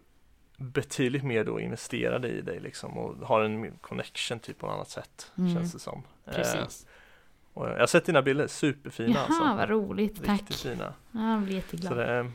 betydligt 0.56 1.24
mer 1.24 1.44
då 1.44 1.60
investerade 1.60 2.28
i 2.28 2.40
dig 2.40 2.60
liksom 2.60 2.98
och 2.98 3.26
har 3.26 3.40
en 3.42 3.72
connection 3.80 4.38
typ 4.38 4.58
på 4.58 4.66
ett 4.66 4.72
annat 4.72 4.90
sätt 4.90 5.32
Mm. 5.38 5.54
känns 5.54 5.72
det 5.72 5.78
som. 5.78 6.02
Eh, 6.26 6.34
Precis. 6.34 6.86
och 7.54 7.68
jag 7.68 7.78
har 7.78 7.86
sett 7.86 8.04
dina 8.04 8.22
bilder, 8.22 8.46
superfina 8.46 9.10
Jaha, 9.14 9.24
alltså. 9.26 9.44
vad 9.44 9.68
roligt. 9.68 10.24
Tack. 10.24 10.40
Riktigt 10.40 10.56
fina. 10.56 10.94
Ja, 11.12 11.30
jag 11.30 11.40
blir 11.42 11.54
jätteglad. 11.54 11.96
Det, 11.96 12.04
är- 12.04 12.30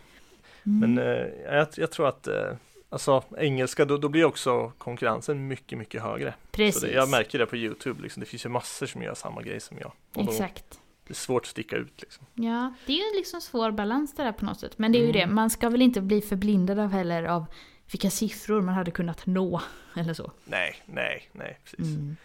Mm. 0.65 0.93
Men 0.93 0.97
eh, 1.05 1.27
jag, 1.55 1.67
jag 1.75 1.91
tror 1.91 2.08
att 2.08 2.27
eh, 2.27 2.51
Alltså 2.91 3.23
engelska, 3.38 3.86
då, 3.86 3.97
då 3.97 4.10
blir 4.10 4.25
också 4.25 4.71
konkurrensen 4.77 5.47
mycket, 5.47 5.77
mycket 5.77 6.01
högre. 6.01 6.34
Precis. 6.51 6.82
Det, 6.82 6.91
jag 6.91 7.10
märker 7.10 7.39
det 7.39 7.45
på 7.45 7.55
Youtube, 7.58 8.01
liksom. 8.01 8.19
det 8.19 8.25
finns 8.25 8.45
ju 8.45 8.49
massor 8.49 8.86
som 8.86 9.01
gör 9.01 9.13
samma 9.13 9.41
grej 9.41 9.60
som 9.60 9.77
jag. 9.79 9.91
Exakt. 10.15 10.79
det 11.08 11.12
är 11.12 11.15
svårt 11.15 11.41
att 11.41 11.47
sticka 11.47 11.75
ut 11.75 12.01
liksom. 12.01 12.25
Ja, 12.34 12.73
det 12.86 12.93
är 12.93 12.97
ju 12.97 13.03
en 13.03 13.15
liksom 13.17 13.41
svår 13.41 13.71
balans 13.71 14.13
det 14.15 14.23
där 14.23 14.32
på 14.32 14.45
något 14.45 14.60
sätt. 14.60 14.77
Men 14.77 14.91
det 14.91 14.97
är 14.97 14.99
ju 15.03 15.10
Mm. 15.10 15.19
det, 15.29 15.34
man 15.36 15.49
ska 15.49 15.69
väl 15.69 15.82
inte 15.82 16.01
bli 16.01 16.21
förblindad 16.21 16.79
av 16.79 16.89
heller 16.91 17.23
av 17.23 17.45
vilka 17.91 18.10
siffror 18.10 18.62
man 18.62 18.75
hade 18.75 18.91
kunnat 18.91 19.25
nå. 19.25 19.62
Eller 19.95 20.13
så. 20.13 20.32
Nej, 20.45 20.75
nej, 20.86 21.30
nej, 21.32 21.58
precis. 21.63 21.95
Mm. 21.95 22.15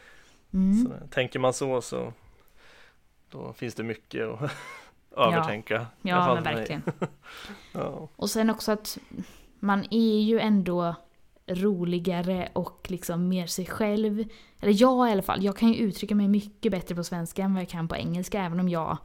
Mm. 0.52 0.84
Så, 0.84 1.08
tänker 1.08 1.38
man 1.38 1.52
så 1.52 1.82
så 1.82 2.12
då 3.30 3.52
finns 3.52 3.74
det 3.74 3.82
mycket 3.82 4.28
att 4.28 4.50
övertänka. 5.16 5.86
Ja, 6.02 6.16
fall 6.16 6.34
men 6.34 6.44
verkligen. 6.44 6.82
Ja. 7.72 8.08
Och 8.16 8.30
sen 8.30 8.50
också 8.50 8.72
att 8.72 8.98
man 9.60 9.84
är 9.90 10.20
ju 10.20 10.40
ändå 10.40 10.94
roligare 11.46 12.48
och 12.52 12.86
liksom 12.90 13.28
mer 13.28 13.46
sig 13.46 13.66
själv. 13.66 14.24
Eller 14.60 14.82
jag 14.82 15.08
i 15.08 15.12
alla 15.12 15.22
fall, 15.22 15.44
jag 15.44 15.56
kan 15.56 15.72
ju 15.72 15.78
uttrycka 15.78 16.14
mig 16.14 16.28
mycket 16.28 16.72
bättre 16.72 16.94
på 16.94 17.04
svenska 17.04 17.42
än 17.42 17.54
vad 17.54 17.62
jag 17.62 17.70
kan 17.70 17.88
på 17.88 17.96
engelska 17.96 18.42
även 18.44 18.60
om 18.60 18.68
jag 18.68 18.98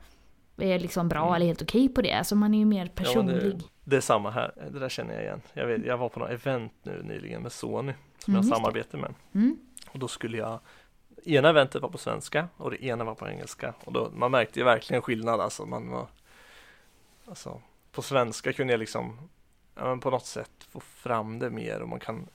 är 0.64 0.80
liksom 0.80 1.08
bra 1.10 1.22
Mm. 1.24 1.34
eller 1.34 1.46
helt 1.46 1.62
okej 1.62 1.90
på 1.90 2.02
det. 2.02 2.14
Alltså 2.14 2.36
man 2.36 2.54
är 2.54 2.60
ju 2.60 2.66
mer 2.66 2.88
personlig. 2.88 3.36
det, 3.58 3.64
det 3.84 3.98
är 3.98 4.02
samma 4.02 4.32
här, 4.32 4.54
det 4.72 4.80
där 4.80 4.90
känner 4.90 5.14
jag 5.14 5.24
igen. 5.24 5.42
Jag, 5.54 5.68
vet, 5.68 5.86
jag 5.86 5.98
var 5.98 6.10
på 6.10 6.20
något 6.20 6.30
event 6.30 6.74
nu 6.84 7.04
nyligen 7.04 7.42
med 7.42 7.52
Sony 7.52 7.94
som 8.20 8.34
Mm, 8.34 8.46
jag 8.48 8.58
samarbetar 8.58 8.98
med. 8.98 9.14
Mm. 9.34 9.58
Och 9.92 10.00
då 10.00 10.08
skulle 10.08 10.38
jag 10.38 10.60
Ena 11.26 11.50
eventet 11.50 11.82
var 11.82 11.90
på 11.90 11.98
svenska 11.98 12.48
och 12.58 12.72
det 12.72 12.84
ena 12.86 13.04
var 13.04 13.16
på 13.16 13.28
engelska 13.28 13.74
och 13.86 13.94
då, 13.94 14.10
man 14.14 14.32
märkte 14.32 14.60
ju 14.60 14.66
verkligen 14.66 15.02
skillnad 15.02 15.40
alltså. 15.42 15.66
Man 15.66 15.90
var, 15.90 16.08
alltså 17.26 17.62
på 17.92 18.02
svenska 18.02 18.54
kunde 18.54 18.74
jag 18.74 18.80
liksom 18.80 19.30
ja, 19.76 19.98
på 19.98 20.10
något 20.10 20.26
sätt 20.26 20.52
få 20.70 20.80
fram 20.80 21.40
det 21.40 21.50
mer 21.50 21.82
och 21.82 21.90
man 21.90 22.00
kan 22.00 22.28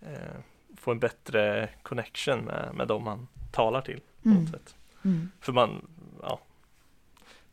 eh, 0.00 0.36
få 0.76 0.90
en 0.90 0.98
bättre 0.98 1.68
connection 1.82 2.40
med, 2.40 2.70
med 2.74 2.88
de 2.88 3.04
man 3.04 3.28
talar 3.52 3.80
till 3.80 4.00
på 4.22 4.28
Mm. 4.28 4.40
något 4.42 4.50
sätt. 4.50 4.74
Mm. 5.04 5.30
För 5.40 5.52
man 5.52 5.86
ja, 6.22 6.40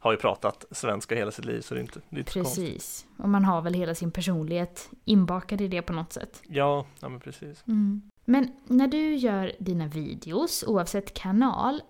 har 0.02 0.12
ju 0.12 0.18
pratat 0.18 0.66
svenska 0.72 1.16
hela 1.16 1.32
sitt 1.32 1.46
liv 1.46 1.62
så 1.62 1.74
det 1.74 1.80
är 1.80 1.82
inte, 1.82 2.02
det 2.10 2.16
är 2.16 2.20
inte. 2.20 2.32
Precis. 2.32 3.06
Och 3.18 3.30
man 3.30 3.46
har 3.46 3.62
väl 3.62 3.74
hela 3.74 3.96
sin 3.96 4.12
personlighet 4.12 4.90
inbakad 5.06 5.62
i 5.62 5.68
det 5.68 5.82
på 5.82 5.94
något 5.94 6.14
sätt. 6.14 6.42
Ja, 6.48 6.86
ja 7.00 7.10
men 7.10 7.20
precis. 7.20 7.64
Mm. 7.68 8.02
Men 8.26 8.52
när 8.66 8.88
du 8.88 9.16
gör 9.16 9.52
dina 9.60 9.88
videos, 9.88 10.64
oavsett 10.68 11.14
kanal, 11.14 11.82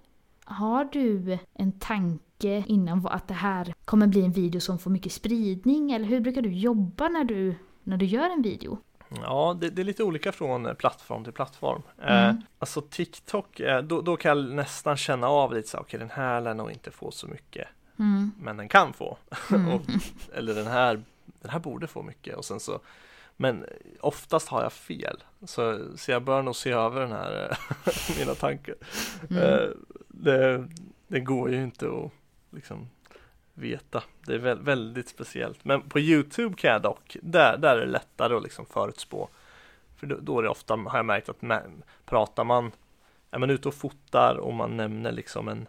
har 0.43 0.85
du 0.85 1.37
en 1.53 1.71
tanke 1.71 2.63
innan 2.67 3.07
att 3.07 3.27
det 3.27 3.33
här 3.33 3.73
kommer 3.85 4.07
bli 4.07 4.25
en 4.25 4.31
video 4.31 4.61
som 4.61 4.79
får 4.79 4.91
mycket 4.91 5.11
spridning? 5.11 5.91
Eller 5.91 6.05
hur 6.05 6.19
brukar 6.19 6.41
du 6.41 6.51
jobba 6.51 7.09
när 7.09 7.23
du, 7.23 7.55
när 7.83 7.97
du 7.97 8.05
gör 8.05 8.29
en 8.29 8.41
video? 8.41 8.77
Ja, 9.21 9.57
det, 9.61 9.69
det 9.69 9.81
är 9.81 9.83
lite 9.83 10.03
olika 10.03 10.31
från 10.31 10.65
eh, 10.65 10.73
plattform 10.73 11.23
till 11.23 11.33
plattform. 11.33 11.81
Mm. 12.01 12.29
Eh, 12.29 12.35
alltså 12.59 12.81
TikTok, 12.81 13.59
eh, 13.59 13.81
då, 13.81 14.01
då 14.01 14.17
kan 14.17 14.37
jag 14.37 14.55
nästan 14.55 14.97
känna 14.97 15.27
av 15.27 15.53
lite 15.53 15.69
så 15.69 15.77
okej 15.77 15.99
den 15.99 16.09
här 16.09 16.41
lär 16.41 16.53
nog 16.53 16.71
inte 16.71 16.91
få 16.91 17.11
så 17.11 17.27
mycket, 17.27 17.67
Mm. 18.01 18.31
men 18.39 18.57
den 18.57 18.69
kan 18.69 18.93
få. 18.93 19.17
Mm. 19.51 19.67
och, 19.73 19.81
eller 20.33 20.55
den 20.55 20.67
här, 20.67 21.03
den 21.25 21.51
här 21.51 21.59
borde 21.59 21.87
få 21.87 22.01
mycket 22.03 22.35
och 22.35 22.45
sen 22.45 22.59
så 22.59 22.79
men 23.37 23.65
oftast 23.99 24.47
har 24.47 24.63
jag 24.63 24.73
fel, 24.73 25.23
så, 25.45 25.79
så 25.97 26.11
jag 26.11 26.23
bör 26.23 26.41
nog 26.41 26.55
se 26.55 26.71
över 26.71 27.01
den 27.01 27.11
här, 27.11 27.57
mina 28.19 28.35
tankar. 28.35 28.75
Mm. 29.29 29.43
Eh, 29.43 29.69
det, 30.07 30.67
det 31.07 31.19
går 31.19 31.51
ju 31.51 31.63
inte 31.63 31.85
att 31.85 32.11
liksom 32.49 32.89
veta. 33.53 34.03
Det 34.25 34.33
är 34.33 34.39
vä- 34.39 34.63
väldigt 34.63 35.09
speciellt. 35.09 35.65
Men 35.65 35.81
på 35.81 35.99
Youtube 35.99 36.55
kan 36.55 36.71
jag 36.71 36.81
dock, 36.81 37.17
där, 37.21 37.57
där 37.57 37.75
är 37.75 37.79
det 37.85 37.91
lättare 37.91 38.35
att 38.35 38.43
liksom 38.43 38.65
förutspå. 38.65 39.29
För 39.97 40.07
då, 40.07 40.17
då 40.21 40.39
är 40.39 40.43
det 40.43 40.49
ofta, 40.49 40.75
har 40.75 40.97
jag 40.97 41.05
märkt 41.05 41.29
att 41.29 41.41
man, 41.41 41.83
pratar 42.05 42.43
man, 42.43 42.71
är 43.31 43.39
man 43.39 43.49
ute 43.49 43.67
och 43.67 43.75
fotar 43.75 44.35
och 44.35 44.53
man 44.53 44.77
nämner 44.77 45.11
liksom 45.11 45.47
en, 45.47 45.67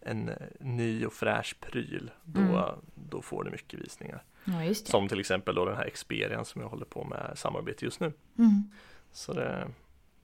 en 0.00 0.28
eh, 0.28 0.34
ny 0.60 1.06
och 1.06 1.12
fräsch 1.12 1.56
pryl, 1.60 2.10
då, 2.24 2.40
Mm. 2.40 2.64
då 2.94 3.22
får 3.22 3.44
det 3.44 3.50
mycket 3.50 3.80
visningar. 3.80 4.22
Ja. 4.44 4.74
Som 4.74 5.08
till 5.08 5.20
exempel 5.20 5.54
då 5.54 5.64
den 5.64 5.76
här 5.76 5.90
Xperian 5.90 6.44
som 6.44 6.60
jag 6.60 6.68
håller 6.68 6.84
på 6.84 7.04
med 7.04 7.32
samarbete 7.38 7.84
just 7.84 8.00
nu. 8.00 8.12
Mm. 8.38 8.70
Så 9.12 9.32
det, 9.32 9.68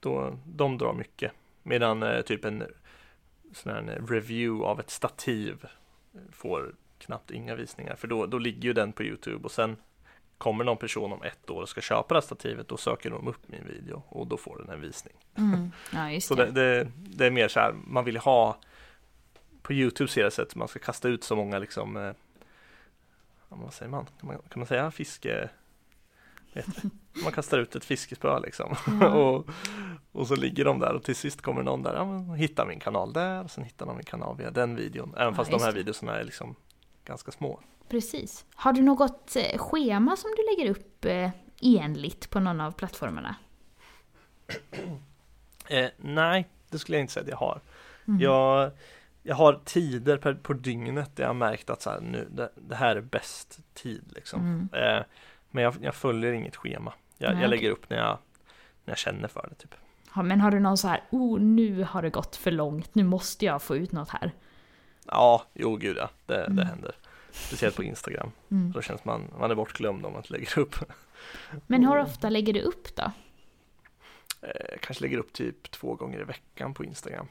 då, 0.01 0.39
de 0.45 0.79
drar 0.79 0.93
mycket. 0.93 1.33
Medan 1.63 2.03
eh, 2.03 2.21
typ 2.21 2.45
en 2.45 2.63
sån 3.55 3.73
här 3.73 3.79
en 3.79 4.07
review 4.07 4.67
av 4.67 4.81
ett 4.81 4.91
stativ 4.91 5.67
får 6.33 6.75
knappt 6.99 7.31
inga 7.31 7.55
visningar. 7.55 7.95
För 7.97 8.09
då, 8.09 8.27
då 8.27 8.39
ligger 8.39 8.63
ju 8.63 8.73
den 8.73 8.93
på 8.93 9.03
Youtube 9.03 9.45
och 9.45 9.51
sen 9.51 9.77
kommer 10.39 10.65
någon 10.65 10.77
person 10.77 11.13
om 11.13 11.23
ett 11.23 11.51
år 11.51 11.63
och 11.63 11.69
ska 11.69 11.81
köpa 11.81 12.15
det 12.15 12.21
här 12.21 12.21
stativet. 12.27 12.69
Då 12.69 12.77
söker 12.77 13.11
de 13.11 13.29
upp 13.29 13.49
min 13.49 13.65
video 13.67 14.03
och 14.09 14.27
då 14.27 14.37
får 14.37 14.59
den 14.59 14.69
en 14.69 14.81
visning. 14.81 15.15
Mm. 15.35 15.71
Ja, 15.93 16.21
Så 16.21 16.35
det. 16.35 16.47
det, 16.47 16.51
det, 16.85 16.89
det 16.97 17.27
är 17.27 17.31
mer 17.31 17.49
så 17.49 17.61
här, 17.61 17.73
man 17.87 18.05
vill 18.05 18.17
ha 18.17 18.59
på 19.67 19.73
Youtube 19.73 20.11
ser 20.11 20.23
det 20.23 20.39
att 20.39 20.55
man 20.55 20.69
ska 20.69 20.79
kasta 20.79 21.09
ut 21.09 21.25
så 21.25 21.37
många 21.37 21.59
liksom 21.59 21.97
eh, 21.97 22.13
vad 23.49 23.75
säger 23.75 23.91
man? 23.91 24.07
Kan 24.21 24.27
man, 24.27 24.37
kan 24.37 24.61
man 24.61 24.67
säga 24.67 24.91
fiske? 24.91 25.51
Man 27.23 27.33
kastar 27.33 27.59
ut 27.59 27.77
ett 27.77 27.85
fiskespö 27.85 28.41
liksom 28.41 28.75
Ja. 29.01 29.15
och, 29.15 29.49
och 30.13 30.27
så 30.29 30.37
ligger 30.37 30.65
de 30.65 30.79
där 30.79 30.93
och 30.93 31.03
till 31.03 31.17
sist 31.17 31.43
kommer 31.43 31.63
någon 31.63 31.83
där, 31.83 31.95
ja 31.95 32.05
men 32.05 32.35
hittar 32.35 32.67
min 32.67 32.81
kanal 32.81 33.13
där 33.13 33.45
och 33.45 33.51
sen 33.51 33.65
hittar 33.65 33.87
de 33.87 33.97
min 33.97 34.05
kanal 34.05 34.37
via 34.37 34.51
den 34.51 34.77
videon. 34.77 35.15
Även 35.17 35.27
Ja, 35.27 35.35
fast 35.35 35.51
de 35.51 35.61
här 35.63 35.73
det. 35.73 35.79
videorna 35.79 36.19
är 36.19 36.25
liksom 36.25 36.55
ganska 37.05 37.33
små. 37.33 37.61
Precis. 37.89 38.45
Har 38.55 38.73
du 38.73 38.83
något 38.83 39.37
eh, 39.37 39.59
schema 39.59 40.17
som 40.17 40.31
du 40.37 40.57
lägger 40.57 40.71
upp 40.71 41.05
eh, 41.05 41.31
enligt 41.63 42.31
på 42.31 42.41
någon 42.41 42.61
av 42.61 42.73
plattformarna? 42.73 43.37
Eh, 45.69 45.89
nej, 45.97 46.49
det 46.71 46.79
skulle 46.79 46.99
jag 46.99 47.03
inte 47.03 47.13
säga 47.13 47.23
att 47.23 47.31
jag 47.31 47.37
har. 47.37 47.61
Mm. 48.09 48.21
Jag, 48.21 48.71
jag 49.27 49.37
har 49.37 49.61
tider 49.65 50.17
per, 50.17 50.35
på 50.35 50.53
dygnet 50.53 51.17
där 51.17 51.25
jag 51.25 51.29
har 51.29 51.35
märkt 51.35 51.71
att 51.71 51.83
så 51.83 51.91
här, 51.91 52.01
nu, 52.01 52.29
det, 52.31 52.51
det 52.55 52.75
här 52.75 52.97
är 52.97 53.01
bäst 53.01 53.59
tid 53.75 54.13
liksom. 54.15 54.41
Mm. 54.41 54.69
Eh, 54.99 55.05
men 55.51 55.65
jag, 55.65 55.75
jag 55.81 55.95
följer 55.95 56.33
inget 56.33 56.57
schema. 56.57 56.93
Jag, 57.19 57.33
Nej, 57.33 57.43
jag 57.43 57.51
lägger 57.51 57.71
upp 57.71 57.91
när 57.91 57.97
jag, 57.97 58.19
när 58.85 58.93
jag 58.93 58.99
känner 58.99 59.29
för 59.29 59.47
det 59.49 59.55
typ. 59.55 59.75
Ja, 60.15 60.23
men 60.23 60.41
har 60.41 60.51
du 60.51 60.61
någon 60.61 60.79
så 60.79 60.89
här, 60.89 61.03
oh 61.11 61.41
nu 61.41 61.83
har 61.83 62.03
det 62.03 62.11
gått 62.11 62.37
för 62.37 62.51
långt, 62.51 62.95
nu 62.95 63.05
måste 63.05 63.45
jag 63.45 63.63
få 63.63 63.77
ut 63.77 63.93
något 63.93 64.11
här? 64.11 64.33
Ja, 65.07 65.45
jo 65.55 65.77
gud 65.77 65.97
ja, 65.97 66.11
det, 66.27 66.45
Mm. 66.45 66.57
det 66.57 66.65
händer. 66.65 66.95
Speciellt 67.31 67.77
på 67.77 67.83
Instagram. 67.83 68.31
Mm. 68.51 68.73
Då 68.73 68.83
känns 68.83 69.05
man, 69.05 69.23
man 69.39 69.51
är 69.51 69.55
bortglömd 69.55 70.07
om 70.07 70.13
man 70.13 70.21
inte 70.21 70.33
lägger 70.33 70.59
upp. 70.59 70.75
Men 71.67 71.85
hur 71.85 71.99
ofta 71.99 72.31
lägger 72.31 72.53
du 72.53 72.61
upp 72.61 72.97
då? 72.97 73.11
Eh, 74.43 74.79
kanske 74.81 75.05
lägger 75.05 75.19
upp 75.19 75.33
typ 75.33 75.71
två 75.71 75.95
gånger 75.95 76.21
i 76.21 76.25
veckan 76.25 76.75
på 76.75 76.85
Instagram. 76.85 77.27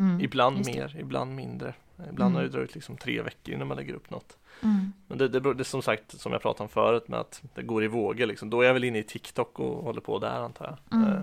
Mm, 0.00 0.20
Ibland 0.20 0.66
mer, 0.66 0.96
ibland 0.98 1.34
mindre. 1.34 1.74
Ibland 2.10 2.34
har 2.34 2.40
det 2.42 2.46
Mm. 2.48 2.56
dröjt 2.58 2.74
liksom 2.74 2.96
tre 2.96 3.22
veckor 3.22 3.54
innan 3.54 3.68
man 3.68 3.76
lägger 3.76 3.94
upp 3.94 4.10
något. 4.10 4.36
Mm. 4.62 4.92
Men 5.08 5.18
det, 5.18 5.28
det, 5.28 5.40
det 5.40 5.62
är 5.62 5.64
som 5.64 5.82
sagt, 5.82 6.20
som 6.20 6.32
jag 6.32 6.42
pratade 6.42 6.62
om 6.62 6.68
förut 6.68 7.08
med 7.08 7.20
att 7.20 7.42
det 7.54 7.62
går 7.62 7.84
i 7.84 7.86
vågor 7.86 8.26
liksom. 8.26 8.50
Då 8.50 8.60
är 8.62 8.66
jag 8.66 8.74
väl 8.74 8.84
inne 8.84 8.98
i 8.98 9.02
TikTok 9.02 9.58
och 9.58 9.84
håller 9.84 10.00
på 10.00 10.18
där 10.18 10.40
antar 10.40 10.64
jag. 10.90 10.98
Mm. 11.00 11.12
Eh, 11.12 11.20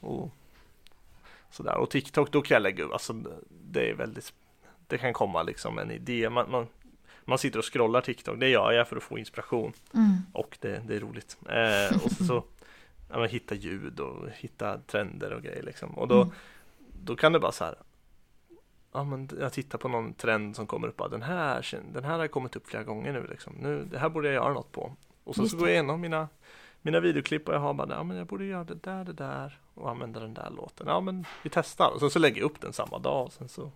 och 0.00 0.30
sådär. 1.50 1.74
Och 1.76 1.90
TikTok, 1.90 2.32
då 2.32 2.42
kan 2.42 2.54
jag 2.54 2.62
lägga 2.62 2.84
upp, 2.84 2.92
alltså 2.92 3.14
det 3.70 3.90
är 3.90 3.94
väldigt, 3.94 4.32
det 4.86 4.98
kan 4.98 5.12
komma 5.12 5.42
liksom 5.42 5.78
en 5.78 5.90
idé. 5.90 6.30
Man, 6.30 6.50
man, 6.50 6.66
man 7.24 7.38
sitter 7.38 7.58
och 7.58 7.72
scrollar 7.72 8.00
TikTok, 8.00 8.40
det 8.40 8.48
gör 8.48 8.72
jag 8.72 8.88
för 8.88 8.96
att 8.96 9.02
få 9.02 9.18
inspiration 9.18 9.72
Mm. 9.94 10.12
och 10.32 10.58
det, 10.60 10.82
det 10.86 10.96
är 10.96 11.00
roligt. 11.00 11.36
Eh, 11.48 12.04
och 12.04 12.10
så, 12.12 12.24
så 12.24 12.44
ja, 13.10 13.24
hitta 13.24 13.54
ljud 13.54 14.00
och 14.00 14.28
hitta 14.30 14.78
trender 14.78 15.32
och 15.32 15.42
grejer 15.42 15.62
liksom. 15.62 15.90
Och 15.98 16.08
då, 16.08 16.22
Mm. 16.22 16.34
Då 17.04 17.16
kan 17.16 17.32
det 17.32 17.40
bara 17.40 17.52
så 17.52 17.64
här 17.64 17.74
Ja 18.92 19.04
men 19.04 19.28
jag 19.40 19.52
tittar 19.52 19.78
på 19.78 19.88
någon 19.88 20.14
trend 20.14 20.56
som 20.56 20.66
kommer 20.66 20.88
upp, 20.88 21.00
den 21.10 21.22
här, 21.22 21.78
den 21.92 22.04
här 22.04 22.18
har 22.18 22.28
kommit 22.28 22.56
upp 22.56 22.66
flera 22.66 22.82
gånger 22.84 23.12
nu 23.12 23.26
liksom. 23.30 23.52
nu, 23.60 23.84
det 23.90 23.98
här 23.98 24.08
borde 24.08 24.28
jag 24.28 24.34
göra 24.34 24.52
något 24.52 24.72
på. 24.72 24.92
Och 25.24 25.34
så 25.36 25.42
det. 25.42 25.56
går 25.56 25.68
jag 25.68 25.72
igenom 25.74 26.00
mina, 26.00 26.28
mina 26.82 27.00
videoklipp 27.00 27.48
och 27.48 27.54
jag 27.54 27.60
har 27.60 27.74
bara, 27.74 27.88
ja 27.94 28.02
men 28.02 28.16
jag 28.16 28.26
borde 28.26 28.44
göra 28.44 28.64
det 28.64 28.74
där, 28.82 29.04
det 29.04 29.12
där 29.12 29.58
och 29.74 29.90
använda 29.90 30.20
den 30.20 30.34
där 30.34 30.50
låten. 30.50 30.86
Ja 30.86 31.00
men 31.00 31.24
vi 31.42 31.50
testar 31.50 31.90
och 31.94 32.00
sen 32.00 32.10
så 32.10 32.18
lägger 32.18 32.40
jag 32.40 32.50
upp 32.50 32.60
den 32.60 32.72
samma 32.72 32.98
dag 32.98 33.26
och 33.26 33.32
sen 33.32 33.48
så 33.48 33.70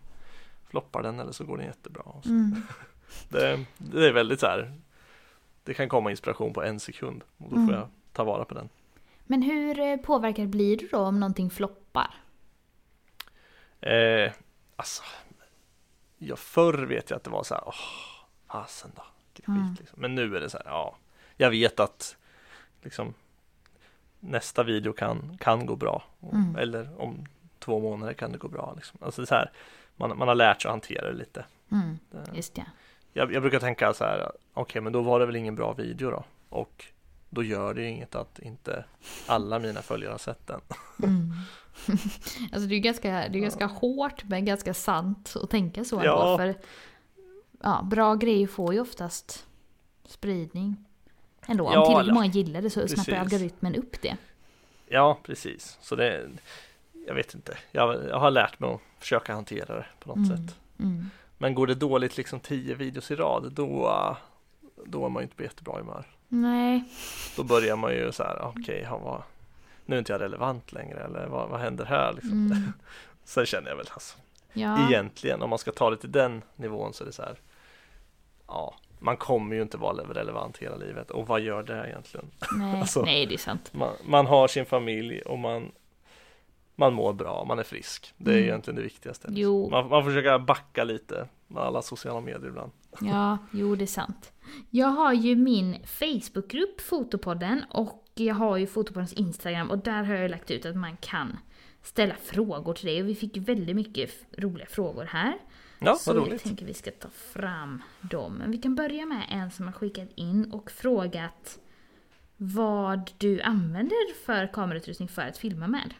floppar 0.71 1.03
den 1.03 1.21
eller 1.21 1.33
så 1.33 1.45
går 1.45 1.57
den 1.57 1.67
jättebra. 1.67 2.03
Så. 2.23 2.29
Mm. 2.29 2.57
Det, 3.29 3.65
det 3.79 4.07
är 4.09 4.13
väldigt 4.13 4.41
så 4.41 4.47
här, 4.47 4.73
det 5.65 5.75
kan 5.75 5.89
komma 5.89 6.11
inspiration 6.11 6.53
på 6.53 6.63
en 6.63 6.81
sekund 6.81 7.25
och 7.39 7.45
då 7.51 7.55
får 7.57 7.63
Mm. 7.63 7.75
jag 7.75 7.89
ta 8.13 8.25
vara 8.25 8.45
på 8.45 8.55
den. 8.55 8.69
Men 9.27 9.43
hur 9.43 9.81
eh, 9.81 9.97
påverkad 9.97 10.49
blir 10.49 10.77
du 10.77 10.89
då 10.89 10.99
om 10.99 11.21
någonting 11.21 11.51
floppar? 11.51 12.15
Eh, 13.93 14.33
alltså, 14.77 15.03
ja, 16.19 16.37
förr 16.37 16.87
vet 16.87 17.11
jag 17.11 17.17
att 17.17 17.25
det 17.25 17.31
var 17.31 17.43
så 17.43 17.55
här, 17.55 17.63
åh, 17.67 17.75
fasen 18.49 18.91
då, 18.97 19.03
vilket 19.35 19.49
Mm. 19.49 19.77
liksom. 19.81 20.01
Men 20.01 20.15
nu 20.15 20.37
är 20.37 20.41
det 20.41 20.51
så 20.51 20.57
här, 20.57 20.67
ja, 20.67 20.97
jag 21.37 21.51
vet 21.51 21.81
att 21.81 22.17
liksom 22.83 23.15
nästa 24.21 24.63
video 24.63 24.93
kan, 24.93 25.39
kan 25.41 25.67
gå 25.67 25.77
bra. 25.77 26.03
Mm. 26.33 26.57
Eller 26.57 27.01
om 27.01 27.27
två 27.59 27.81
månader 27.81 28.13
kan 28.13 28.33
det 28.33 28.39
gå 28.39 28.49
bra. 28.49 28.73
Liksom. 28.77 28.99
Alltså 29.03 29.27
så 29.27 29.35
här, 29.35 29.51
man, 29.97 30.19
man 30.19 30.29
har 30.29 30.35
lärt 30.35 30.63
sig 30.63 30.69
att 30.69 30.73
hantera 30.73 31.07
det 31.07 31.17
lite. 31.19 31.45
Mm. 31.73 31.99
Just 32.33 32.55
det. 32.55 32.65
jag, 33.13 33.33
jag 33.33 33.43
brukar 33.43 33.61
tänka 33.61 33.95
så 33.95 34.05
här, 34.05 34.33
okej 34.55 34.83
men 34.83 34.93
då 34.93 35.03
var 35.03 35.21
det 35.21 35.27
väl 35.27 35.37
ingen 35.37 35.55
bra 35.55 35.73
video 35.73 36.11
då. 36.11 36.25
Och 36.49 36.85
då 37.31 37.43
gör 37.43 37.75
det 37.75 37.83
ju 37.83 37.89
inget 37.89 38.15
att 38.15 38.39
inte 38.39 38.85
alla 39.27 39.59
mina 39.59 39.83
följare 39.83 40.11
har 40.11 40.19
sett 40.19 40.47
den. 40.47 40.61
Mm. 41.03 41.33
alltså 42.53 42.69
det 42.69 42.75
är 42.75 42.79
ganska, 42.81 43.09
det 43.11 43.39
är 43.39 43.43
ganska 43.43 43.67
hårt 43.67 44.25
men 44.25 44.45
ganska 44.45 44.75
sant 44.75 45.35
att 45.43 45.51
tänka 45.51 45.85
så 45.85 46.01
Ja. 46.05 46.35
ändå. 46.35 46.39
För 46.39 46.55
ja, 47.63 47.83
bra 47.91 48.15
grejer 48.15 48.47
får 48.47 48.75
ju 48.75 48.81
oftast 48.81 49.47
spridning. 50.07 50.77
Ändå, 51.47 51.67
om 51.67 51.73
Ja, 51.73 51.85
tillräckligt 51.87 52.03
eller- 52.05 52.15
många 52.15 52.27
gillar 52.27 52.63
det 52.63 52.71
så 52.71 52.89
snappar 52.89 53.05
Precis. 53.05 53.15
algoritmen 53.35 53.75
upp 53.75 54.03
det. 54.03 54.17
Ja, 54.89 55.19
precis. 55.23 55.79
Så 55.81 55.97
det, 55.97 56.31
jag 57.07 57.15
vet 57.15 57.35
inte. 57.35 57.57
Jag, 57.73 58.05
jag 58.09 58.19
har 58.21 58.31
lärt 58.31 58.61
mig 58.61 58.71
att 58.71 58.81
försöka 58.99 59.35
hantera 59.35 59.75
det 59.75 59.87
på 60.01 60.09
något 60.09 60.17
Mm. 60.31 60.47
sätt. 60.47 60.57
Mm. 60.79 61.11
Men 61.39 61.55
går 61.55 61.67
det 61.67 61.75
dåligt 61.75 62.17
liksom 62.17 62.41
tio 62.41 62.75
videos 62.75 63.11
i 63.11 63.15
rad, 63.15 63.53
då, 63.53 64.17
då 64.87 65.05
är 65.07 65.09
man 65.09 65.21
ju 65.21 65.25
inte 65.25 65.37
på 65.37 65.43
jättebra 65.43 65.79
humör. 65.79 66.07
Nej. 66.29 66.85
Då 67.37 67.43
börjar 67.43 67.77
man 67.77 67.93
ju 67.93 68.13
så 68.13 68.23
här, 68.23 68.43
okej, 68.43 68.87
vad- 68.91 69.23
nu 69.87 69.95
är 69.97 69.99
inte 69.99 70.13
jag 70.13 70.21
relevant 70.21 70.73
längre, 70.73 71.01
eller 71.05 71.27
vad, 71.27 71.49
vad 71.49 71.61
händer 71.61 71.85
här 71.85 72.13
liksom? 72.13 72.33
Mm. 72.33 72.73
Sen 73.25 73.47
känner 73.47 73.69
jag 73.71 73.77
väl 73.77 73.87
alltså, 73.93 74.19
Ja. 74.53 74.89
egentligen, 74.91 75.43
om 75.43 75.51
man 75.51 75.59
ska 75.59 75.73
ta 75.73 75.91
det 75.91 75.97
till 75.97 76.13
den 76.13 76.43
nivån 76.57 76.93
så 76.95 77.05
är 77.05 77.07
det 77.07 77.13
så 77.13 77.23
här, 77.23 77.39
ja, 78.47 78.75
man 78.99 79.17
kommer 79.17 79.57
ju 79.57 79.63
inte 79.63 79.77
vara 79.77 79.97
relevant 80.03 80.59
hela 80.59 80.77
livet. 80.77 81.11
Och 81.11 81.27
vad 81.27 81.41
gör 81.41 81.63
det 81.63 81.89
egentligen? 81.89 82.31
Nej. 82.59 82.81
Alltså- 82.81 83.03
Nej, 83.03 83.27
det 83.27 83.35
är 83.35 83.39
sant. 83.39 83.71
Man, 83.75 83.93
man 84.05 84.27
har 84.27 84.49
sin 84.49 84.67
familj 84.67 85.21
och 85.23 85.39
man, 85.39 85.73
man 86.77 86.93
mår 86.95 87.13
bra, 87.13 87.45
man 87.45 87.59
är 87.59 87.63
frisk. 87.63 88.15
Det 88.17 88.31
är 88.31 88.35
Mm. 88.37 88.45
egentligen 88.49 88.77
det 88.77 88.83
viktigaste. 88.83 89.29
Jo. 89.31 89.71
Man, 89.71 89.89
man 89.89 90.05
får 90.05 90.11
försöka 90.11 90.39
backa 90.39 90.85
lite 90.85 91.29
med 91.47 91.63
alla 91.63 91.83
sociala 91.83 92.21
medier 92.21 92.49
ibland. 92.49 92.73
Ja, 93.01 93.39
jo 93.53 93.75
det 93.77 93.85
är 93.85 93.87
sant. 93.87 94.33
Jag 94.71 94.87
har 94.89 95.13
ju 95.13 95.37
min 95.37 95.77
Facebookgrupp 95.87 96.81
Fotopodden 96.81 97.65
och 97.71 98.04
jag 98.15 98.35
har 98.35 98.57
ju 98.57 98.67
Fotopoddens 98.67 99.13
Instagram 99.13 99.71
och 99.71 99.79
där 99.79 100.03
har 100.03 100.15
jag 100.15 100.31
lagt 100.31 100.51
ut 100.51 100.67
att 100.67 100.77
man 100.77 100.97
kan 100.97 101.39
ställa 101.83 102.15
frågor 102.15 102.75
till 102.75 102.87
dig 102.87 103.03
och 103.03 103.09
vi 103.09 103.15
fick 103.15 103.37
väldigt 103.37 103.77
mycket 103.77 104.11
roliga 104.39 104.67
frågor 104.67 105.05
här. 105.05 105.35
Ja, 105.79 105.95
så 105.95 106.13
vad 106.13 106.23
jag 106.23 106.29
roligt. 106.29 106.43
tänker 106.43 106.67
vi 106.67 106.75
ska 106.75 106.91
ta 106.91 107.09
fram 107.09 107.83
dem. 108.01 108.35
Men 108.35 108.51
vi 108.51 108.59
kan 108.59 108.75
börja 108.75 109.07
med 109.07 109.27
en 109.31 109.51
som 109.51 109.67
har 109.67 109.73
skickat 109.73 110.09
in 110.15 110.53
och 110.53 110.71
frågat 110.71 111.59
vad 112.37 113.11
du 113.19 113.41
använder 113.41 114.15
för 114.25 114.53
kamerautrustning 114.53 115.09
för 115.09 115.23
att 115.23 115.39
filma 115.39 115.67
med. 115.67 115.95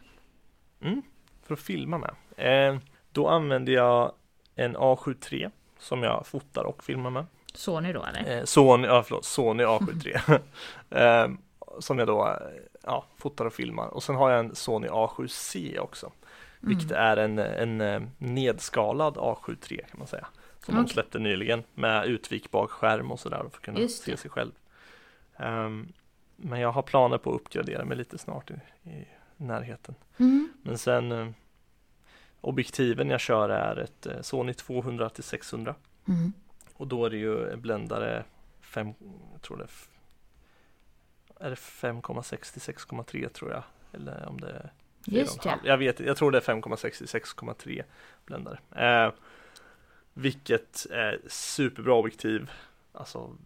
Mm, 0.81 1.01
för 1.43 1.53
att 1.53 1.59
filma 1.59 1.97
med. 1.97 2.15
Eh, 2.37 2.79
då 3.11 3.27
använder 3.27 3.73
jag 3.73 4.11
en 4.55 4.77
A7 4.77 5.33
III 5.33 5.49
som 5.79 6.03
jag 6.03 6.27
fotar 6.27 6.63
och 6.63 6.83
filmar 6.83 7.09
med. 7.09 7.25
Sony 7.53 7.93
då 7.93 8.05
eller? 8.05 8.37
Eh, 8.37 8.43
Sony, 8.43 8.87
ja, 8.87 9.03
förlåt, 9.03 9.25
Sony 9.25 9.63
A7 9.63 10.05
III. 10.05 10.39
eh, 11.01 11.27
som 11.79 11.99
jag 11.99 12.07
då 12.07 12.27
eh, 12.27 12.35
ja, 12.83 13.05
fotar 13.17 13.45
och 13.45 13.53
filmar. 13.53 13.87
Och 13.87 14.03
sen 14.03 14.15
har 14.15 14.29
jag 14.31 14.39
en 14.39 14.55
Sony 14.55 14.87
A7C 14.87 15.77
också. 15.79 16.11
Vilket 16.59 16.91
Mm. 16.91 17.03
är 17.03 17.17
en, 17.17 17.39
en 17.39 17.81
eh, 17.81 18.01
nedskalad 18.17 19.15
A7 19.17 19.55
III 19.71 19.77
kan 19.89 19.97
man 19.99 20.07
säga. 20.07 20.27
Som 20.65 20.75
de 20.75 20.81
Okej. 20.81 20.93
släppte 20.93 21.19
nyligen 21.19 21.63
med 21.73 22.05
utvikbar 22.05 22.67
skärm 22.67 23.11
och 23.11 23.19
sådär 23.19 23.37
för 23.37 23.45
att 23.45 23.61
kunna 23.61 23.87
se 23.87 24.17
sig 24.17 24.31
själv. 24.31 24.51
Ehm, 25.37 25.93
men 26.35 26.59
jag 26.59 26.71
har 26.71 26.81
planer 26.81 27.17
på 27.17 27.29
att 27.29 27.35
uppgradera 27.41 27.85
mig 27.85 27.97
lite 27.97 28.17
snart 28.17 28.51
i, 28.51 28.53
i 28.89 29.05
närheten. 29.37 29.95
Mm. 30.17 30.49
Men 30.61 30.77
sen 30.77 31.11
eh, 31.11 31.27
objektiven 32.41 33.09
jag 33.09 33.19
kör 33.19 33.49
är 33.49 33.75
ett 33.77 34.05
eh, 34.05 34.21
Sony 34.21 34.53
200 34.53 35.09
till 35.09 35.23
600 35.23 35.75
Mm. 36.07 36.33
och 36.73 36.87
då 36.87 37.05
är 37.05 37.09
det 37.09 37.17
ju 37.17 37.55
bländare 37.55 38.23
5, 38.61 38.93
jag 39.33 39.41
tror 39.41 39.57
det 39.57 39.67
är, 41.39 41.49
det 41.49 41.55
5,6 41.55 42.53
till 42.53 42.73
6,3 42.75 43.29
tror 43.29 43.51
jag. 43.51 43.63
Eller 43.91 44.29
om 44.29 44.41
det 44.41 44.49
är 44.49 44.71
Just 45.05 45.39
4,5. 45.39 45.45
ja. 45.45 45.57
Jag 45.63 45.77
vet 45.77 45.99
jag 45.99 46.17
tror 46.17 46.31
det 46.31 46.37
är 46.37 46.41
5,6 46.41 46.97
till 46.97 47.21
6,3 47.21 47.83
bländare. 48.25 48.59
Eh, 48.75 49.13
vilket 50.13 50.87
är 50.91 51.19
superbra 51.27 51.93
objektiv. 51.93 52.51
Alltså 52.91 53.37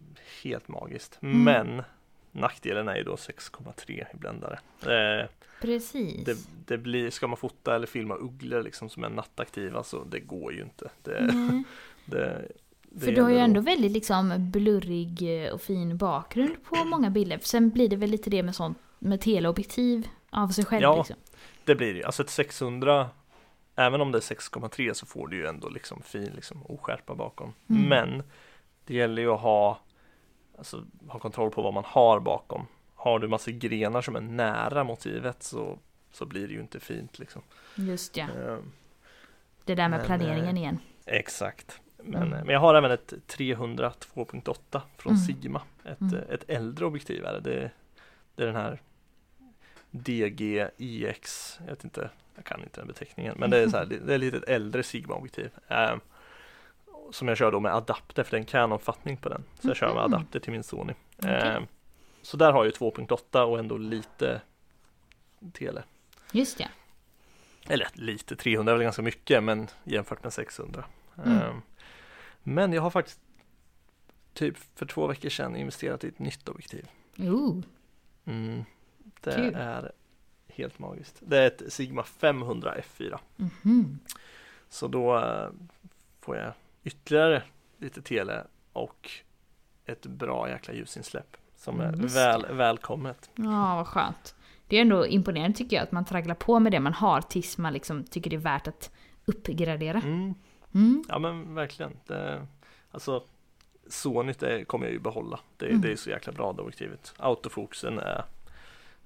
helt 0.44 0.68
magiskt. 0.68 1.20
Mm. 1.22 1.44
Men 1.44 1.84
nackdelen 2.32 2.88
är 2.88 2.96
ju 2.96 3.04
då 3.04 3.16
6,3 3.16 4.06
i 4.14 4.18
bländare. 4.18 4.60
Eh, 4.82 5.28
Precis. 5.62 6.26
det, 6.26 6.38
det 6.66 6.78
blir, 6.78 7.10
ska 7.10 7.28
man 7.28 7.38
fota 7.38 7.76
eller 7.76 7.88
filma 7.88 8.16
ugglor 8.16 8.64
liksom 8.64 8.90
som 8.90 9.04
är 9.04 9.10
nattaktiva 9.10 9.84
så 9.84 10.04
det 10.04 10.20
går 10.20 10.54
ju 10.54 10.62
inte. 10.62 10.90
Det, 11.04 11.20
det, 12.06 12.48
det 12.69 12.69
För 13.00 13.12
du 13.12 13.22
har 13.22 13.30
ju 13.30 13.38
ändå 13.38 13.62
väldigt 13.62 13.92
liksom 13.92 14.52
blurrig 14.52 15.46
eh, 15.46 15.54
och 15.54 15.62
fin 15.62 15.98
bakgrund 15.98 16.64
på 16.64 16.76
många 16.86 17.10
bilder. 17.10 17.40
Sen 17.42 17.70
blir 17.70 17.90
det 17.90 17.96
väl 17.96 18.10
lite 18.10 18.30
det 18.30 18.44
med 18.44 18.56
sånt 18.56 18.78
med 19.00 19.22
teleobjektiv 19.22 20.08
av 20.30 20.48
sig 20.48 20.66
själv 20.66 20.82
Ja. 20.84 20.98
liksom. 20.98 21.16
Det 21.66 21.76
blir 21.76 21.94
det 21.94 22.00
ju. 22.00 22.04
Alltså 22.04 22.24
ett 22.24 22.30
600 22.30 23.10
Även 23.76 24.02
om 24.02 24.12
det 24.12 24.18
är 24.18 24.22
6,3 24.22 24.94
så 24.94 25.06
får 25.06 25.28
du 25.28 25.38
ju 25.38 25.46
ändå 25.46 25.70
liksom 25.70 26.02
fin 26.02 26.32
liksom 26.36 26.64
oskärpa 26.66 27.16
bakom. 27.16 27.54
Mm. 27.70 27.90
Men 27.90 28.24
det 28.86 28.94
gäller 28.94 29.22
ju 29.22 29.32
att 29.32 29.42
ha 29.42 29.80
Alltså 30.58 30.84
ha 31.08 31.20
kontroll 31.20 31.52
på 31.52 31.62
vad 31.62 31.74
man 31.74 31.84
har 31.88 32.20
bakom. 32.20 32.66
Har 32.96 33.20
du 33.20 33.28
massa 33.28 33.52
grenar 33.52 34.02
som 34.02 34.16
är 34.16 34.22
nära 34.22 34.84
motivet 34.84 35.44
så, 35.44 35.80
så 36.12 36.26
blir 36.26 36.48
det 36.48 36.54
ju 36.54 36.60
inte 36.60 36.80
fint 36.80 37.20
liksom. 37.20 37.42
Just 37.76 38.18
ja. 38.18 38.24
Ehm, 38.24 38.72
Det 39.66 39.76
där 39.76 39.90
med 39.90 40.00
Men, 40.00 40.06
planeringen 40.06 40.56
eh, 40.56 40.62
igen. 40.62 40.80
Exakt. 41.06 41.82
Men, 42.04 42.24
Mm. 42.24 42.46
men 42.46 42.54
jag 42.54 42.60
har 42.60 42.76
även 42.76 42.92
ett 42.92 43.14
300 43.28 43.94
2.8 44.00 44.82
från 44.98 45.14
Mm. 45.14 45.26
Sigma. 45.26 45.62
Ett, 45.86 46.02
Mm. 46.02 46.16
ett 46.30 46.44
äldre 46.50 46.86
objektiv 46.86 47.26
är 47.26 47.34
det. 47.34 47.40
det. 47.40 47.72
Det 48.36 48.44
är 48.44 48.48
den 48.48 48.56
här 48.56 48.80
DG 49.92 50.70
IX. 50.78 51.58
Jag 51.66 51.68
vet 51.76 51.84
inte, 51.84 52.10
jag 52.36 52.46
kan 52.46 52.64
inte 52.64 52.80
den 52.82 52.88
beteckningen. 52.88 53.36
Men 53.38 53.50
det 53.50 53.58
är, 53.58 53.68
så 53.68 53.78
här, 53.78 53.86
det 54.06 54.14
är 54.14 54.18
lite 54.18 54.38
ett 54.38 54.44
äldre 54.50 54.84
Sigma-objektiv. 54.84 55.50
Eh, 55.68 55.96
som 57.12 57.28
jag 57.28 57.38
kör 57.38 57.52
då 57.52 57.60
med 57.60 57.76
adapter 57.76 58.24
för 58.24 58.32
det 58.32 58.38
är 58.38 58.40
en 58.40 58.46
Canon-fattning 58.46 59.18
på 59.18 59.30
den. 59.30 59.44
Så 59.62 59.68
jag 59.68 59.78
kör 59.78 59.88
med 59.94 60.04
Mhm. 60.04 60.14
adapter 60.14 60.40
till 60.40 60.52
min 60.52 60.64
Sony. 60.64 60.94
Okej. 61.18 61.32
Eh, 61.48 61.60
så 62.22 62.38
där 62.38 62.52
har 62.52 62.60
jag 62.60 62.66
ju 62.66 62.72
2.8 62.72 63.44
och 63.44 63.60
ändå 63.60 63.78
lite 63.78 64.42
tele. 65.54 65.84
Just 66.32 66.60
ja. 66.60 66.68
Eller 67.68 67.88
lite, 67.94 68.36
300 68.36 68.72
är 68.74 68.78
väl 68.78 68.84
ganska 68.84 69.02
mycket 69.02 69.44
men 69.44 69.68
jämfört 69.84 70.24
med 70.24 70.34
600. 70.34 70.84
Mm. 71.26 71.38
Ehm, 71.38 71.62
Men 72.44 72.74
jag 72.74 72.82
har 72.82 72.90
faktiskt 72.90 73.20
typ 74.34 74.58
för 74.76 74.86
två 74.86 75.08
veckor 75.08 75.30
sedan 75.30 75.56
investerat 75.56 76.04
i 76.04 76.08
ett 76.08 76.20
nytt 76.20 76.50
objektiv. 76.50 76.88
Ooh. 77.18 77.62
Mm, 78.26 78.64
det 79.22 79.36
Kul. 79.36 79.56
är 79.56 79.92
helt 80.48 80.80
magiskt. 80.80 81.16
Det 81.20 81.38
är 81.38 81.48
ett 81.48 81.74
Sigma 81.74 82.04
500 82.04 82.76
F4. 82.78 83.20
Mhm. 83.36 84.00
Så 84.70 84.88
då 84.88 85.18
eh, 85.18 85.50
får 86.22 86.38
jag 86.38 86.54
ytterligare 86.84 87.44
lite 87.78 88.02
tele 88.02 88.44
och 88.74 89.12
ett 89.86 90.06
bra 90.06 90.50
jäkla 90.50 90.74
ljusinsläpp 90.74 91.38
som 91.56 91.80
är 91.80 91.92
väl, 91.92 92.46
välkommet. 92.56 93.30
Ja, 93.36 93.76
vad 93.76 93.88
skönt. 93.88 94.36
Det 94.68 94.78
är 94.78 94.82
ändå 94.82 95.08
imponerande 95.08 95.58
tycker 95.58 95.76
jag 95.76 95.84
att 95.84 95.92
man 95.92 96.06
tragglar 96.06 96.36
på 96.36 96.60
med 96.60 96.72
det 96.72 96.80
man 96.80 96.94
har 96.94 97.22
tills 97.22 97.58
man 97.58 97.74
liksom 97.74 98.04
tycker 98.04 98.30
det 98.30 98.36
är 98.36 98.38
värt 98.38 98.68
att 98.68 98.92
uppgradera. 99.26 99.98
Mm, 99.98 100.36
Mm. 100.74 101.04
ja 101.10 101.20
men 101.20 101.56
verkligen. 101.56 101.92
Det, 102.08 102.46
alltså 102.92 103.24
Sony 103.88 104.34
det 104.40 104.66
kommer 104.66 104.86
jag 104.86 104.94
ju 104.94 105.00
behålla. 105.00 105.40
Det, 105.58 105.66
Mm. 105.66 105.82
det 105.82 105.92
är 105.92 105.96
så 105.96 106.10
jäkla 106.10 106.34
bra 106.34 106.54
det 106.54 106.62
objektivet. 106.62 107.14
Autofokusen 107.18 108.00
är 108.00 108.24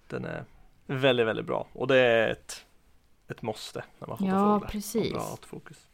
Den 0.07 0.25
är 0.25 0.43
väldigt, 0.85 1.25
väldigt 1.27 1.45
bra 1.45 1.67
och 1.73 1.87
det 1.87 1.97
är 1.97 2.29
ett 2.31 2.65
Ett 3.27 3.41
måste 3.41 3.83
när 3.99 4.07
man 4.07 4.17
fotar 4.17 4.31
Ja, 4.31 4.53
fåglar. 4.55 4.69
precis. 4.69 5.11
Bra 5.13 5.21
autofokus. 5.31 5.87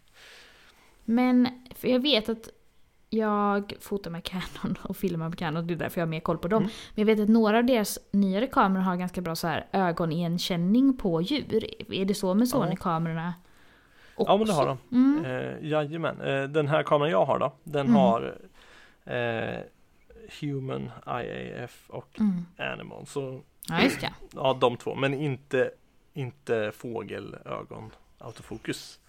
Men 1.05 1.47
för 1.75 1.87
jag 1.87 1.99
vet 1.99 2.29
att 2.29 2.49
jag 3.09 3.73
fotar 3.79 4.11
med 4.11 4.23
Canon 4.23 4.77
och 4.83 4.97
filmar 4.97 5.29
med 5.29 5.37
Canon, 5.37 5.67
det 5.67 5.73
är 5.73 5.75
därför 5.75 6.01
jag 6.01 6.05
har 6.05 6.09
mer 6.09 6.19
koll 6.19 6.37
på 6.37 6.47
dem. 6.47 6.63
Mm. 6.63 6.71
Men 6.95 7.07
jag 7.07 7.15
vet 7.15 7.23
att 7.23 7.29
några 7.29 7.57
av 7.57 7.65
deras 7.65 7.99
nyare 8.11 8.47
kameror 8.47 8.83
har 8.83 8.95
ganska 8.95 9.21
bra 9.21 9.35
så 9.35 9.47
här 9.47 9.67
ögonigenkänning 9.71 10.97
på 10.97 11.21
djur. 11.21 11.91
Är 11.93 12.05
det 12.05 12.13
så 12.15 12.33
med 12.33 12.47
Ja. 12.53 13.33
Sony-kamerorna? 14.25 14.31
Ja 14.31 14.37
men 14.37 14.47
det 14.47 14.53
har 14.53 14.65
de. 14.65 14.77
Mm. 14.95 15.25
Eh, 15.25 15.69
jajamän. 15.69 16.21
Eh, 16.21 16.43
den 16.43 16.67
här 16.67 16.83
kameran 16.83 17.11
jag 17.11 17.25
har 17.25 17.39
då, 17.39 17.53
den 17.63 17.81
Mm. 17.87 17.95
har 17.95 18.37
eh, 19.05 19.59
Human 20.41 20.91
IAF 21.07 21.85
och 21.89 22.19
Mm. 22.19 22.45
Animal. 22.57 23.05
Så 23.07 23.41
Ja, 23.69 23.81
just 23.81 24.01
det. 24.01 24.13
ja, 24.35 24.57
de 24.61 24.77
två, 24.77 24.95
men 24.95 25.13
inte, 25.13 25.71
inte 26.13 26.71
fågelögon 26.75 27.91
autofokus. 28.17 28.99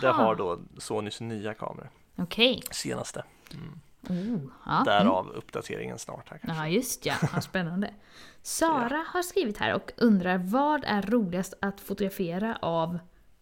Det 0.00 0.10
Aha. 0.10 0.22
har 0.24 0.34
då 0.36 0.58
Sonys 0.78 1.20
nya 1.20 1.54
kameror, 1.54 1.90
Okej. 2.16 2.62
senaste. 2.70 3.24
Mm. 3.54 3.80
Oh, 4.08 4.40
ja. 4.66 4.72
Mm. 4.72 4.84
Därav 4.84 5.30
uppdateringen 5.30 5.98
snart 5.98 6.28
här 6.28 6.38
kanske. 6.38 6.62
Ja, 6.64 6.68
just 6.68 7.06
ja. 7.06 7.14
ja 7.34 7.40
spännande. 7.40 7.90
Sara 8.42 9.04
har 9.12 9.22
skrivit 9.22 9.58
här 9.58 9.74
och 9.74 9.92
undrar 9.96 10.38
vad 10.38 10.84
är 10.84 11.02
roligast 11.02 11.54
att 11.60 11.80
fotografera 11.80 12.58
av 12.62 12.98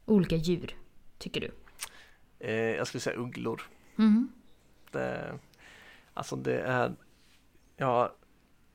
olika 0.06 0.36
djur? 0.36 0.76
Tycker 1.20 1.40
du? 1.40 1.50
Eh, 2.38 2.76
jag 2.76 2.86
skulle 2.86 3.00
säga 3.00 3.16
ugglor. 3.16 3.62
Mm. 3.98 4.32
Det, 4.90 5.38
alltså 6.14 6.36
det 6.36 6.60
är, 6.60 6.92
ja, 7.76 8.12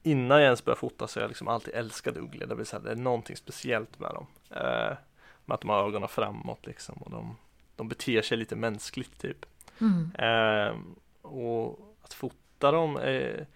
innan 0.04 0.38
jag 0.38 0.46
ens 0.46 0.66
började 0.66 0.80
fota 0.80 1.08
så 1.08 1.20
har 1.20 1.22
jag 1.22 1.30
liksom 1.30 1.48
alltid 1.48 1.74
älskat 1.74 2.18
ugglor. 2.18 2.48
Det, 2.48 2.72
här, 2.72 2.80
det 2.80 2.92
är 2.92 2.96
någonting 2.96 3.36
speciellt 3.36 4.00
med 4.00 4.10
dem. 4.10 4.28
Eh, 4.50 4.98
med 5.46 5.56
att 5.56 5.62
de 5.62 5.70
har 5.70 5.88
ögonen 5.88 6.10
framåt 6.10 6.66
liksom 6.66 6.96
och 6.96 7.12
de, 7.12 7.36
de 7.76 7.90
beter 7.90 8.22
sig 8.22 8.38
lite 8.38 8.56
mänskligt 8.56 9.20
typ. 9.20 9.46
Mm. 9.82 10.12
Eh, 10.16 10.76
och 11.22 11.98
att 12.02 12.14
fota 12.14 12.72
dem 12.72 12.98
är, 12.98 13.48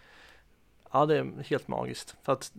ja 0.91 1.05
det 1.05 1.17
är 1.17 1.43
helt 1.43 1.67
magiskt. 1.67 2.15
För 2.23 2.33
att 2.33 2.53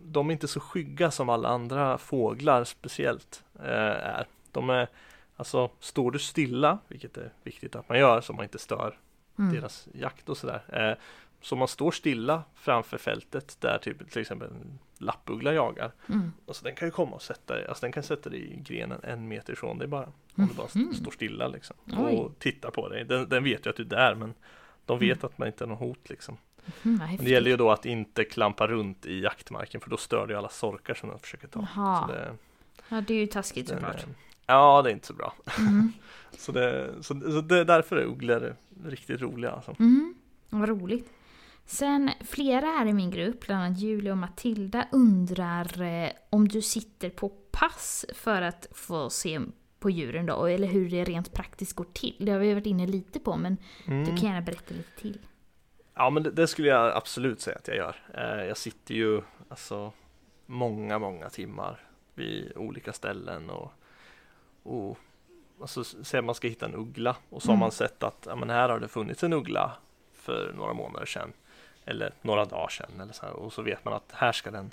de 0.00 0.28
är 0.28 0.32
inte 0.32 0.48
så 0.48 0.60
skygga 0.60 1.10
som 1.10 1.28
alla 1.28 1.48
andra 1.48 1.98
fåglar 1.98 2.64
speciellt 2.64 3.44
eh, 3.58 3.64
är. 3.64 4.26
De 4.52 4.70
är, 4.70 4.88
alltså 5.36 5.70
står 5.80 6.10
du 6.10 6.18
stilla, 6.18 6.78
vilket 6.88 7.16
är 7.16 7.32
viktigt 7.42 7.76
att 7.76 7.88
man 7.88 7.98
gör 7.98 8.20
så 8.20 8.32
man 8.32 8.42
inte 8.44 8.58
stör 8.58 8.98
Mm. 9.38 9.54
deras 9.54 9.88
jakt 9.94 10.28
och 10.28 10.36
sådär. 10.36 10.62
Eh, 10.90 10.98
så 11.40 11.56
man 11.56 11.68
står 11.68 11.90
stilla 11.90 12.42
framför 12.54 12.98
fältet 12.98 13.56
där 13.60 13.78
typ 13.78 14.10
till 14.10 14.20
exempel 14.20 14.48
en 14.48 14.78
lappuggla 14.98 15.52
jagar. 15.52 15.92
Mm. 16.08 16.32
Alltså 16.48 16.64
den 16.64 16.74
kan 16.74 16.88
ju 16.88 16.92
komma 16.92 17.12
och 17.12 17.22
sätta 17.22 17.54
dig, 17.54 17.66
alltså 17.66 17.80
den 17.86 17.92
kan 17.92 18.02
sätta 18.02 18.30
dig 18.30 18.40
i 18.52 18.56
grenen 18.56 19.00
en 19.02 19.28
meter 19.28 19.52
ifrån 19.52 19.78
dig 19.78 19.88
bara. 19.88 20.06
Om 20.34 20.46
du 20.46 20.54
bara 20.54 20.66
Mhm. 20.74 20.94
står 20.94 21.10
stilla 21.10 21.48
liksom. 21.48 21.76
Oj. 21.86 22.16
Och 22.16 22.38
tittar 22.38 22.70
på 22.70 22.88
dig. 22.88 23.04
Den, 23.04 23.28
den 23.28 23.44
vet 23.44 23.66
ju 23.66 23.70
att 23.70 23.76
du 23.76 23.82
är 23.82 23.86
där 23.86 24.14
men 24.14 24.34
de 24.86 24.98
vet 24.98 25.18
Mm. 25.18 25.26
att 25.26 25.38
man 25.38 25.48
inte 25.48 25.64
är 25.64 25.68
något 25.68 25.78
hot 25.78 26.08
liksom. 26.08 26.36
Mm, 26.82 26.98
Men 26.98 27.16
det 27.24 27.30
gäller 27.30 27.50
ju 27.50 27.56
då 27.56 27.70
att 27.70 27.86
inte 27.86 28.24
klampa 28.24 28.66
runt 28.66 29.06
i 29.06 29.20
jaktmarken 29.20 29.80
för 29.80 29.90
då 29.90 29.96
stör 29.96 30.26
det 30.26 30.38
alla 30.38 30.48
sorkar 30.48 30.94
som 30.94 31.08
de 31.08 31.18
försöker 31.18 31.48
ta. 31.48 31.66
Jaha. 31.74 32.06
Det, 32.06 32.36
Ja, 32.88 33.00
det 33.00 33.14
är 33.14 33.18
ju 33.18 33.26
taskigt 33.26 33.68
den, 33.68 33.76
såklart. 33.80 34.06
Ja, 34.50 34.82
det 34.82 34.90
är 34.90 34.92
inte 34.92 35.06
så 35.06 35.14
bra. 35.14 35.32
Mm. 35.58 35.92
Så, 36.38 36.52
det, 36.52 36.90
så, 37.00 37.20
så 37.20 37.40
det, 37.40 37.64
därför 37.64 37.96
är 37.96 38.04
ugglor 38.04 38.56
riktigt 38.84 39.20
roliga 39.20 39.50
alltså. 39.50 39.76
Mm. 39.78 40.14
Vad 40.50 40.68
roligt. 40.68 41.12
Sen 41.66 42.10
flera 42.24 42.66
här 42.66 42.86
i 42.86 42.92
min 42.92 43.10
grupp, 43.10 43.46
bland 43.46 43.62
annat 43.64 43.78
Julia 43.78 44.12
och 44.12 44.18
Matilda, 44.18 44.86
undrar 44.92 45.82
eh, 45.82 46.10
om 46.30 46.48
du 46.48 46.62
sitter 46.62 47.10
på 47.10 47.28
pass 47.50 48.06
för 48.14 48.42
att 48.42 48.66
få 48.72 49.10
se 49.10 49.40
på 49.80 49.90
djuren 49.90 50.26
då, 50.26 50.44
eller 50.46 50.68
hur 50.68 50.90
det 50.90 51.04
rent 51.04 51.32
praktiskt 51.32 51.72
går 51.76 51.86
till. 51.92 52.16
Det 52.18 52.32
har 52.32 52.38
vi 52.38 52.54
varit 52.54 52.66
inne 52.66 52.86
lite 52.86 53.20
på, 53.20 53.36
men 53.36 53.56
Mm. 53.86 54.04
du 54.04 54.10
kan 54.10 54.28
gärna 54.28 54.40
berätta 54.42 54.74
lite 54.74 55.00
till. 55.00 55.18
Ja 55.94 56.10
men 56.10 56.22
det, 56.22 56.30
det 56.30 56.46
skulle 56.46 56.68
jag 56.68 56.96
absolut 56.96 57.40
säga 57.40 57.56
att 57.56 57.68
jag 57.68 57.76
gör. 57.76 57.96
Eh, 58.14 58.44
jag 58.44 58.56
sitter 58.56 58.94
ju 58.94 59.22
alltså 59.48 59.92
många, 60.46 60.98
många 60.98 61.30
timmar 61.30 61.80
vid 62.14 62.52
olika 62.56 62.92
ställen 62.92 63.50
och, 63.50 63.72
och 64.70 64.98
alltså, 65.60 65.84
säg 65.84 66.22
man 66.22 66.34
ska 66.34 66.48
hitta 66.48 66.66
en 66.66 66.74
uggla 66.74 67.16
och 67.30 67.42
så 67.42 67.48
har 67.48 67.54
Mm. 67.54 67.60
man 67.60 67.70
sett 67.72 68.02
att 68.02 68.26
ja, 68.28 68.36
men 68.36 68.50
här 68.50 68.68
har 68.68 68.78
det 68.80 68.88
funnits 68.88 69.22
en 69.24 69.32
uggla 69.32 69.72
för 70.14 70.52
några 70.56 70.72
månader 70.72 71.06
sedan 71.06 71.32
eller 71.84 72.12
några 72.22 72.44
dagar 72.44 72.68
sedan 72.68 73.00
eller 73.00 73.12
så 73.12 73.26
här, 73.26 73.32
och 73.32 73.52
så 73.52 73.62
vet 73.62 73.84
man 73.84 73.94
att 73.94 74.12
här 74.12 74.32
ska 74.32 74.50
den 74.50 74.70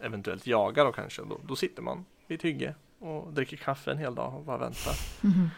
eventuellt 0.00 0.46
jaga 0.46 0.84
då 0.84 0.92
kanske. 0.92 1.22
Då, 1.22 1.40
då 1.44 1.56
sitter 1.56 1.82
man 1.82 2.04
vid 2.26 2.38
ett 2.38 2.44
hygge 2.44 2.74
och 2.98 3.32
dricker 3.32 3.56
kaffe 3.56 3.90
en 3.90 3.98
hel 3.98 4.14
dag 4.14 4.34
och 4.34 4.44
bara 4.44 4.58
väntar. 4.58 4.94
Mhm. 5.20 5.50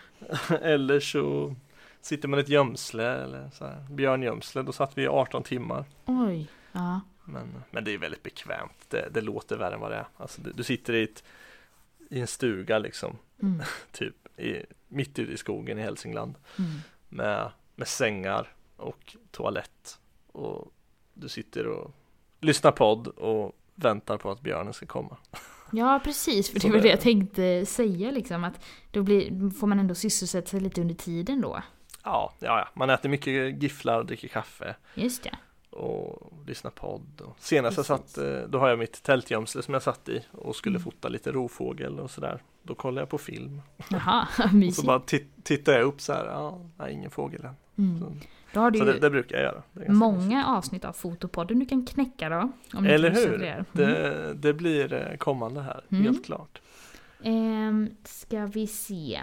eller 0.63 1.01
så 1.01 1.55
sitter 2.01 2.29
man 2.29 2.39
i 2.39 2.43
ett 2.43 2.49
gömsle 2.49 3.05
eller 3.09 3.51
så 3.51 3.65
här, 3.65 3.87
björngömsle. 3.91 4.63
Då 4.63 4.73
satt 4.73 4.99
vi 4.99 5.03
i 5.03 5.09
18 5.09 5.43
timmar. 5.43 5.85
Oj. 6.05 6.49
Ja. 6.73 7.01
Men, 7.25 7.63
men 7.71 7.85
det 7.85 7.95
är 7.95 7.99
väldigt 7.99 8.23
bekvämt. 8.23 8.87
Det, 8.89 9.09
det 9.11 9.21
låter 9.21 9.57
värre 9.57 9.75
än 9.75 9.81
vad 9.81 9.91
det 9.91 9.97
är. 9.97 10.07
Alltså, 10.17 10.41
du, 10.43 10.53
du 10.53 10.63
sitter 10.63 10.93
i, 10.95 11.03
ett, 11.03 11.25
i 12.11 12.21
en 12.21 12.27
stuga 12.27 12.79
liksom, 12.79 13.19
Mm. 13.43 13.63
typ 13.93 14.39
i, 14.41 14.63
mitt 14.89 15.19
ute 15.19 15.33
i 15.33 15.37
skogen 15.37 15.79
i 15.79 15.83
Hälsingland 15.83 16.35
Mm. 16.59 16.71
med, 17.09 17.51
med 17.75 17.89
sängar 17.89 18.53
och 18.77 19.17
toalett. 19.31 19.99
Och 20.33 20.73
du 21.15 21.29
sitter 21.29 21.67
och 21.67 21.91
lyssnar 22.41 22.73
podd 22.73 23.07
och 23.09 23.53
väntar 23.75 24.17
på 24.19 24.31
att 24.31 24.41
björnen 24.41 24.73
ska 24.73 24.87
komma. 24.87 25.17
Ja, 25.73 26.01
precis. 26.05 26.51
För 26.51 26.61
det 26.61 26.69
var 26.69 26.77
det- 26.77 26.83
det 26.83 26.89
jag 26.89 27.01
tänkte 27.01 27.67
säga, 27.67 28.11
liksom. 28.11 28.45
Att 28.45 28.65
då 28.91 29.03
blir, 29.03 29.51
får 29.51 29.67
man 29.67 29.79
ändå 29.79 29.95
sysselsätta 29.95 30.47
sig 30.49 30.61
lite 30.61 30.81
under 30.81 30.95
tiden 30.95 31.41
då. 31.41 31.63
Ja, 32.05 32.35
ja, 32.39 32.59
ja. 32.59 32.69
man 32.75 32.91
äter 32.91 33.09
mycket 33.09 33.63
gifflar 33.63 33.99
och 33.99 34.07
dricker 34.07 34.29
kaffe. 34.29 34.77
Just 34.95 35.23
det. 35.23 35.37
Och 35.77 36.33
lyssna 36.47 36.71
podd. 36.71 37.21
Och 37.21 37.37
senast 37.39 37.77
jag 37.77 37.87
Precis. 37.87 38.15
satt, 38.15 38.25
eh, 38.25 38.49
då 38.49 38.59
har 38.59 38.69
jag 38.69 38.79
mitt 38.79 39.03
tältgömsle 39.03 39.63
som 39.63 39.75
jag 39.75 39.83
satt 39.83 40.09
i 40.09 40.25
och 40.33 40.57
skulle 40.57 40.77
Mm. 40.77 40.85
fota 40.85 41.09
lite 41.09 41.33
rovfågel 41.33 42.01
och 42.01 42.11
sådär. 42.11 42.43
Då 42.63 42.75
kollade 42.75 43.01
jag 43.01 43.09
på 43.09 43.19
film. 43.19 43.63
Jaha, 43.91 44.29
Och 44.45 44.55
mysigt. 44.55 44.81
så 44.81 44.87
bara 44.87 44.99
tit- 45.01 45.31
tittade 45.43 45.79
jag 45.79 45.87
upp 45.87 46.01
så 46.01 46.13
här, 46.13 46.27
ja, 46.27 46.59
nej, 46.77 46.93
ingen 46.93 47.11
fågel 47.11 47.45
än. 47.45 47.55
Mm. 47.79 47.99
Så, 48.01 48.13
Då 48.53 48.61
har 48.61 48.71
du 48.71 48.79
så 48.79 48.85
det, 48.85 48.99
det 48.99 49.11
brukar 49.11 49.37
jag 49.37 49.45
göra. 49.45 49.53
Ganska 49.73 49.79
mysigt. 49.93 49.99
många 49.99 50.47
avsnitt 50.47 50.85
av 50.85 50.93
Fotopodden 50.93 51.59
du 51.59 51.67
kan 51.67 51.87
knäcka 51.87 52.29
då. 52.29 52.53
Eller 52.87 53.11
hur? 53.11 53.39
det. 53.39 53.51
Mm. 53.53 53.65
Det, 53.73 54.35
det 54.35 54.53
blir 54.55 54.93
eh, 54.93 55.17
kommande 55.17 55.61
här, 55.61 55.85
Mm. 55.91 56.05
helt 56.05 56.25
klart. 56.25 56.61
Ehm, 57.23 57.91
ska 58.05 58.47
vi 58.47 58.67
se. 58.67 59.21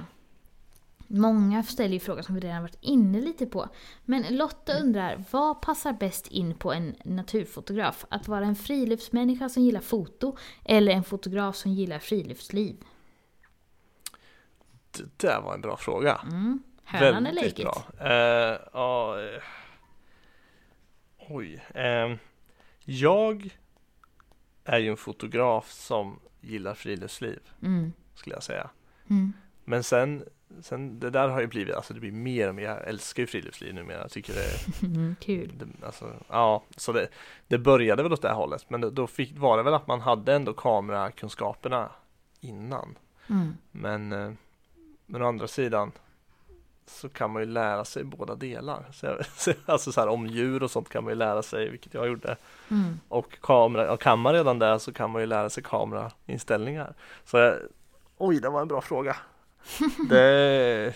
Många 1.15 1.63
ställer 1.63 1.93
ju 1.93 1.99
frågor 1.99 2.21
som 2.21 2.35
vi 2.35 2.41
redan 2.41 2.61
varit 2.61 2.77
inne 2.81 3.21
lite 3.21 3.45
på. 3.45 3.69
Men 4.05 4.37
Lotta 4.37 4.71
Mm. 4.71 4.83
undrar, 4.87 5.23
vad 5.31 5.61
passar 5.61 5.93
bäst 5.93 6.27
in 6.27 6.55
på 6.55 6.73
en 6.73 6.95
naturfotograf? 7.05 8.05
Att 8.09 8.27
vara 8.27 8.45
en 8.45 8.55
friluftsmänniska 8.55 9.49
som 9.49 9.63
gillar 9.63 9.81
foto 9.81 10.37
eller 10.65 10.91
en 10.91 11.03
fotograf 11.03 11.55
som 11.55 11.71
gillar 11.73 11.99
friluftsliv? 11.99 12.75
Det 14.91 15.17
där 15.27 15.41
var 15.41 15.53
en 15.53 15.61
bra 15.61 15.77
fråga. 15.77 16.21
Mm. 16.23 16.63
Hönan 16.83 17.23
Väldigt 17.23 17.43
ägget? 17.43 17.57
bra. 17.65 18.07
Eh, 18.09 18.59
ja, 18.73 19.21
eh, 19.21 19.41
oj. 21.29 21.63
ehm, 21.75 22.17
jag 22.79 23.57
är 24.63 24.79
ju 24.79 24.89
en 24.89 24.97
fotograf 24.97 25.71
som 25.71 26.19
gillar 26.41 26.73
friluftsliv, 26.73 27.39
Mm. 27.61 27.93
skulle 28.15 28.35
jag 28.35 28.43
säga. 28.43 28.69
Mm. 29.09 29.33
Men 29.65 29.83
sen, 29.83 30.23
sen 30.61 30.99
det 30.99 31.09
där 31.09 31.27
har 31.27 31.41
ju 31.41 31.47
blivit, 31.47 31.75
alltså 31.75 31.93
det 31.93 31.99
blir 31.99 32.11
mer 32.11 32.49
och 32.49 32.55
mer, 32.55 32.63
jag 32.63 32.87
älskar 32.87 33.23
ju 33.23 33.27
friluftsliv 33.27 33.73
numera, 33.73 34.01
jag 34.01 34.11
tycker 34.11 34.33
det, 34.33 34.87
Mm, 34.87 35.15
kul. 35.19 35.51
det 35.57 35.85
alltså, 35.85 36.13
ja, 36.29 36.63
så 36.77 36.91
det, 36.91 37.07
det 37.47 37.57
började 37.57 38.03
väl 38.03 38.13
åt 38.13 38.21
det 38.21 38.27
här 38.27 38.35
hållet, 38.35 38.69
men 38.69 38.81
då, 38.81 38.89
då 38.89 39.07
fick, 39.07 39.37
var 39.37 39.57
det 39.57 39.63
väl 39.63 39.73
att 39.73 39.87
man 39.87 40.01
hade 40.01 40.33
ändå 40.33 40.53
kamerakunskaperna 40.53 41.89
innan. 42.41 42.95
Mm. 43.29 43.53
Men, 43.71 44.11
eh, 44.11 44.31
men 45.05 45.21
å 45.21 45.27
andra 45.27 45.47
sidan 45.47 45.91
så 46.85 47.09
kan 47.09 47.31
man 47.31 47.41
ju 47.41 47.45
lära 47.45 47.85
sig 47.85 48.03
båda 48.03 48.35
delar. 48.35 48.85
Så, 48.91 49.17
alltså 49.65 49.91
så 49.91 50.01
här 50.01 50.07
om 50.07 50.27
djur 50.27 50.63
och 50.63 50.71
sånt 50.71 50.89
kan 50.89 51.03
man 51.03 51.11
ju 51.11 51.17
lära 51.17 51.43
sig, 51.43 51.69
vilket 51.69 51.93
jag 51.93 52.07
gjorde. 52.07 52.37
Mm. 52.71 52.99
Och 53.07 53.39
kamera, 53.41 53.93
och 53.93 54.01
kan 54.01 54.19
man 54.19 54.33
redan 54.33 54.59
där 54.59 54.77
så 54.77 54.93
kan 54.93 55.11
man 55.11 55.21
ju 55.21 55.25
lära 55.25 55.49
sig 55.49 55.63
kamerainställningar. 55.63 56.93
Så 57.25 57.37
jag, 57.37 57.55
oj, 58.17 58.39
det 58.39 58.49
var 58.49 58.61
en 58.61 58.67
bra 58.67 58.81
fråga. 58.81 59.15
Det, 60.09 60.93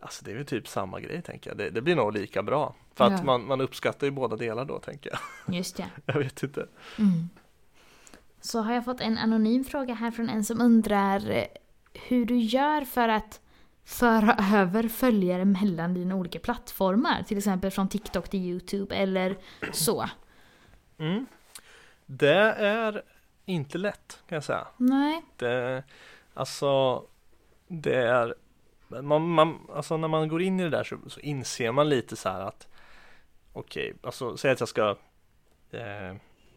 alltså 0.00 0.24
det 0.24 0.30
är 0.30 0.34
väl 0.36 0.46
typ 0.46 0.68
samma 0.68 1.00
grej 1.00 1.22
tänker 1.22 1.50
jag. 1.50 1.58
Det, 1.58 1.70
det 1.70 1.80
blir 1.82 1.96
nog 1.96 2.12
lika 2.12 2.42
bra. 2.42 2.74
För 2.94 3.04
att 3.04 3.12
Ja. 3.12 3.22
man, 3.22 3.46
man 3.46 3.60
uppskattar 3.60 4.06
ju 4.06 4.10
båda 4.10 4.36
delar 4.36 4.64
då 4.64 4.78
tänker 4.78 5.10
jag. 5.10 5.18
Just 5.56 5.76
det. 5.76 5.86
Jag 6.06 6.18
vet 6.18 6.42
inte. 6.42 6.68
Mm. 6.98 7.28
Så 8.40 8.60
har 8.60 8.74
jag 8.74 8.84
fått 8.84 9.00
en 9.00 9.18
anonym 9.18 9.64
fråga 9.64 9.94
här 9.94 10.10
från 10.10 10.28
en 10.28 10.44
som 10.44 10.60
undrar 10.60 11.30
eh, 11.30 11.44
hur 11.94 12.24
du 12.26 12.36
gör 12.36 12.84
för 12.84 13.08
att 13.08 13.40
föra 13.84 14.36
över 14.58 14.88
följare 14.88 15.44
mellan 15.44 15.94
dina 15.94 16.14
olika 16.14 16.38
plattformar? 16.38 17.22
Till 17.22 17.38
exempel 17.38 17.70
från 17.70 17.88
TikTok 17.88 18.28
till 18.28 18.40
YouTube 18.40 18.94
eller 18.96 19.36
så. 19.72 20.08
Mm. 20.98 21.26
Det 22.06 22.52
är 22.58 23.02
inte 23.44 23.78
lätt 23.78 24.22
kan 24.28 24.36
jag 24.36 24.44
säga. 24.44 24.66
Nej. 24.76 25.22
Det, 25.36 25.82
alltså, 26.34 27.02
det 27.68 27.96
är 27.96 28.34
man, 29.02 29.28
man, 29.28 29.58
alltså 29.74 29.96
när 29.96 30.08
man 30.08 30.28
går 30.28 30.42
in 30.42 30.60
i 30.60 30.62
det 30.62 30.70
där 30.70 30.84
så, 30.84 30.96
så 31.06 31.20
inser 31.20 31.72
man 31.72 31.88
lite 31.88 32.16
så 32.16 32.28
här 32.28 32.40
att 32.40 32.68
Okej, 33.52 33.88
okay, 33.90 33.98
alltså 34.02 34.36
säg 34.36 34.50
att 34.50 34.60
jag 34.60 34.68
ska 34.68 34.96
eh, 35.70 36.14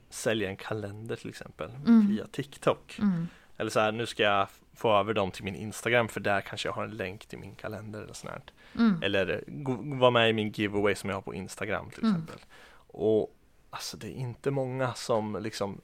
sälja 0.09 0.49
en 0.49 0.55
kalender 0.57 1.15
till 1.15 1.29
exempel 1.29 1.69
Mm. 1.71 2.07
via 2.07 2.27
TikTok. 2.27 2.99
Mm. 2.99 3.27
Eller 3.57 3.71
så 3.71 3.79
här, 3.79 3.91
nu 3.91 4.05
ska 4.05 4.23
jag 4.23 4.47
få 4.75 4.93
över 4.99 5.13
dem 5.13 5.31
till 5.31 5.43
min 5.43 5.55
Instagram 5.55 6.07
för 6.07 6.19
där 6.19 6.41
kanske 6.41 6.67
jag 6.67 6.73
har 6.73 6.83
en 6.83 6.97
länk 6.97 7.25
till 7.25 7.39
min 7.39 7.55
kalender 7.55 8.01
eller 8.01 8.13
sånt. 8.13 8.51
Mm. 8.77 9.03
Eller 9.03 9.43
gå- 9.47 9.97
vara 9.99 10.11
med 10.11 10.29
i 10.29 10.33
min 10.33 10.51
giveaway 10.51 10.95
som 10.95 11.09
jag 11.09 11.17
har 11.17 11.21
på 11.21 11.33
Instagram 11.33 11.89
till 11.89 12.03
Mm. 12.03 12.11
exempel. 12.15 12.39
Och 12.87 13.35
alltså 13.69 13.97
det 13.97 14.07
är 14.07 14.15
inte 14.15 14.51
många 14.51 14.93
som 14.93 15.37
liksom 15.41 15.81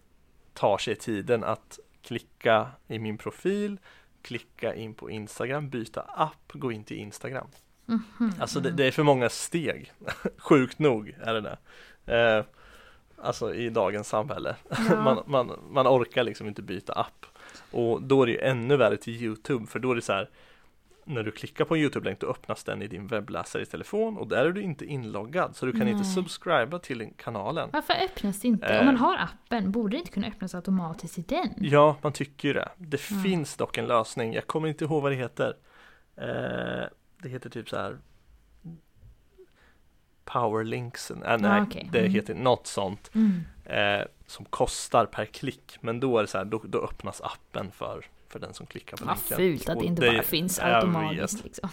tar 0.53 0.77
sig 0.77 0.95
tiden 0.95 1.43
att 1.43 1.79
klicka 2.01 2.67
i 2.87 2.99
min 2.99 3.17
profil, 3.17 3.77
klicka 4.21 4.75
in 4.75 4.93
på 4.93 5.09
Instagram, 5.09 5.69
byta 5.69 6.01
app, 6.01 6.51
gå 6.53 6.71
in 6.71 6.83
till 6.83 6.97
Instagram. 6.97 7.47
Mhm. 7.85 8.33
Alltså 8.39 8.59
det, 8.59 8.71
det 8.71 8.85
är 8.85 8.91
för 8.91 9.03
många 9.03 9.29
steg. 9.29 9.91
Sjukt 10.37 10.79
nog 10.79 11.15
är 11.21 11.33
det 11.33 11.41
det. 11.41 11.57
Eh, 12.17 12.45
alltså 13.21 13.53
i 13.53 13.69
dagens 13.69 14.07
samhälle. 14.07 14.55
Ja. 14.69 14.75
man, 15.03 15.23
man, 15.25 15.59
man 15.69 15.87
orkar 15.87 16.23
liksom 16.23 16.47
inte 16.47 16.61
byta 16.61 16.93
app. 16.93 17.25
Och 17.71 18.01
då 18.01 18.21
är 18.21 18.25
det 18.25 18.31
ju 18.31 18.39
ännu 18.39 18.77
värre 18.77 18.97
till 18.97 19.23
Youtube 19.23 19.67
för 19.67 19.79
då 19.79 19.91
är 19.91 19.95
det 19.95 20.01
så 20.01 20.13
här 20.13 20.29
när 21.07 21.23
du 21.23 21.31
klickar 21.31 21.65
på 21.65 21.75
en 21.75 21.81
Youtube-länk 21.81 22.19
då 22.19 22.27
öppnas 22.27 22.63
den 22.63 22.81
i 22.81 22.87
din 22.87 23.07
webbläsare 23.07 23.61
i 23.61 23.65
telefon 23.65 24.17
och 24.17 24.27
där 24.27 24.45
är 24.45 24.51
du 24.51 24.61
inte 24.61 24.85
inloggad 24.85 25.55
så 25.55 25.65
du 25.65 25.71
kan 25.71 25.81
inte 25.87 26.01
Nej. 26.03 26.13
subscriba 26.13 26.79
till 26.79 27.09
kanalen. 27.17 27.69
Varför 27.73 27.93
öppnas 27.93 28.39
det 28.41 28.47
inte? 28.47 28.65
Eh. 28.67 28.79
Om 28.79 28.85
man 28.85 28.97
har 28.97 29.17
appen, 29.17 29.71
borde 29.71 29.97
det 29.97 29.99
inte 29.99 30.11
kunna 30.11 30.27
öppnas 30.27 30.55
automatiskt 30.55 31.17
i 31.17 31.21
den? 31.21 31.49
Ja, 31.57 31.97
man 32.01 32.11
tycker 32.13 32.47
ju 32.47 32.53
det. 32.53 32.69
Det 32.77 33.11
Mm. 33.11 33.23
finns 33.23 33.55
dock 33.55 33.77
en 33.77 33.85
lösning. 33.85 34.33
Jag 34.33 34.47
kommer 34.47 34.67
inte 34.67 34.83
ihåg 34.85 35.03
vad 35.03 35.11
det 35.11 35.15
heter. 35.15 35.53
Eh, 36.15 36.87
det 37.21 37.29
heter 37.29 37.49
typ 37.49 37.69
så 37.69 37.75
här 37.77 37.97
Powerlinks. 40.25 41.11
Äh, 41.11 41.17
nej, 41.39 41.51
Ah, 41.51 41.61
okej. 41.63 41.89
det 41.91 41.99
Mm. 41.99 42.11
heter 42.11 42.35
något 42.35 42.67
sånt 42.67 43.11
Mm. 43.15 43.41
eh, 43.65 44.05
som 44.27 44.45
kostar 44.45 45.05
per 45.05 45.25
klick. 45.25 45.77
Men 45.81 45.99
då 45.99 46.17
är 46.17 46.21
det 46.21 46.27
så 46.27 46.37
här, 46.37 46.45
då, 46.45 46.61
då 46.65 46.79
öppnas 46.79 47.21
appen 47.21 47.71
för, 47.71 48.05
för 48.29 48.39
den 48.39 48.53
som 48.53 48.65
klickar 48.65 48.97
på 48.97 49.05
Vad 49.05 49.15
länken. 49.17 49.37
fult 49.37 49.69
att 49.69 49.79
det 49.79 49.85
inte 49.85 50.01
det- 50.01 50.11
bara 50.11 50.23
finns 50.23 50.59
automatiskt 50.59 51.43
liksom. 51.43 51.69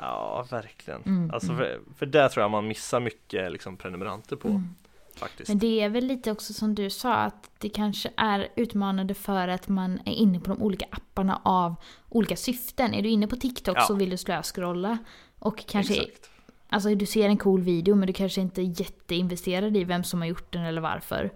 Ja, 0.00 0.46
verkligen. 0.50 1.02
Mm, 1.02 1.30
Alltså 1.30 1.52
mm. 1.52 1.58
för, 1.58 1.80
för 1.98 2.06
där 2.06 2.28
tror 2.28 2.42
jag 2.42 2.50
man 2.50 2.68
missar 2.68 3.00
mycket 3.00 3.52
liksom, 3.52 3.76
prenumeranter 3.76 4.36
på 4.36 4.48
Mm. 4.48 4.74
faktiskt. 5.16 5.48
Men 5.48 5.58
det 5.58 5.80
är 5.80 5.88
väl 5.88 6.04
lite 6.06 6.30
också 6.32 6.52
som 6.52 6.74
du 6.74 6.90
sa 6.90 7.14
att 7.14 7.50
det 7.58 7.68
kanske 7.68 8.10
är 8.16 8.48
utmanande 8.56 9.14
för 9.14 9.48
att 9.48 9.68
man 9.68 10.00
är 10.04 10.12
inne 10.12 10.40
på 10.40 10.50
de 10.54 10.62
olika 10.62 10.86
apparna 10.90 11.40
av 11.44 11.74
olika 12.08 12.36
syften. 12.36 12.94
Är 12.94 13.02
du 13.02 13.08
inne 13.08 13.26
på 13.26 13.36
TikTok 13.36 13.76
Ja. 13.76 13.80
så 13.82 13.94
vill 13.94 14.10
du 14.10 14.16
slöskrolla 14.16 14.98
och 15.38 15.66
kanske 15.66 15.94
Exakt. 16.02 16.28
Alltså 16.68 16.94
du 16.94 17.06
ser 17.06 17.28
en 17.28 17.36
cool 17.38 17.60
video 17.62 17.94
men 17.94 18.06
du 18.06 18.12
kanske 18.12 18.40
inte 18.40 18.60
är 18.62 18.80
jätteinvesterad 18.80 19.76
i 19.76 19.84
vem 19.84 20.04
som 20.04 20.20
har 20.20 20.28
gjort 20.28 20.52
den 20.52 20.62
eller 20.64 20.80
varför. 20.80 21.30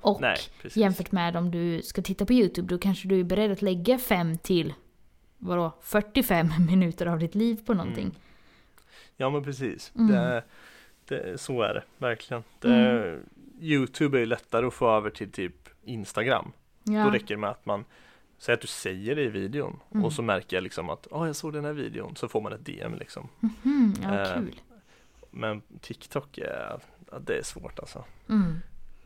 Och 0.00 0.20
Nej, 0.20 0.36
jämfört 0.74 1.12
med 1.12 1.36
om 1.36 1.50
du 1.50 1.82
ska 1.82 2.02
titta 2.02 2.26
på 2.26 2.32
YouTube 2.32 2.68
då 2.68 2.78
kanske 2.78 3.08
du 3.08 3.20
är 3.20 3.24
beredd 3.24 3.50
att 3.50 3.62
lägga 3.62 3.98
5 3.98 4.38
till 4.38 4.74
vadå, 5.38 5.72
45 5.82 6.48
minuter 6.66 7.06
av 7.06 7.18
ditt 7.18 7.34
liv 7.34 7.60
på 7.66 7.74
någonting. 7.74 8.04
Mm. 8.04 8.16
Ja 9.16 9.30
men 9.30 9.44
precis, 9.44 9.92
Mm. 9.94 10.12
det, 10.12 10.44
det, 11.08 11.40
så 11.40 11.62
är 11.62 11.74
det 11.74 11.82
verkligen. 11.98 12.42
Det, 12.60 13.18
Youtube 13.60 14.18
är 14.18 14.20
ju 14.20 14.26
lättare 14.26 14.66
att 14.66 14.74
få 14.74 14.90
över 14.90 15.10
till 15.10 15.30
typ 15.32 15.68
Instagram. 15.84 16.52
Ja. 16.84 17.04
Då 17.04 17.10
räcker 17.10 17.34
det 17.34 17.40
med 17.40 17.50
att 17.50 17.66
man 17.66 17.84
Säg 18.38 18.54
att 18.54 18.60
du 18.60 18.66
säger 18.66 19.16
det 19.16 19.22
i 19.22 19.28
videon 19.28 19.80
Mm. 19.92 20.04
och 20.04 20.12
så 20.12 20.22
märker 20.22 20.56
jag 20.56 20.62
liksom 20.64 20.90
att 20.90 21.06
oh, 21.10 21.26
jag 21.26 21.36
såg 21.36 21.52
den 21.52 21.64
här 21.64 21.72
videon 21.72 22.16
så 22.16 22.28
får 22.28 22.40
man 22.40 22.52
ett 22.52 22.64
DM 22.64 22.94
liksom. 22.94 23.28
Mhm, 23.40 23.94
ja, 24.02 24.18
Eh, 24.20 24.34
kul. 24.34 24.60
Men 25.30 25.62
TikTok 25.80 26.38
är, 26.38 26.80
det 27.20 27.38
är 27.38 27.42
svårt 27.42 27.78
alltså. 27.78 28.04
Mm. 28.28 28.54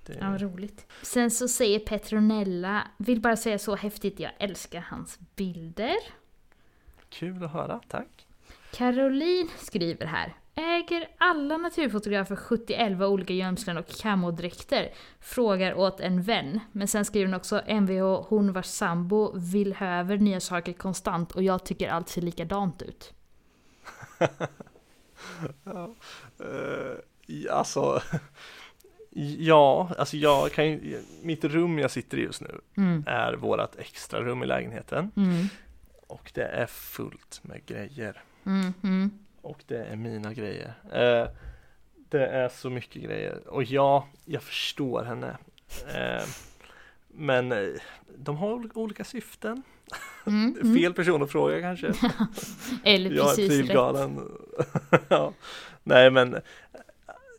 Det, 0.06 0.18
Ja, 0.20 0.30
vad 0.30 0.40
roligt. 0.40 0.86
Sen 1.02 1.30
så 1.30 1.48
säger 1.48 1.78
Petronella, 1.78 2.88
vill 2.96 3.20
bara 3.20 3.36
säga 3.36 3.58
så 3.58 3.76
häftigt, 3.76 4.20
jag 4.20 4.32
älskar 4.38 4.80
hans 4.80 5.18
bilder. 5.36 5.96
Kul 7.08 7.44
att 7.44 7.52
höra, 7.52 7.80
tack. 7.88 8.26
Caroline 8.72 9.48
skriver 9.58 10.06
här. 10.06 10.34
Äger 10.56 11.08
alla 11.18 11.56
naturfotografer 11.56 12.36
71 12.36 13.00
olika 13.00 13.32
gömslen 13.32 13.78
och 13.78 13.88
kamodräkter? 13.88 14.92
Frågar 15.20 15.74
åt 15.74 16.00
en 16.00 16.22
vän. 16.22 16.60
Men 16.72 16.88
sen 16.88 17.04
skriver 17.04 17.26
hon 17.26 17.34
också 17.34 17.62
Mvh, 17.68 18.24
hon 18.28 18.52
vars 18.52 18.66
sambo 18.66 19.32
vill 19.38 19.74
höver 19.74 20.16
nya 20.16 20.40
saker 20.40 20.72
konstant 20.72 21.32
och 21.32 21.42
jag 21.42 21.64
tycker 21.64 21.88
allt 21.88 22.08
ser 22.08 22.22
likadant 22.22 22.82
ut. 22.82 23.14
Ja, 25.64 25.94
eh, 26.40 26.98
ja, 27.26 27.52
alltså 27.52 28.02
Ja, 29.38 29.90
alltså 29.98 30.16
jag 30.16 30.52
kan 30.52 30.64
ju, 30.66 31.02
mitt 31.22 31.44
rum 31.44 31.78
jag 31.78 31.90
sitter 31.90 32.18
i 32.18 32.22
just 32.22 32.40
nu 32.40 32.60
Mm. 32.76 33.04
är 33.06 33.32
vårat 33.32 33.76
extra 33.78 34.20
rum 34.20 34.42
i 34.42 34.46
lägenheten 34.46 35.10
Mm. 35.16 35.46
och 36.06 36.30
det 36.34 36.44
är 36.44 36.66
fullt 36.66 37.40
med 37.42 37.66
grejer 37.66 38.22
Mm. 38.46 38.72
Mm. 38.82 39.10
och 39.42 39.64
det 39.66 39.84
är 39.84 39.96
mina 39.96 40.32
grejer. 40.34 40.74
Eh, 40.92 41.28
det 42.08 42.26
är 42.26 42.48
så 42.48 42.70
mycket 42.70 43.02
grejer 43.02 43.48
och 43.48 43.64
ja, 43.64 44.08
jag 44.24 44.42
förstår 44.42 45.02
henne. 45.04 45.36
Eh, 45.94 46.24
men 47.08 47.52
eh, 47.52 47.68
de 48.16 48.36
har 48.36 48.52
ol- 48.52 48.70
olika 48.74 49.04
syften. 49.04 49.62
Mm. 50.26 50.56
Mm. 50.62 50.76
Fel 50.76 50.94
person 50.94 51.22
att 51.22 51.32
fråga 51.32 51.60
kanske. 51.60 51.86
Eller 52.84 53.10
Jag 53.10 53.30
är 53.30 53.36
precis 53.36 53.60
rätt. 53.60 55.02
ja. 55.08 55.32
Nej 55.82 56.10
men 56.10 56.36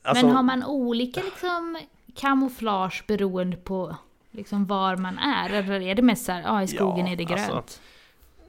alltså, 0.06 0.26
Men 0.26 0.36
har 0.36 0.43
man 0.43 0.64
olika 0.64 1.22
liksom 1.24 1.78
kamouflage 2.16 3.03
beroende 3.08 3.58
på 3.58 3.95
liksom 4.32 4.66
var 4.66 4.95
man 4.97 5.18
är? 5.18 5.49
Eller 5.49 5.82
är 5.82 5.95
det 5.95 6.01
mest 6.01 6.26
såhär, 6.26 6.41
ja 6.41 6.64
i 6.64 6.68
skogen 6.68 7.06
Ja, 7.06 7.12
är 7.12 7.16
det 7.16 7.24
grönt? 7.24 7.49
alltså, 7.51 7.80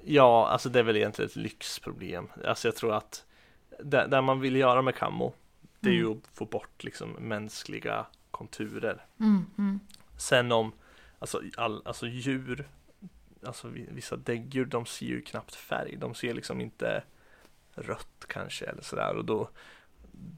Ja, 0.05 0.49
alltså 0.49 0.69
det 0.69 0.79
är 0.79 0.83
väl 0.83 0.97
egentligen 0.97 1.29
ett 1.29 1.37
lyxproblem. 1.37 2.29
Alltså 2.47 2.69
jag 2.69 2.77
tror 2.77 2.95
att 2.95 3.25
det, 3.85 4.07
det 4.07 4.21
man 4.21 4.41
vill 4.41 4.57
göra 4.57 4.83
med 4.83 4.95
kammo 4.95 5.33
det 5.81 5.89
är 5.89 5.95
ju 5.95 6.07
Mm. 6.07 6.19
att 6.19 6.39
få 6.39 6.45
bort 6.45 6.85
liksom 6.85 7.11
mänskliga 7.11 8.07
konturer. 8.31 9.05
Mm. 9.21 9.47
Mm. 9.59 9.81
Sen 10.19 10.53
om 10.53 10.73
alltså, 11.19 11.41
all, 11.57 11.83
alltså 11.85 12.07
djur, 12.07 12.69
alltså 13.47 13.69
vi- 13.69 13.89
vissa 13.91 14.17
däggdjur, 14.17 14.65
de 14.65 14.87
ser 14.87 15.07
ju 15.07 15.23
knappt 15.23 15.55
färg. 15.55 15.97
De 15.97 16.15
ser 16.15 16.35
liksom 16.35 16.61
inte 16.61 17.03
rött 17.75 18.25
kanske 18.29 18.65
eller 18.67 18.83
sådär 18.83 19.17
och 19.17 19.25
då, 19.25 19.49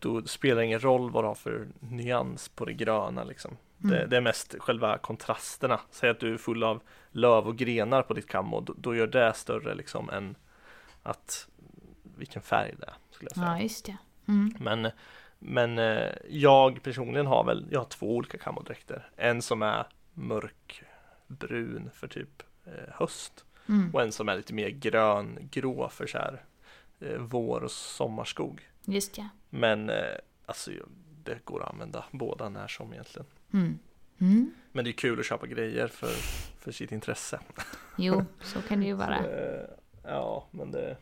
då 0.01 0.23
spelar 0.23 0.57
det 0.57 0.65
ingen 0.67 0.81
roll 0.81 1.11
vad 1.11 1.25
du 1.25 1.29
har 1.29 1.35
för 1.35 1.69
nyans 1.81 2.49
på 2.49 2.65
det 2.65 2.73
gröna 2.73 3.25
liksom. 3.25 3.57
Det, 3.77 3.97
Mm. 3.97 4.11
det 4.11 4.17
är 4.17 4.21
mest 4.21 4.55
själva 4.59 4.99
kontrasterna. 4.99 5.81
Säg 5.91 6.11
att 6.11 6.21
du 6.21 6.35
är 6.35 6.39
full 6.39 6.65
av 6.65 6.81
löv 7.11 7.47
och 7.47 7.57
grenar 7.57 8.03
på 8.03 8.15
ditt 8.15 8.29
kammo, 8.29 8.61
då, 8.61 8.75
då 8.77 8.95
gör 8.97 9.07
det 9.07 9.33
större 9.33 9.75
liksom 9.75 10.11
än 10.11 10.35
att 11.03 11.49
vilken 12.17 12.43
färg 12.43 12.75
det 12.79 12.87
är. 12.87 12.95
Skulle 13.11 13.29
jag 13.31 13.37
säga. 13.37 13.47
Ja, 13.57 13.61
just 13.63 13.85
det. 13.87 13.97
Mm. 14.29 14.55
Men, 14.61 14.91
men 15.39 15.79
eh, 15.79 16.13
jag 16.29 16.83
personligen 16.83 17.27
har 17.27 17.45
väl, 17.45 17.67
jag 17.71 17.81
har 17.81 17.85
två 17.87 18.17
olika 18.17 18.39
kammodräkter. 18.39 19.11
En 19.17 19.43
som 19.43 19.63
är 19.63 19.87
mörkbrun 20.15 21.91
för 21.95 22.09
typ 22.09 22.43
eh, 22.67 22.73
höst 22.95 23.45
Mm. 23.69 23.91
och 23.95 24.03
en 24.03 24.13
som 24.13 24.29
är 24.29 24.37
lite 24.37 24.55
mer 24.55 24.69
grön-grå 24.69 25.89
för 25.89 26.07
så 26.07 26.19
här 26.19 26.45
eh, 27.01 27.19
vår 27.19 27.61
och 27.61 27.71
sommarskog. 27.71 28.69
Just 28.85 29.19
ja. 29.19 29.29
Men 29.51 29.91
eh, 29.91 29.97
alltså 30.47 30.71
det 31.25 31.45
går 31.45 31.63
att 31.63 31.71
använda 31.73 32.05
båda 32.11 32.49
när 32.49 32.69
som 32.69 32.93
egentligen. 32.93 33.27
Mm. 33.53 33.79
Mm. 34.21 34.51
Men 34.73 34.85
det 34.85 34.91
är 34.91 34.93
kul 34.93 35.21
att 35.21 35.27
köpa 35.27 35.47
grejer 35.47 35.89
för, 35.89 36.13
för 36.59 36.73
sitt 36.73 36.93
intresse. 36.93 37.41
Jo, 37.97 38.25
så 38.43 38.63
kan 38.63 38.81
det 38.81 38.87
ju 38.87 38.95
vara. 38.95 39.19
Eh, 39.19 39.65
ja, 40.05 40.47
men 40.51 40.71
det 40.71 40.97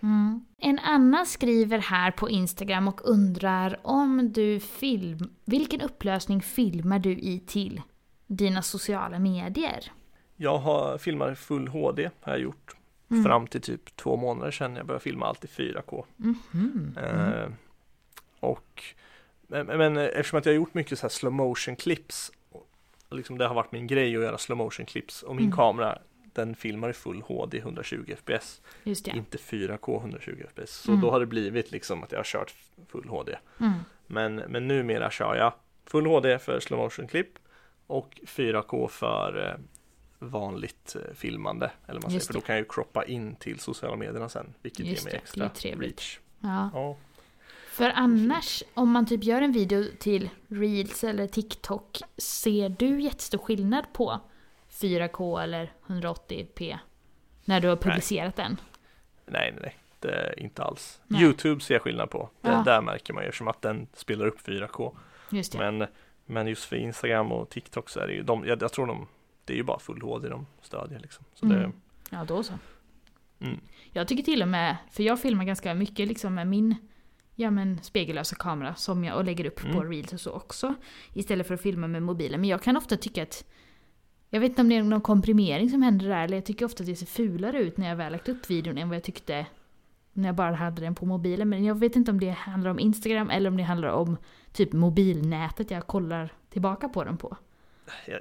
Mm. 0.00 0.44
En 0.58 0.78
annan 0.78 1.26
skriver 1.26 1.78
här 1.78 2.10
på 2.10 2.30
Instagram 2.30 2.88
och 2.88 3.00
undrar 3.04 3.80
om 3.82 4.32
du 4.32 4.60
film... 4.60 5.30
Vilken 5.44 5.80
upplösning 5.80 6.42
filmar 6.42 6.98
du 6.98 7.10
i 7.12 7.40
till 7.46 7.82
dina 8.26 8.62
sociala 8.62 9.18
medier? 9.18 9.92
Jag 10.36 10.58
har 10.58 10.98
filmat 10.98 11.32
i 11.32 11.34
full 11.34 11.68
HD 11.68 12.10
har 12.20 12.32
jag 12.32 12.40
gjort 12.40 12.74
Mm. 13.10 13.24
fram 13.24 13.46
till 13.46 13.60
typ 13.60 13.96
två 13.96 14.16
månader 14.16 14.50
sedan 14.50 14.76
jag 14.76 14.86
började 14.86 15.02
filma 15.02 15.26
allt 15.26 15.44
i 15.44 15.48
4K. 15.48 16.04
Mhm. 16.16 16.94
Eh, 17.02 17.48
och 18.40 18.82
men, 19.50 19.66
men 19.66 19.96
eftersom 19.96 20.38
att 20.38 20.46
jag 20.46 20.52
har 20.52 20.56
gjort 20.56 20.74
mycket 20.74 20.98
så 20.98 21.02
här 21.02 21.08
slow 21.08 21.32
motion 21.32 21.76
clips 21.76 22.32
liksom 23.10 23.38
det 23.38 23.46
har 23.46 23.54
varit 23.54 23.72
min 23.72 23.86
grej 23.86 24.16
att 24.16 24.22
göra 24.22 24.38
slow 24.38 24.58
motion 24.58 24.86
clips 24.86 25.22
och 25.22 25.36
min 25.36 25.44
Mm. 25.44 25.56
kamera 25.56 25.98
den 26.32 26.54
filmar 26.54 26.90
i 26.90 26.92
full 26.92 27.22
HD 27.22 27.58
120 27.58 28.14
fps, 28.16 28.60
inte 29.16 29.38
4K 29.38 30.00
120 30.00 30.42
fps. 30.54 30.72
Så 30.72 30.90
Mm. 30.90 31.00
då 31.02 31.10
har 31.10 31.20
det 31.20 31.26
blivit 31.26 31.70
liksom 31.70 32.02
att 32.02 32.12
jag 32.12 32.18
har 32.18 32.24
kört 32.24 32.54
full 32.88 33.08
HD. 33.08 33.36
Mm. 33.60 33.72
Men, 34.06 34.34
men 34.34 34.68
numera 34.68 35.10
kör 35.10 35.36
jag 35.36 35.52
full 35.86 36.06
HD 36.06 36.38
för 36.38 36.60
slow 36.60 36.78
motion 36.80 37.08
klipp 37.08 37.38
och 37.86 38.20
4K 38.26 38.88
för 38.88 39.46
eh, 39.48 39.54
vanligt 40.18 40.96
eh, 40.96 41.14
filmande. 41.14 41.70
Eller 41.86 42.00
man 42.00 42.10
säger, 42.10 42.24
för 42.26 42.32
då 42.34 42.40
kan 42.40 42.54
jag 42.54 42.62
ju 42.62 42.68
croppa 42.68 43.04
in 43.04 43.34
till 43.34 43.58
sociala 43.58 43.96
medierna 43.96 44.28
sen, 44.28 44.54
vilket 44.62 44.86
Just 44.86 45.04
ger 45.04 45.04
mig 45.04 45.12
det, 45.12 45.16
det 45.34 45.40
är 45.40 45.46
extra 45.46 45.48
trevligt. 45.48 45.90
reach. 46.00 46.18
Ja. 46.40 46.70
Ja. 46.74 46.96
För 47.78 47.92
annars, 47.94 48.62
om 48.74 48.90
man 48.90 49.06
typ 49.06 49.24
gör 49.24 49.42
en 49.42 49.52
video 49.52 49.84
till 49.98 50.30
Reels 50.48 51.04
eller 51.04 51.26
TikTok, 51.26 51.98
ser 52.16 52.68
du 52.68 53.00
jättestor 53.00 53.38
skillnad 53.38 53.84
på 53.92 54.20
4K 54.70 55.42
eller 55.42 55.72
180p? 55.86 56.78
När 57.44 57.60
du 57.60 57.68
har 57.68 57.76
publicerat 57.76 58.36
den? 58.36 58.60
Nej, 59.26 59.52
nej, 59.52 59.60
nej. 59.62 59.76
Det 60.00 60.34
inte 60.36 60.62
alls. 60.62 61.00
Nej. 61.06 61.22
Youtube 61.22 61.60
ser 61.60 61.74
jag 61.74 61.82
skillnad 61.82 62.10
på. 62.10 62.30
Det, 62.40 62.48
Ja. 62.48 62.62
Där 62.64 62.82
märker 62.82 63.14
man 63.14 63.24
ju 63.24 63.32
som 63.32 63.48
att 63.48 63.62
den 63.62 63.86
spelar 63.94 64.26
upp 64.26 64.40
4K. 64.48 64.96
Just. 65.30 65.54
Men, 65.58 65.86
men 66.26 66.46
just 66.46 66.64
för 66.64 66.76
Instagram 66.76 67.32
och 67.32 67.48
TikTok 67.50 67.88
så 67.88 68.00
är 68.00 68.06
det 68.06 68.12
ju, 68.12 68.22
de, 68.22 68.44
jag, 68.46 68.62
jag 68.62 68.72
tror 68.72 68.86
de, 68.86 69.06
det 69.44 69.52
är 69.52 69.56
ju 69.56 69.62
bara 69.62 69.78
full 69.78 70.02
HD 70.02 70.28
de 70.28 70.46
stödjer 70.62 70.98
liksom. 71.00 71.24
Så 71.34 71.46
Mm. 71.46 71.58
det, 71.60 71.72
Ja, 72.10 72.24
då 72.24 72.42
så. 72.42 72.52
mm. 73.40 73.60
Jag 73.92 74.08
tycker 74.08 74.22
till 74.22 74.42
och 74.42 74.48
med, 74.48 74.76
för 74.90 75.02
jag 75.02 75.20
filmar 75.20 75.44
ganska 75.44 75.74
mycket 75.74 76.08
liksom 76.08 76.34
med 76.34 76.46
min 76.46 76.74
ja, 77.40 77.50
men 77.50 77.78
spegellösa 77.82 78.36
kamera 78.36 78.74
som 78.74 79.04
jag, 79.04 79.16
och 79.16 79.24
lägger 79.24 79.44
upp 79.46 79.60
på 79.60 79.66
Mm. 79.78 79.90
reels 79.90 80.12
och 80.12 80.20
så 80.20 80.32
också. 80.32 80.74
Istället 81.14 81.46
för 81.46 81.54
att 81.54 81.60
filma 81.62 81.86
med 81.88 82.02
mobilen. 82.02 82.40
Men 82.40 82.50
jag 82.50 82.62
kan 82.62 82.76
ofta 82.76 82.96
tycka 82.96 83.22
att 83.22 83.44
jag 84.30 84.40
vet 84.40 84.48
inte 84.50 84.60
om 84.62 84.68
det 84.68 84.76
är 84.76 84.82
någon 84.82 85.00
komprimering 85.00 85.70
som 85.70 85.82
händer 85.82 86.08
där, 86.08 86.24
eller 86.24 86.36
jag 86.36 86.44
tycker 86.44 86.64
ofta 86.64 86.82
att 86.82 86.86
det 86.86 86.96
ser 86.96 87.06
fulare 87.06 87.58
ut 87.58 87.76
när 87.76 87.88
jag 87.88 87.96
väl 87.96 88.12
lagt 88.12 88.28
upp 88.28 88.50
videon 88.50 88.78
än 88.78 88.88
vad 88.88 88.96
jag 88.96 89.02
tyckte 89.04 89.46
när 90.12 90.28
jag 90.28 90.34
bara 90.34 90.54
hade 90.54 90.80
den 90.82 90.94
på 90.94 91.06
mobilen. 91.06 91.48
Men 91.48 91.64
jag 91.64 91.78
vet 91.78 91.96
inte 91.96 92.10
om 92.10 92.20
det 92.20 92.30
handlar 92.30 92.70
om 92.70 92.78
Instagram 92.78 93.30
eller 93.30 93.50
om 93.50 93.56
det 93.56 93.62
handlar 93.62 93.88
om 93.88 94.16
typ 94.52 94.72
mobilnätet 94.72 95.70
jag 95.70 95.86
kollar 95.86 96.32
tillbaka 96.50 96.88
på 96.88 97.04
den 97.04 97.16
på. 97.16 97.36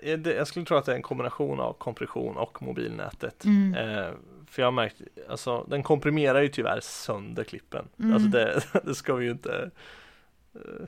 jag, 0.03 0.27
jag 0.27 0.47
skulle 0.47 0.65
tro 0.65 0.77
att 0.77 0.85
det 0.85 0.91
är 0.91 0.95
en 0.95 1.01
kombination 1.01 1.59
av 1.59 1.73
kompression 1.73 2.37
och 2.37 2.61
mobilnätet. 2.61 3.45
Mm. 3.45 3.73
Eh, 3.73 4.09
för 4.49 4.61
jag 4.61 4.67
har 4.67 4.71
märkt, 4.71 5.01
alltså 5.29 5.65
den 5.69 5.83
komprimerar 5.83 6.41
ju 6.41 6.47
tyvärr 6.47 6.79
sönder 6.79 7.43
klippen. 7.43 7.87
Mm. 7.99 8.13
Alltså 8.13 8.29
det, 8.29 8.63
det 8.83 8.95
ska 8.95 9.15
vi 9.15 9.25
ju 9.25 9.31
inte 9.31 9.71
eh, 10.55 10.87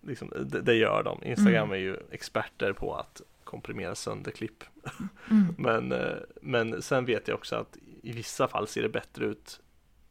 liksom, 0.00 0.32
det, 0.46 0.60
det 0.60 0.74
gör 0.74 1.02
de. 1.02 1.22
Instagram 1.22 1.68
Mm. 1.68 1.72
är 1.72 1.76
ju 1.76 1.96
experter 2.10 2.72
på 2.72 2.94
att 2.94 3.22
komprimera 3.44 3.94
sönder 3.94 4.30
klipp. 4.30 4.64
Mm. 5.30 5.54
Men, 5.58 5.92
eh, 5.92 6.16
men 6.42 6.82
sen 6.82 7.04
vet 7.04 7.28
jag 7.28 7.34
också 7.34 7.56
att 7.56 7.76
i 8.02 8.12
vissa 8.12 8.48
fall 8.48 8.68
ser 8.68 8.82
det 8.82 8.88
bättre 8.88 9.24
ut 9.24 9.60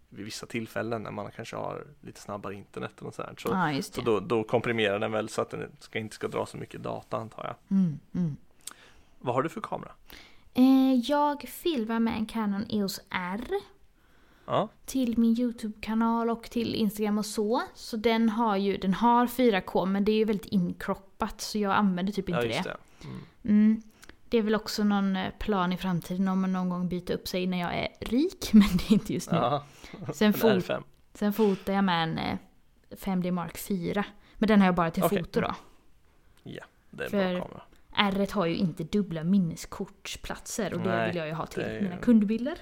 vid 0.10 0.26
vissa 0.26 0.46
tillfällen 0.46 1.04
när 1.04 1.12
man 1.12 1.32
kanske 1.32 1.56
har 1.56 1.88
lite 2.02 2.22
snabbare 2.22 2.54
internet 2.54 3.02
och 3.02 3.14
sådär. 3.14 3.34
Så, 3.38 3.72
just 3.76 3.94
så 3.94 4.02
då, 4.02 4.20
då 4.20 4.44
komprimerar 4.44 5.00
den 5.00 5.12
väl 5.12 5.30
så 5.30 5.42
att 5.42 5.50
den 5.50 5.72
ska, 5.80 6.00
inte 6.00 6.16
ska 6.16 6.28
dra 6.28 6.46
så 6.46 6.58
mycket 6.58 6.84
data 6.84 7.18
antar 7.18 7.44
jag. 7.46 7.78
Mm, 7.78 8.00
mm. 8.16 8.38
Vad 9.20 9.36
har 9.36 9.44
du 9.44 9.50
för 9.50 9.62
kamera? 9.62 9.92
Eh, 10.54 10.94
jag 10.94 11.42
filmar 11.42 12.00
med 12.00 12.14
en 12.18 12.26
Canon 12.26 12.66
EOS 12.70 13.00
R. 13.10 13.44
Ja, 14.46 14.70
till 14.86 15.18
min 15.18 15.40
YouTube-kanal 15.40 16.30
och 16.30 16.44
till 16.44 16.76
Instagram 16.76 17.18
och 17.18 17.26
så. 17.26 17.62
Så 17.76 17.98
den 17.98 18.30
har 18.30 18.58
ju, 18.58 18.78
den 18.78 18.94
har 18.94 19.28
4K 19.28 19.86
men 19.86 20.06
det 20.06 20.12
är 20.12 20.16
ju 20.16 20.26
väldigt 20.26 20.46
inkroppat 20.46 21.42
så 21.42 21.58
jag 21.58 21.74
använder 21.74 22.14
typ 22.14 22.30
inte 22.30 22.42
ja 22.42 22.48
det. 22.64 22.70
det. 22.70 22.78
Mm. 23.08 23.20
Mm. 23.44 23.82
Det 24.30 24.38
är 24.38 24.42
väl 24.42 24.56
också 24.56 24.84
någon 24.84 25.16
eh, 25.16 25.30
plan 25.40 25.74
i 25.74 25.78
framtiden 25.78 26.28
om 26.28 26.42
man 26.42 26.54
någon 26.54 26.70
gång 26.70 26.90
byter 26.90 27.12
upp 27.12 27.28
sig 27.28 27.48
när 27.48 27.60
jag 27.60 27.76
är 27.78 27.88
rik, 28.00 28.50
men 28.54 28.68
det 28.78 28.84
är 28.90 28.94
inte 28.94 29.14
just 29.14 29.32
nu. 29.32 29.38
Ja, 29.38 29.66
Sen, 30.14 30.28
en 30.28 30.34
fot, 30.34 30.52
R5. 30.52 30.84
sen 31.14 31.34
fotar 31.34 31.74
jag 31.74 31.84
med 31.84 32.04
en 32.04 32.18
eh, 32.18 32.38
5D 32.90 33.32
Mark 33.32 33.58
4. 33.58 34.06
Men 34.38 34.48
den 34.48 34.60
har 34.60 34.68
jag 34.68 34.76
bara 34.76 34.92
till 34.92 35.04
Okej. 35.04 35.20
foto 35.24 35.42
då. 35.42 35.56
Det 36.44 37.04
är 37.04 37.06
en 37.06 37.10
För- 37.10 37.34
bra 37.36 37.46
kamera. 37.46 37.62
R 37.96 38.28
har 38.32 38.46
ju 38.46 38.56
inte 38.56 38.84
dubbla 38.84 39.24
minneskortsplatser 39.24 40.74
och 40.74 40.80
det 40.80 40.90
Nej, 40.90 41.08
vill 41.08 41.16
jag 41.18 41.28
ju 41.28 41.34
ha 41.34 41.46
till 41.46 41.64
ju- 41.64 41.82
mina 41.82 41.98
kundbilder. 41.98 42.58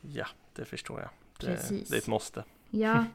Ja, 0.00 0.26
det 0.54 0.64
förstår 0.64 1.00
jag. 1.00 1.10
Det, 1.40 1.46
Precis. 1.56 1.88
det 1.88 1.96
är 1.96 1.98
ett 2.00 2.06
måste. 2.08 2.44
Ja. 2.70 3.04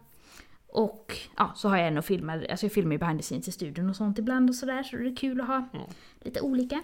Och 0.67 1.17
ja, 1.37 1.51
så 1.55 1.69
har 1.69 1.77
jag 1.77 1.87
en 1.87 1.97
och 1.97 2.05
filmar, 2.05 2.45
alltså 2.49 2.65
jag 2.65 2.73
filmar 2.73 2.91
ju 2.91 2.97
behind 2.97 3.19
the 3.19 3.23
scenes 3.23 3.47
i 3.47 3.51
studion 3.51 3.89
och 3.89 3.95
sånt 3.95 4.19
ibland 4.19 4.49
och 4.49 4.55
sådär 4.55 4.83
så 4.83 4.97
det 4.97 5.09
är 5.09 5.15
kul 5.15 5.41
att 5.41 5.47
ha 5.47 5.55
Mm. 5.73 5.85
lite 6.21 6.41
olika. 6.41 6.81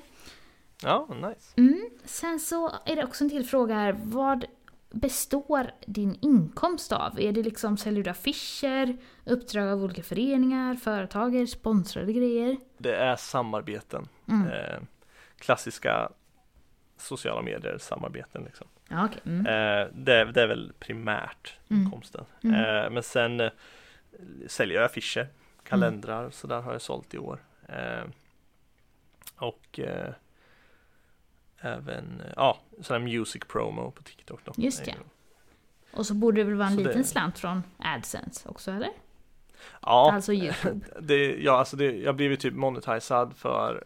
Ja, 0.83 1.07
nice. 1.15 1.53
Mm. 1.57 1.89
Sen 2.05 2.39
så 2.39 2.71
är 2.85 2.95
det 2.95 3.03
också 3.03 3.23
en 3.23 3.29
till 3.29 3.45
fråga 3.45 3.75
här, 3.75 3.95
vad 4.03 4.45
består 4.91 5.71
din 5.85 6.17
inkomst 6.21 6.91
av? 6.91 7.19
Är 7.19 7.31
det 7.31 7.43
liksom 7.43 7.77
säljer 7.77 8.03
du 8.03 8.09
affischer, 8.09 8.97
uppdrag 9.25 9.67
av 9.69 9.83
olika 9.83 10.03
föreningar, 10.03 10.75
företag, 10.75 11.49
sponsrade 11.49 12.13
grejer? 12.13 12.57
Det 12.77 12.95
är 12.95 13.15
samarbeten. 13.15 14.07
Mm. 14.27 14.47
Eh, 14.47 14.79
klassiska 15.37 16.09
sociala 16.97 17.41
medier 17.41 17.77
samarbeten 17.77 18.43
liksom. 18.43 18.67
Ja, 18.89 19.05
okej. 19.05 19.21
Mm. 19.25 19.45
Eh, 19.45 19.87
det, 19.93 20.31
det 20.31 20.41
är 20.41 20.47
väl 20.47 20.73
primärt 20.79 21.57
Mm. 21.69 21.83
inkomsten. 21.83 22.25
Mm. 22.43 22.55
Eh, 22.55 22.89
men 22.89 23.03
sen 23.03 23.39
eh, 23.39 23.49
säljer 24.47 24.75
jag 24.77 24.85
affischer, 24.85 25.27
kalendrar, 25.63 26.29
så 26.29 26.47
där 26.47 26.61
har 26.61 26.71
jag 26.71 26.81
sålt 26.81 27.13
i 27.13 27.17
år. 27.17 27.39
Eh, 27.67 28.03
och 29.35 29.79
eh, 29.79 30.13
även, 31.61 32.21
ja, 32.35 32.59
sån 32.81 32.93
här 33.01 33.17
music 33.17 33.41
promo 33.47 33.91
på 33.91 34.03
TikTok 34.03 34.39
då. 34.45 34.53
Just 34.57 34.85
det. 34.85 34.95
Och 35.93 36.05
så 36.05 36.13
borde 36.13 36.41
det 36.41 36.43
väl 36.43 36.55
vara 36.55 36.67
en 36.67 36.73
Så 36.75 36.79
liten 36.83 36.97
det- 37.01 37.07
slant 37.07 37.39
från 37.39 37.63
AdSense 37.77 38.49
också, 38.49 38.71
eller? 38.71 38.89
Ja, 39.81 40.11
Alltså 40.13 40.33
YouTube. 40.33 40.85
det, 41.01 41.35
ja 41.41 41.57
alltså 41.59 41.77
det, 41.77 41.91
jag 41.97 42.15
blev 42.15 42.31
ju 42.31 42.37
typ 42.37 42.53
monetizad 42.53 43.33
för 43.37 43.83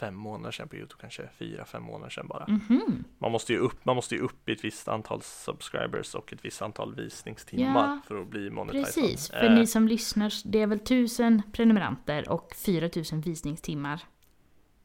fem 0.00 0.14
månader 0.14 0.50
sedan 0.52 0.68
på 0.68 0.76
Youtube 0.76 1.00
kanske, 1.00 1.28
fyra, 1.38 1.64
fem 1.64 1.82
månader 1.82 2.10
sedan 2.10 2.26
bara. 2.28 2.46
Mhm. 2.48 3.04
Man 3.18 3.32
måste 3.32 3.52
ju 3.52 3.58
upp, 3.58 3.84
man 3.84 3.96
måste 3.96 4.14
ju 4.14 4.20
upp 4.20 4.48
i 4.48 4.52
ett 4.52 4.64
visst 4.64 4.88
antal 4.88 5.22
subscribers 5.22 6.14
och 6.14 6.32
ett 6.32 6.44
visst 6.44 6.62
antal 6.62 6.94
visningstimmar 6.94 7.86
Ja, 7.86 8.00
för 8.08 8.20
att 8.20 8.26
bli 8.28 8.50
monetizad. 8.50 8.84
Precis, 9.04 9.28
för 9.30 9.44
Eh, 9.44 9.52
ni 9.54 9.66
som 9.66 9.88
lyssnar, 9.88 10.32
det 10.44 10.62
är 10.62 10.66
väl 10.66 10.78
tusen 10.78 11.42
prenumeranter 11.52 12.28
och 12.28 12.54
4000 12.54 13.20
visningstimmar. 13.20 14.00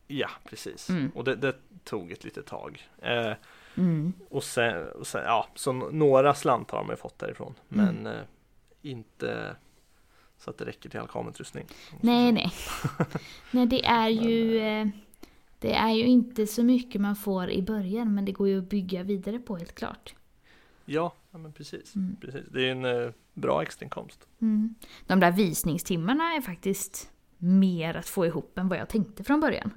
Ja, 0.08 0.30
precis. 0.45 0.89
Mm. 0.89 1.12
Och 1.16 1.24
det, 1.24 1.36
det 1.36 1.56
tog 1.84 2.12
ett 2.12 2.24
litet 2.24 2.45
tag. 2.45 2.88
Eh, 3.01 3.34
Mm. 3.78 4.14
och, 4.30 4.43
sen, 4.43 4.88
och 4.88 5.08
sen, 5.08 5.24
ja, 5.24 5.47
så 5.56 5.72
några 5.74 6.34
slantar 6.34 6.78
har 6.78 6.84
man 6.86 6.97
fått 6.97 7.20
därifrån. 7.20 7.54
Mm. 7.72 7.86
Men 7.86 8.14
eh, 8.14 8.22
inte 8.82 9.56
så 10.38 10.49
att 10.49 10.58
det 10.58 10.66
räcker 10.66 10.89
till 10.89 10.99
all 10.99 11.08
kamerautrustning. 11.08 11.66
Nej, 12.01 12.32
nej. 12.32 12.51
nej, 13.51 13.66
det 13.66 13.86
är 13.86 14.08
ju... 14.10 14.58
eh, 14.58 14.88
Det 15.60 15.74
är 15.74 15.89
ju 15.91 16.04
inte 16.06 16.47
så 16.47 16.64
mycket 16.64 17.01
man 17.01 17.16
får 17.16 17.49
i 17.49 17.62
början, 17.62 18.16
men 18.16 18.26
det 18.26 18.32
går 18.32 18.47
ju 18.47 18.58
att 18.60 18.70
bygga 18.70 19.04
vidare 19.04 19.39
på 19.39 19.58
helt 19.58 19.76
klart. 19.76 20.16
Ja, 20.86 21.14
ja 21.32 21.38
men 21.38 21.54
precis. 21.54 21.95
Mm. 21.95 22.16
precis. 22.22 22.45
Det 22.51 22.68
är 22.68 22.72
en 22.72 22.86
eh, 22.86 23.10
bra 23.34 23.62
extrainkomst. 23.62 24.28
Mm. 24.41 24.76
De 25.08 25.20
där 25.20 25.32
visningstimmarna 25.32 26.24
är 26.34 26.41
faktiskt 26.41 27.12
mer 27.38 27.93
att 27.97 28.08
få 28.08 28.26
ihop 28.26 28.58
än 28.58 28.68
vad 28.70 28.78
jag 28.80 28.89
tänkte 28.89 29.24
från 29.24 29.39
början. 29.39 29.72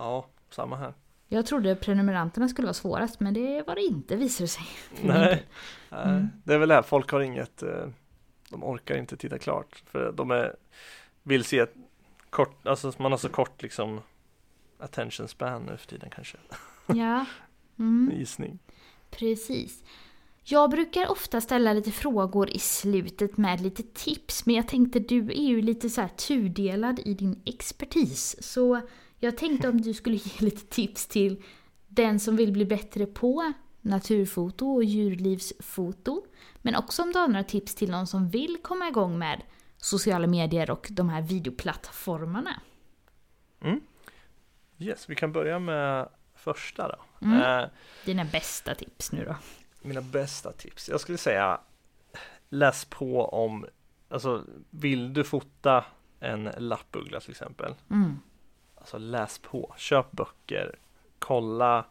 Ja, 0.00 0.26
samma 0.50 0.76
här. 0.76 0.94
Jag 1.28 1.46
trodde 1.46 1.76
prenumeranterna 1.76 2.48
skulle 2.48 2.66
vara 2.66 2.74
svårast, 2.74 3.20
men 3.20 3.34
det 3.34 3.62
var 3.66 3.74
det 3.74 3.80
inte 3.82 4.16
visade 4.16 4.44
det 4.44 4.48
sig. 4.48 4.64
Nej, 5.02 5.46
Mm. 5.90 6.28
det 6.44 6.54
är 6.54 6.58
väl 6.58 6.68
det 6.68 6.74
här, 6.74 6.82
folk 6.82 7.10
har 7.12 7.20
inget, 7.20 7.62
eh, 7.62 7.86
de 8.50 8.64
orkar 8.64 8.96
inte 8.96 9.16
titta 9.16 9.38
klart. 9.38 9.82
För 9.86 10.12
de 10.12 10.30
är, 10.30 10.56
vill 11.22 11.44
se 11.44 11.66
kort, 12.30 12.66
alltså 12.66 12.92
man 12.98 13.12
har 13.12 13.18
så 13.18 13.28
kort 13.28 13.62
liksom 13.62 14.00
attention 14.78 15.28
span 15.28 15.62
nu 15.62 15.76
för 15.76 15.86
tiden 15.86 16.10
kanske. 16.10 16.36
Ja. 16.86 17.24
Mm. 17.78 18.12
Gissning. 18.18 18.58
Precis. 19.10 19.82
Jag 20.44 20.70
brukar 20.70 21.10
ofta 21.10 21.40
ställa 21.40 21.72
lite 21.72 21.90
frågor 21.90 22.50
i 22.50 22.58
slutet 22.58 23.36
med 23.36 23.60
lite 23.60 23.82
tips, 23.82 24.46
men 24.46 24.54
jag 24.54 24.68
tänkte 24.68 24.98
du 24.98 25.20
är 25.30 25.48
ju 25.48 25.62
lite 25.62 25.90
så 25.90 26.00
här 26.00 26.08
tudelad 26.08 26.98
i 27.04 27.14
din 27.14 27.42
expertis. 27.44 28.36
Så 28.42 28.80
jag 29.20 29.36
tänkte 29.36 29.68
om 29.68 29.80
du 29.80 29.94
skulle 29.94 30.16
ge 30.24 30.32
lite 30.38 30.66
tips 30.66 31.06
till 31.06 31.42
den 31.88 32.20
som 32.20 32.36
vill 32.36 32.52
bli 32.52 32.64
bättre 32.64 33.06
på 33.06 33.52
naturfoto 33.80 34.66
och 34.66 34.84
djurlivsfoto. 34.84 36.24
Men 36.56 36.76
också 36.76 37.02
om 37.02 37.12
du 37.12 37.18
har 37.18 37.28
några 37.28 37.44
tips 37.44 37.74
till 37.74 37.90
någon 37.90 38.06
som 38.06 38.28
vill 38.28 38.58
komma 38.62 38.88
igång 38.88 39.18
med 39.18 39.42
sociala 39.76 40.26
medier 40.26 40.70
och 40.70 40.88
de 40.90 41.08
här 41.08 41.22
videoplattformarna. 41.22 42.60
Yes, 44.78 45.08
vi 45.08 45.14
kan 45.14 45.32
börja 45.32 45.58
med 45.58 46.08
första 46.34 46.88
då. 46.88 47.26
Mm. 47.26 47.40
Eh, 47.62 47.68
Dina 48.04 48.24
bästa 48.24 48.74
tips 48.74 49.12
nu 49.12 49.24
då. 49.24 49.36
mina 49.82 50.00
bästa 50.00 50.52
tips. 50.52 50.88
Jag 50.88 51.00
skulle 51.00 51.18
säga 51.18 51.60
läs 52.48 52.84
på 52.84 53.24
om, 53.24 53.66
alltså 54.08 54.44
vill 54.70 55.14
du 55.14 55.24
fota 55.24 55.84
en 56.20 56.50
lappuggla 56.58 57.20
till 57.20 57.30
exempel. 57.30 57.74
Mm. 57.90 58.18
Alltså 58.80 58.98
läs 58.98 59.38
på, 59.38 59.74
köp 59.76 60.10
böcker, 60.12 60.74
kolla 61.18 61.84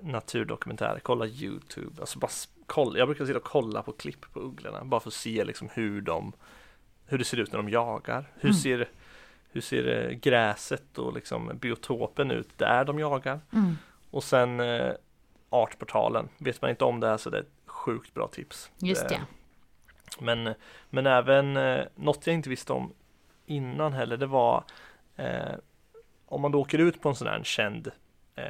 naturdokumentärer, 0.00 0.98
kolla 1.00 1.26
Youtube, 1.26 2.00
alltså 2.00 2.18
bara 2.18 2.30
kolla, 2.66 2.98
jag 2.98 3.08
brukar 3.08 3.24
sitta 3.26 3.38
och 3.38 3.44
kolla 3.44 3.82
på 3.82 3.92
klipp 3.92 4.32
på 4.32 4.40
ugglorna 4.40 4.84
bara 4.84 5.00
för 5.00 5.08
att 5.10 5.14
se 5.14 5.44
liksom 5.44 5.68
hur 5.74 6.00
de 6.00 6.32
hur 7.06 7.18
det 7.18 7.24
ser 7.24 7.36
ut 7.40 7.52
när 7.52 7.56
de 7.58 7.68
jagar, 7.68 8.24
hur 8.34 8.48
Mm. 8.48 8.54
ser 8.54 8.88
hur 9.52 9.60
ser 9.60 10.06
eh, 10.10 10.10
gräset 10.16 10.98
och 10.98 11.12
liksom 11.14 11.50
biotopen 11.60 12.30
ut 12.30 12.58
där 12.58 12.84
de 12.84 12.98
jagar 12.98 13.40
Mm. 13.52 13.76
och 14.10 14.24
sen 14.24 14.60
eh, 14.60 14.92
Artportalen, 15.50 16.28
vet 16.38 16.62
man 16.62 16.70
inte 16.70 16.84
om 16.84 17.00
det 17.00 17.08
här 17.08 17.16
så 17.16 17.30
det 17.30 17.36
är 17.38 17.42
ett 17.42 17.52
sjukt 17.66 18.14
bra 18.14 18.28
tips. 18.28 18.70
Just 18.78 19.08
Det- 19.08 19.14
det. 19.14 19.20
Men, 20.24 20.54
men 20.90 21.06
även 21.06 21.56
eh, 21.56 21.84
något 21.94 22.26
jag 22.26 22.34
inte 22.34 22.48
visste 22.50 22.72
om 22.72 22.92
innan 23.46 23.92
heller, 23.92 24.16
det 24.16 24.26
var 24.26 24.64
eh, 25.16 25.52
om 26.32 26.40
man 26.40 26.52
då 26.52 26.60
åker 26.60 26.78
ut 26.78 27.00
på 27.00 27.08
en 27.08 27.14
sån 27.14 27.28
här 27.28 27.42
känd 27.44 27.90
eh, 28.34 28.44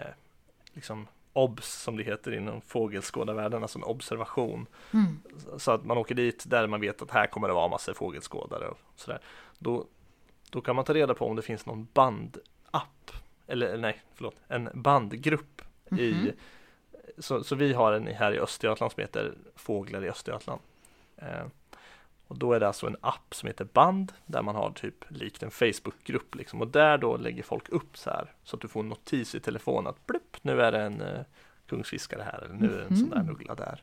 liksom 0.72 1.06
obs 1.32 1.82
som 1.82 1.96
det 1.96 2.02
heter 2.02 2.32
inom 2.34 2.60
fågelskådarvärlden, 2.60 3.62
alltså 3.62 3.78
en 3.78 3.84
observation. 3.84 4.66
Mm. 4.92 5.18
Så 5.58 5.72
att 5.72 5.84
man 5.84 5.98
åker 5.98 6.14
dit 6.14 6.44
där 6.46 6.66
man 6.66 6.80
vet 6.80 7.02
att 7.02 7.10
här 7.10 7.26
kommer 7.26 7.48
det 7.48 7.54
vara 7.54 7.68
massor 7.68 7.94
fågelskådare 7.94 8.68
och 8.68 8.78
sådär. 8.96 9.20
Då, 9.58 9.86
då 10.50 10.60
kan 10.60 10.76
man 10.76 10.84
ta 10.84 10.94
reda 10.94 11.14
på 11.14 11.26
om 11.26 11.36
det 11.36 11.42
finns 11.42 11.66
någon 11.66 11.88
bandapp, 11.94 13.10
eller 13.46 13.76
nej, 13.76 14.02
förlåt, 14.14 14.36
en 14.48 14.68
bandgrupp 14.74 15.62
i 15.90 16.12
Mhm. 16.12 16.32
så, 17.18 17.44
så 17.44 17.54
vi 17.54 17.72
har 17.72 17.92
en 17.92 18.06
här 18.06 18.32
i 18.34 18.38
Östergötland 18.38 18.92
som 18.92 19.00
heter 19.00 19.34
Fåglar 19.56 20.04
i 20.04 20.08
Östergötland. 20.08 20.60
Eh, 21.16 21.44
och 22.32 22.38
då 22.38 22.52
är 22.52 22.60
det 22.60 22.66
alltså 22.66 22.86
en 22.86 22.96
app 23.00 23.34
som 23.34 23.46
heter 23.46 23.64
Band 23.64 24.12
där 24.26 24.42
man 24.42 24.54
har 24.54 24.70
typ 24.70 25.04
likt 25.08 25.42
en 25.42 25.50
Facebookgrupp 25.50 26.34
liksom 26.34 26.60
och 26.60 26.68
där 26.68 26.98
då 26.98 27.16
lägger 27.16 27.42
folk 27.42 27.68
upp 27.68 27.96
så 27.98 28.10
här 28.10 28.32
så 28.44 28.56
att 28.56 28.62
du 28.62 28.68
får 28.68 28.80
en 28.80 28.88
notis 28.88 29.34
i 29.34 29.40
telefon 29.40 29.86
att 29.86 30.06
plupp, 30.06 30.36
nu 30.42 30.60
är 30.62 30.72
det 30.72 30.82
en 30.82 31.00
eh, 31.00 31.20
kungsfiskare 31.66 32.22
här 32.22 32.42
eller 32.44 32.54
nu 32.54 32.72
är 32.74 32.78
det 32.78 32.84
en 32.84 32.96
sån 32.96 33.10
där 33.10 33.22
Mhm. 33.22 33.30
uggla 33.30 33.54
där. 33.54 33.82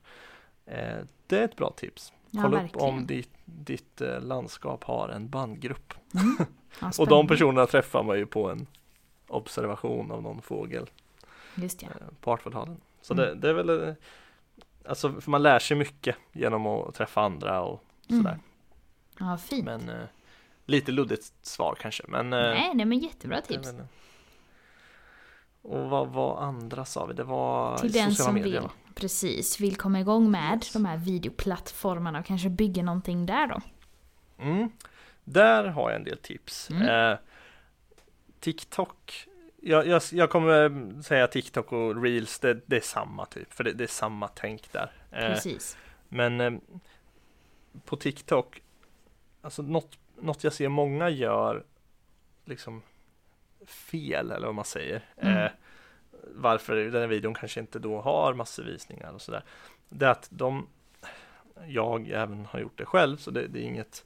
Eh, 0.66 1.06
det 1.28 1.40
är 1.40 1.44
ett 1.46 1.56
bra 1.56 1.70
tips. 1.78 2.14
Ja, 2.32 2.42
Kolla 2.42 2.58
upp 2.58 2.64
verkligen. 2.64 2.88
om 2.90 3.08
ditt, 3.08 3.30
ditt 3.46 4.02
eh, 4.02 4.22
landskap 4.22 4.84
har 4.84 5.10
en 5.10 5.30
bandgrupp. 5.30 5.94
Mm. 6.16 6.38
Ja, 6.82 6.92
Och 7.00 7.08
de 7.08 7.28
personerna 7.28 7.66
träffar 7.66 8.04
man 8.04 8.18
ju 8.18 8.26
på 8.26 8.50
en 8.50 8.68
observation 9.28 10.12
av 10.12 10.22
någon 10.22 10.42
fågel 10.42 10.90
Just 11.56 11.82
ja. 11.82 11.88
eh, 11.90 12.08
på 12.22 12.32
Artportalen. 12.32 12.82
Så 13.02 13.14
Mm. 13.14 13.26
det, 13.26 13.36
det 13.36 13.50
är 13.50 13.54
väl 13.54 13.88
eh, 13.88 13.94
Alltså 14.86 15.22
för 15.22 15.32
man 15.32 15.44
lär 15.44 15.60
sig 15.60 15.78
mycket 15.78 16.16
genom 16.32 16.68
att 16.68 16.96
träffa 16.96 17.22
andra 17.22 17.62
och 17.62 17.84
sådär. 18.10 18.30
Mm. 18.30 18.40
Ja, 19.20 19.38
fint. 19.38 19.66
Men 19.66 19.90
eh, 19.90 20.06
lite 20.66 20.92
luddigt 20.92 21.34
svar 21.42 21.76
kanske. 21.82 22.04
Men, 22.08 22.34
eh, 22.34 22.40
nej, 22.40 22.72
nej, 22.74 22.86
men 22.86 23.00
jättebra 23.00 23.42
tips. 23.42 23.68
väl- 23.68 23.84
Och 25.62 25.90
vad 25.90 26.08
var 26.08 26.42
andra 26.42 26.86
sa 26.86 27.06
vi? 27.06 27.14
Det 27.14 27.24
var 27.24 27.78
Till 27.78 27.92
den 27.92 28.16
som 28.16 28.34
medier 28.34 28.52
vill, 28.52 28.62
va? 28.62 28.72
precis, 28.96 29.60
vill 29.60 29.76
komma 29.76 30.00
igång 30.00 30.32
med 30.32 30.54
Yes. 30.64 30.74
de 30.74 30.86
här 30.86 30.98
videoplattformarna 30.98 32.20
och 32.20 32.26
kanske 32.26 32.50
bygga 32.50 32.84
någonting 32.84 33.26
där 33.26 33.48
då. 33.48 33.62
Mm. 34.44 34.70
Där 35.24 35.64
har 35.64 35.90
jag 35.90 35.96
en 36.00 36.04
del 36.04 36.18
tips. 36.18 36.70
Mm. 36.70 37.12
Eh, 37.12 37.18
TikTok 38.40 39.26
jag, 39.62 39.88
jag, 39.88 40.02
jag 40.12 40.30
kommer 40.30 41.02
säga 41.02 41.28
TikTok 41.28 41.72
och 41.72 42.04
Reels, 42.04 42.40
det, 42.40 42.62
det 42.66 42.76
är 42.78 42.82
samma 42.82 43.26
typ, 43.26 43.54
för 43.54 43.64
det, 43.64 43.74
det 43.74 43.84
är 43.84 43.88
samma 43.88 44.28
tänk 44.28 44.72
där. 44.72 44.92
Eh, 45.12 45.18
Precis. 45.28 45.78
Men 46.10 46.42
eh, 46.42 46.52
på 47.86 47.96
TikTok, 47.96 48.62
alltså 49.42 49.62
något, 49.62 49.98
något 50.22 50.44
jag 50.44 50.54
ser 50.54 50.70
många 50.70 51.10
gör 51.10 51.64
liksom 52.46 52.82
fel 53.66 54.32
eller 54.32 54.46
vad 54.46 54.56
man 54.56 54.66
säger. 54.66 55.06
Mm. 55.18 55.38
Eh, 55.38 55.52
varför 56.36 56.76
den 56.76 57.02
här 57.02 57.08
videon 57.08 57.34
kanske 57.34 57.60
inte 57.60 57.80
då 57.80 58.02
har 58.02 58.34
massor 58.34 58.64
visningar 58.64 59.12
och 59.12 59.22
sådär. 59.22 59.44
Det 59.90 60.06
är 60.06 60.10
att 60.10 60.28
de, 60.32 60.68
jag 61.68 62.10
även 62.10 62.46
har 62.46 62.60
gjort 62.60 62.78
det 62.78 62.86
själv 62.86 63.18
så 63.18 63.32
det, 63.32 63.48
det 63.48 63.60
är 63.60 63.64
inget, 63.64 64.06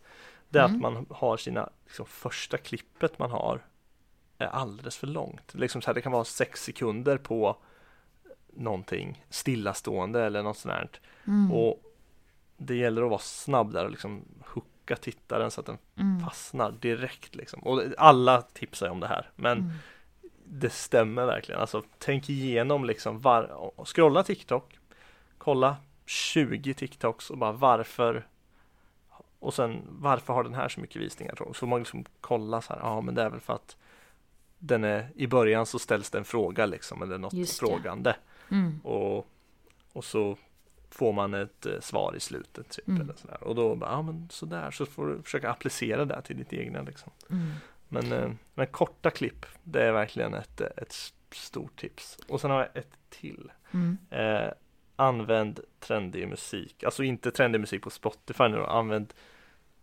det 0.49 0.59
är 0.59 0.65
Mm. 0.65 0.75
att 0.75 0.81
man 0.81 1.05
har 1.09 1.37
sina, 1.37 1.69
liksom 1.85 2.05
första 2.05 2.57
klippet 2.57 3.19
man 3.19 3.31
har 3.31 3.61
är 4.37 4.47
alldeles 4.47 4.97
för 4.97 5.07
långt. 5.07 5.53
Liksom 5.53 5.81
så 5.81 5.87
här, 5.87 5.93
det 5.93 6.01
kan 6.01 6.11
vara 6.11 6.23
sex 6.23 6.63
sekunder 6.63 7.17
på 7.17 7.57
någonting 8.53 9.25
stillastående 9.29 10.23
eller 10.23 10.43
något 10.43 10.57
sånt. 10.57 11.01
Mm. 11.27 11.51
Och 11.51 11.92
det 12.57 12.75
gäller 12.75 13.01
att 13.03 13.09
vara 13.09 13.19
snabb 13.19 13.73
där 13.73 13.85
och 13.85 13.91
liksom 13.91 14.21
hooka 14.45 14.95
tittaren 14.95 15.51
så 15.51 15.59
att 15.59 15.65
den 15.65 15.77
Mm. 15.99 16.19
fastnar 16.23 16.71
direkt 16.71 17.35
liksom. 17.35 17.59
Och 17.63 17.81
alla 17.97 18.41
tipsar 18.41 18.85
ju 18.85 18.91
om 18.91 18.99
det 18.99 19.07
här, 19.07 19.29
men 19.35 19.57
Mm. 19.57 19.71
det 20.45 20.69
stämmer 20.69 21.25
verkligen. 21.25 21.61
Alltså 21.61 21.83
tänk 21.97 22.29
igenom 22.29 22.85
liksom 22.85 23.21
var, 23.21 23.71
scrolla 23.85 24.23
TikTok, 24.23 24.79
kolla 25.37 25.77
20 26.05 26.73
TikToks 26.73 27.29
och 27.29 27.37
bara 27.37 27.51
varför 27.51 28.27
och 29.39 29.53
sen 29.53 29.81
varför 29.89 30.33
har 30.33 30.43
den 30.43 30.53
här 30.53 30.69
så 30.69 30.79
mycket 30.81 31.01
visningar? 31.01 31.35
Så 31.37 31.53
får 31.53 31.67
man 31.67 31.79
liksom 31.79 32.05
kolla 32.21 32.61
så 32.61 32.73
här, 32.73 32.79
ja 32.79 33.01
men 33.01 33.15
det 33.15 33.21
är 33.23 33.29
väl 33.29 33.39
för 33.39 33.53
att 33.53 33.77
den 34.59 34.83
är 34.83 35.09
i 35.15 35.27
början 35.27 35.65
så 35.65 35.79
ställs 35.79 36.09
det 36.09 36.17
en 36.17 36.25
fråga 36.25 36.65
liksom 36.65 37.01
eller 37.01 37.17
något 37.17 37.33
Just 37.33 37.59
frågande 37.59 38.15
Mm. 38.51 38.79
och, 38.83 39.27
och 39.93 40.03
så 40.05 40.37
får 40.93 41.13
man 41.13 41.33
ett 41.33 41.65
eh, 41.65 41.79
svar 41.79 42.15
i 42.15 42.19
slutet 42.19 42.69
typ 42.69 42.87
Mm. 42.87 43.01
eller 43.01 43.13
sådär. 43.13 43.43
och 43.43 43.55
då 43.55 43.75
bara, 43.75 43.91
ja 43.91 44.01
men 44.01 44.29
sådär 44.29 44.71
så 44.71 44.85
får 44.85 45.07
du 45.07 45.21
försöka 45.23 45.49
applicera 45.49 46.05
det 46.05 46.21
till 46.21 46.37
ditt 46.37 46.53
egna 46.53 46.81
liksom. 46.81 47.11
Mm. 47.29 47.51
Men, 47.87 48.11
eh, 48.11 48.31
men 48.53 48.67
korta 48.67 49.09
klipp, 49.09 49.45
det 49.63 49.83
är 49.83 49.91
verkligen 49.91 50.33
ett, 50.33 50.61
ett 50.61 50.95
stort 51.31 51.79
tips. 51.79 52.19
Och 52.27 52.41
sen 52.41 52.51
har 52.51 52.59
jag 52.59 52.77
ett 52.77 52.97
till. 53.09 53.51
Mm. 53.71 53.97
Eh, 54.09 54.51
använd 54.95 55.59
trendig 55.79 56.27
musik, 56.27 56.83
alltså 56.83 57.03
inte 57.03 57.31
trendig 57.31 57.59
musik 57.59 57.81
på 57.83 57.89
Spotify 57.89 58.47
nu, 58.47 58.63
använd 58.65 59.13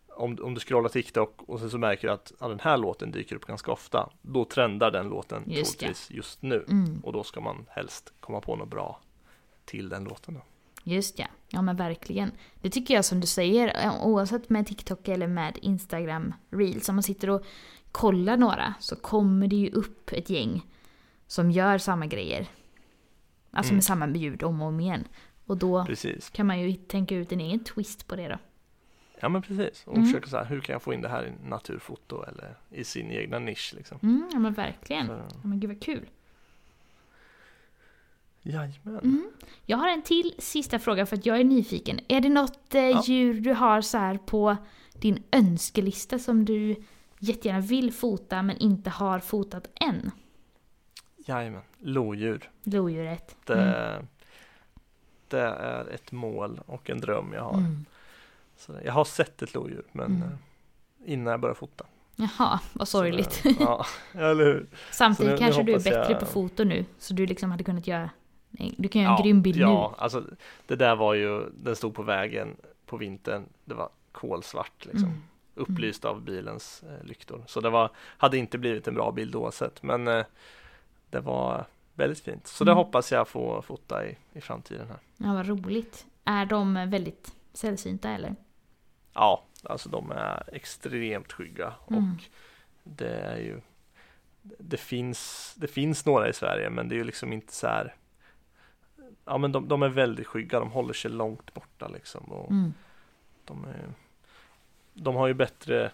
om, 0.09 0.39
om 0.43 0.55
du 0.55 0.61
scrollar 0.61 0.89
TikTok 0.89 1.43
och 1.43 1.61
sen 1.61 1.71
så 1.71 1.79
märker 1.79 2.09
du 2.09 2.15
att 2.15 2.33
ja, 2.41 2.49
den 2.49 2.61
här 2.61 2.77
låten 2.77 3.11
dyker 3.11 3.37
upp 3.37 3.45
ganska 3.45 3.73
ofta, 3.73 4.11
då 4.23 4.45
trendar 4.45 4.91
den 4.91 5.09
låten 5.09 5.43
Just 5.47 5.79
troligtvis 5.79 6.11
just 6.11 6.43
nu. 6.43 6.65
Mm. 6.69 7.01
Och 7.05 7.13
då 7.13 7.25
ska 7.25 7.41
man 7.41 7.67
helst 7.71 8.13
komma 8.21 8.41
på 8.41 8.57
något 8.57 8.69
bra 8.69 9.01
till 9.65 9.89
den 9.89 10.05
låten. 10.05 10.35
Då. 10.35 10.41
Just 10.85 11.19
ja, 11.19 11.27
ja 11.49 11.63
men 11.63 11.77
verkligen. 11.77 12.33
Det 12.61 12.71
tycker 12.71 12.95
jag 12.95 13.05
som 13.05 13.21
du 13.21 13.27
säger, 13.27 13.91
oavsett 14.03 14.51
med 14.51 14.67
TikTok 14.67 15.09
eller 15.09 15.27
med 15.27 15.59
Instagram 15.63 16.35
Reels, 16.51 16.89
om 16.89 16.95
man 16.95 17.03
sitter 17.03 17.31
och 17.31 17.45
kollar 17.93 18.37
några 18.37 18.75
så 18.81 18.97
kommer 18.97 19.47
det 19.49 19.57
ju 19.57 19.71
upp 19.71 20.13
ett 20.13 20.31
gäng 20.31 20.63
som 21.27 21.51
gör 21.51 21.79
samma 21.79 22.07
grejer. 22.07 22.47
Alltså 23.51 23.71
Mm. 23.71 23.77
med 23.77 23.85
samma 23.85 24.09
ljud 24.09 24.43
om 24.43 24.63
och 24.63 24.69
om 24.69 24.81
igen. 24.81 25.05
Och 25.47 25.57
då 25.57 25.85
Precis. 25.85 26.31
kan 26.31 26.47
man 26.47 26.61
ju 26.61 26.73
tänka 26.75 27.15
ut 27.17 27.33
en 27.33 27.41
egen 27.41 27.65
twist 27.65 28.07
på 28.07 28.17
det 28.17 28.29
då. 28.29 28.39
Ja 29.21 29.29
men 29.29 29.43
precis. 29.43 29.83
Och 29.87 29.95
Mm. 29.97 30.07
försöka 30.07 30.29
så 30.29 30.37
här, 30.37 30.45
hur 30.45 30.61
kan 30.61 30.73
jag 30.73 30.83
få 30.83 30.95
in 30.95 31.01
det 31.01 31.09
här 31.09 31.27
i 31.27 31.49
naturfoto 31.49 32.23
eller 32.23 32.59
i 32.71 32.85
sin 32.85 33.11
egna 33.11 33.39
nisch 33.39 33.73
liksom. 33.77 33.99
Mm, 34.03 34.29
ja 34.33 34.39
men 34.39 34.53
verkligen. 34.53 35.07
Så, 35.07 35.13
Ja, 35.13 35.29
men 35.43 35.61
gud 35.61 35.71
vad 35.71 35.83
kul. 35.83 36.07
Jajamän. 38.43 38.99
Mm. 39.03 39.31
Jag 39.67 39.77
har 39.77 39.89
en 39.89 40.03
till 40.03 40.35
sista 40.39 40.79
fråga 40.79 41.07
för 41.07 41.17
att 41.17 41.27
jag 41.27 41.41
är 41.41 41.45
nyfiken. 41.45 42.01
Är 42.09 42.21
det 42.21 42.29
något 42.29 42.75
eh, 42.75 42.83
Ja. 42.83 43.03
djur 43.07 43.41
du 43.41 43.53
har 43.53 43.81
så 43.81 43.99
här 43.99 44.19
på 44.19 44.57
din 44.93 45.23
önskelista 45.33 46.19
som 46.19 46.45
du 46.45 46.77
jättegärna 47.19 47.61
vill 47.61 47.93
fota 47.93 48.43
men 48.43 48.57
inte 48.57 48.91
har 48.91 49.19
fotat 49.21 49.69
än? 49.75 50.11
Jajamän. 51.17 51.63
Lodjur. 51.79 52.51
Lodjuret. 52.63 53.37
Det, 53.47 53.55
Mm. 53.55 54.07
det 55.29 55.41
är 55.41 55.89
ett 55.95 56.13
mål 56.13 56.61
och 56.67 56.91
en 56.91 57.01
dröm 57.01 57.33
jag 57.33 57.43
har. 57.43 57.55
Mm. 57.59 57.85
Så 58.57 58.73
jag 58.85 58.93
har 58.93 59.05
sett 59.05 59.43
ett 59.43 59.55
lodjur 59.55 59.85
men 59.93 60.07
Mm. 60.07 60.23
eh, 60.23 61.13
innan 61.13 61.31
jag 61.31 61.41
började 61.41 61.59
fota. 61.59 61.85
Jaha, 62.17 62.61
vad 62.73 62.89
Så 62.89 62.99
sorgligt. 62.99 63.41
det- 63.43 63.57
Ja, 63.61 63.87
eller 64.13 64.45
hur? 64.45 64.67
Samtidigt 64.93 65.17
så 65.19 65.25
nu- 65.25 65.31
nu 65.33 65.39
kanske 65.39 65.63
du 65.63 65.73
är 65.73 65.79
bättre 65.79 66.13
jag- 66.13 66.21
på 66.21 66.27
foto 66.27 66.65
nu. 66.65 66.85
Så 66.99 67.15
du 67.15 67.27
liksom 67.27 67.51
hade 67.51 67.65
kunnat 67.65 67.87
göra... 67.87 68.11
Du 68.51 68.89
kan 68.89 69.03
göra 69.03 69.13
en 69.13 69.17
Ja, 69.19 69.23
grym 69.25 69.43
bild 69.43 69.57
ja, 69.57 69.95
alltså 69.99 70.25
det 70.67 70.77
där 70.77 70.97
var 70.97 71.15
ju, 71.15 71.51
den 71.51 71.77
stod 71.77 71.95
på 71.95 72.03
vägen 72.03 72.57
på 72.87 72.97
vintern. 72.97 73.45
Det 73.65 73.75
var 73.75 73.89
kolsvart 74.13 74.73
nu. 74.87 74.91
liksom. 74.93 75.09
Mm. 75.09 75.23
upplyst 75.55 76.05
av 76.05 76.23
bilens 76.23 76.83
eh, 76.83 77.05
lyktor. 77.07 77.45
Så 77.47 77.61
det 77.61 77.71
var, 77.71 77.91
hade 77.97 78.39
inte 78.39 78.59
blivit 78.59 78.89
en 78.89 78.95
bra 78.95 79.13
bild 79.13 79.35
oavsett, 79.35 79.83
men 79.83 80.09
eh, 80.09 80.25
det 81.11 81.21
var 81.21 81.65
väldigt 81.95 82.21
fint. 82.21 82.47
Så 82.47 82.65
det 82.65 82.71
Mm. 82.71 82.85
hoppas 82.85 83.13
jag 83.13 83.29
få 83.29 83.63
fota 83.63 84.07
i, 84.07 84.17
i 84.33 84.41
framtiden 84.41 84.87
här. 84.89 84.99
Ja, 85.17 85.35
vad 85.35 85.47
roligt. 85.49 86.07
Är 86.25 86.47
de 86.47 86.75
väldigt 86.91 87.35
sällsynta 87.53 88.11
eller? 88.11 88.35
Ja, 89.13 89.45
alltså 89.65 89.89
de 89.89 90.11
är 90.11 90.43
extremt 90.53 91.33
skygga 91.33 91.73
Mm. 91.91 92.05
och 92.13 92.19
det 92.85 93.11
är 93.21 93.37
ju 93.37 93.61
det 94.43 94.77
finns, 94.77 95.53
det 95.57 95.67
finns 95.67 96.07
några 96.07 96.29
i 96.29 96.33
Sverige 96.33 96.71
men 96.71 96.89
det 96.89 96.95
är 96.95 96.97
ju 96.97 97.05
liksom 97.05 97.33
inte 97.33 97.53
så 97.53 97.67
här 97.67 97.95
Ja 99.31 99.39
men 99.39 99.53
de, 99.53 99.69
de 99.69 99.83
är 99.83 99.89
väldigt 99.89 100.27
skygga, 100.27 100.61
de 100.61 100.71
håller 100.71 100.93
sig 100.95 101.11
långt 101.11 101.55
borta 101.55 101.89
liksom 101.89 102.25
och 102.25 102.51
Mm. 102.51 102.75
de, 103.45 103.65
är, 103.65 103.93
de 104.95 105.15
har 105.17 105.27
ju 105.27 105.35
bättre 105.35 105.91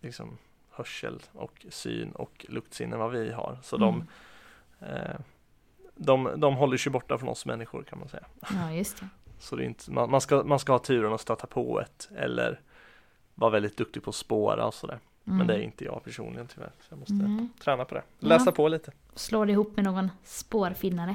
liksom 0.00 0.38
hörsel 0.70 1.22
och 1.32 1.66
syn 1.70 2.12
och 2.12 2.46
luktsinne 2.48 2.94
än 2.96 3.00
vad 3.00 3.10
vi 3.10 3.32
har 3.32 3.58
så 3.62 3.76
de 3.76 4.06
Mm. 4.80 4.94
eh, 4.94 5.16
de, 5.96 6.30
de 6.36 6.54
håller 6.56 6.76
sig 6.76 6.92
borta 6.92 7.18
från 7.18 7.28
oss 7.28 7.46
människor 7.46 7.82
kan 7.82 7.98
man 7.98 8.08
säga. 8.08 8.24
Ja, 8.52 8.72
just 8.72 9.00
det. 9.00 9.08
Så 9.38 9.56
det 9.56 9.62
är 9.64 9.66
inte, 9.66 9.90
man, 9.90 10.10
man, 10.10 10.20
ska, 10.20 10.42
man 10.44 10.58
ska 10.58 10.72
ha 10.72 10.78
turen 10.78 11.12
att 11.12 11.20
stöta 11.20 11.46
på 11.46 11.80
ett 11.80 12.08
eller 12.16 12.60
vara 13.34 13.50
väldigt 13.50 13.76
duktig 13.76 14.02
på 14.02 14.10
att 14.10 14.16
spåra 14.16 14.66
och 14.66 14.74
sådär. 14.74 14.98
Mm. 15.26 15.38
Men 15.38 15.46
det 15.46 15.54
är 15.54 15.60
inte 15.60 15.84
jag 15.84 16.04
personligen 16.04 16.46
tyvärr. 16.46 16.70
Så 16.80 16.86
jag 16.88 16.98
måste 16.98 17.12
Nej. 17.14 17.48
träna 17.64 17.84
på 17.84 17.94
det. 17.94 18.02
Ja. 18.18 18.28
Läsa 18.28 18.52
på 18.52 18.68
lite. 18.68 18.92
Slår 19.14 19.46
det 19.46 19.52
ihop 19.52 19.76
med 19.76 19.84
någon 19.84 20.10
spårfinnare. 20.24 21.14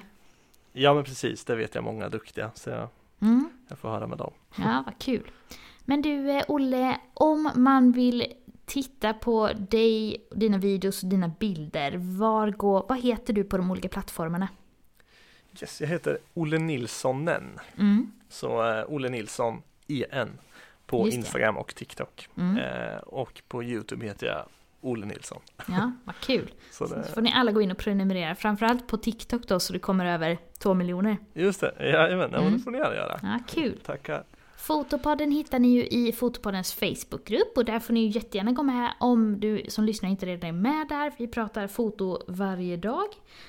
Ja 0.74 0.94
men 0.94 1.04
precis, 1.04 1.46
det 1.46 1.56
vet 1.56 1.76
jag 1.76 1.84
många 1.84 2.10
duktiga. 2.10 2.52
Så 2.56 2.70
jag, 2.70 2.88
Mm. 3.22 3.50
jag 3.68 3.78
får 3.80 3.90
höra 3.90 4.08
med 4.08 4.18
dem. 4.18 4.34
Ja, 4.58 4.84
vad 4.86 5.00
kul. 5.00 5.32
Men 5.86 6.02
du 6.02 6.30
eh, 6.32 6.44
Olle, 6.48 6.98
om 7.14 7.52
man 7.56 7.92
vill 7.92 8.34
titta 8.66 9.14
på 9.14 9.50
dig, 9.58 10.18
dina 10.32 10.58
videos 10.58 11.04
och 11.04 11.10
dina 11.10 11.28
bilder, 11.28 11.92
var 11.98 12.50
går, 12.52 12.86
vad 12.90 13.00
heter 13.00 13.34
du 13.34 13.44
på 13.44 13.58
de 13.58 13.72
olika 13.72 13.90
plattformarna? 13.90 14.48
Yes, 15.62 15.82
jag 15.82 15.88
heter 15.88 16.18
Olle 16.34 16.58
Nilssonen. 16.60 17.60
Mm. 17.78 18.12
Så 18.30 18.70
eh, 18.72 18.86
Olle 18.88 19.10
Nilsson 19.10 19.62
EN 19.88 20.30
på 20.86 20.98
Just 21.06 21.12
det. 21.12 21.18
Instagram 21.18 21.58
och 21.58 21.76
TikTok. 21.76 22.28
Mm. 22.38 22.58
Eh, 22.58 22.98
och 22.98 23.42
på 23.48 23.64
Youtube 23.64 24.06
heter 24.06 24.28
jag 24.28 24.46
Olle 24.82 25.06
Nilsson. 25.06 25.42
Ja, 25.68 25.92
vad 26.06 26.16
kul. 26.16 26.52
Så 26.72 26.88
Så 26.88 26.96
det, 26.96 27.04
får 27.04 27.22
ni 27.22 27.34
alla 27.36 27.52
gå 27.52 27.62
in 27.62 27.72
och 27.72 27.78
prenumerera, 27.78 28.36
framförallt 28.36 28.88
på 28.88 28.98
TikTok 28.98 29.48
då 29.48 29.60
så 29.60 29.74
det 29.74 29.80
kommer 29.80 30.06
över 30.06 30.38
två 30.60 30.74
miljoner. 30.74 31.18
just 31.34 31.62
det, 31.62 31.74
jajamän, 31.80 32.30
ja, 32.34 32.40
Mm. 32.40 32.54
det 32.54 32.60
får 32.60 32.72
ni 32.72 32.78
gärna 32.78 32.96
göra. 32.96 33.20
Ja, 33.24 33.40
kul. 33.48 33.80
Tackar. 33.86 34.24
Fotopodden 34.58 35.32
hittar 35.32 35.60
ni 35.60 35.68
ju 35.68 35.86
i 35.88 36.12
Fotopoddens 36.12 36.74
Facebookgrupp 36.74 37.58
och 37.58 37.66
där 37.66 37.80
får 37.80 37.94
ni 37.94 38.00
ju 38.00 38.08
jättegärna 38.08 38.52
gå 38.52 38.64
med 38.64 38.94
om 39.00 39.40
du 39.40 39.64
som 39.68 39.84
lyssnar 39.84 40.10
inte 40.10 40.26
redan 40.26 40.50
är 40.50 40.54
med 40.54 40.88
där. 40.90 41.12
Vi 41.18 41.28
pratar 41.28 41.68
foto 41.68 42.20
varje 42.28 42.78
dag. 42.78 43.06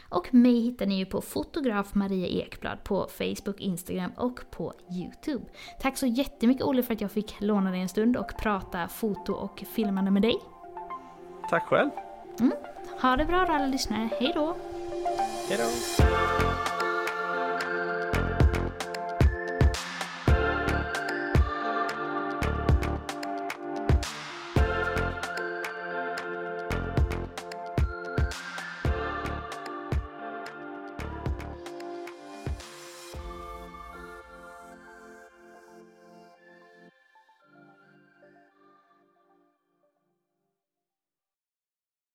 Och 0.09 0.35
mig 0.35 0.61
hittar 0.61 0.87
ni 0.87 0.99
ju 0.99 1.07
på 1.07 1.21
fotograf 1.21 1.95
Maria 1.95 2.27
Ekblad 2.27 2.85
på 2.85 3.07
Facebook, 3.19 3.61
Instagram 3.61 4.11
och 4.17 4.41
på 4.51 4.73
Youtube. 4.93 5.45
Tack 5.81 5.97
så 5.99 6.07
jättemycket 6.07 6.63
Olle 6.65 6.83
för 6.83 6.95
att 6.95 7.01
jag 7.01 7.11
fick 7.13 7.37
låna 7.41 7.71
dig 7.71 7.81
en 7.81 7.89
stund 7.89 8.17
och 8.17 8.31
prata 8.39 8.89
foto 8.89 9.33
och 9.33 9.65
filmande 9.75 10.11
med 10.11 10.23
dig. 10.23 10.37
Tack 11.51 11.65
själv. 11.65 11.91
Ha 13.01 13.17
det 13.17 13.25
bra 13.25 13.47
då 13.47 13.53
alla 13.53 13.67
lyssnare, 13.67 14.09
hej 14.21 14.33
då! 14.35 14.57
Hej 15.49 15.59
då. 15.59 16.80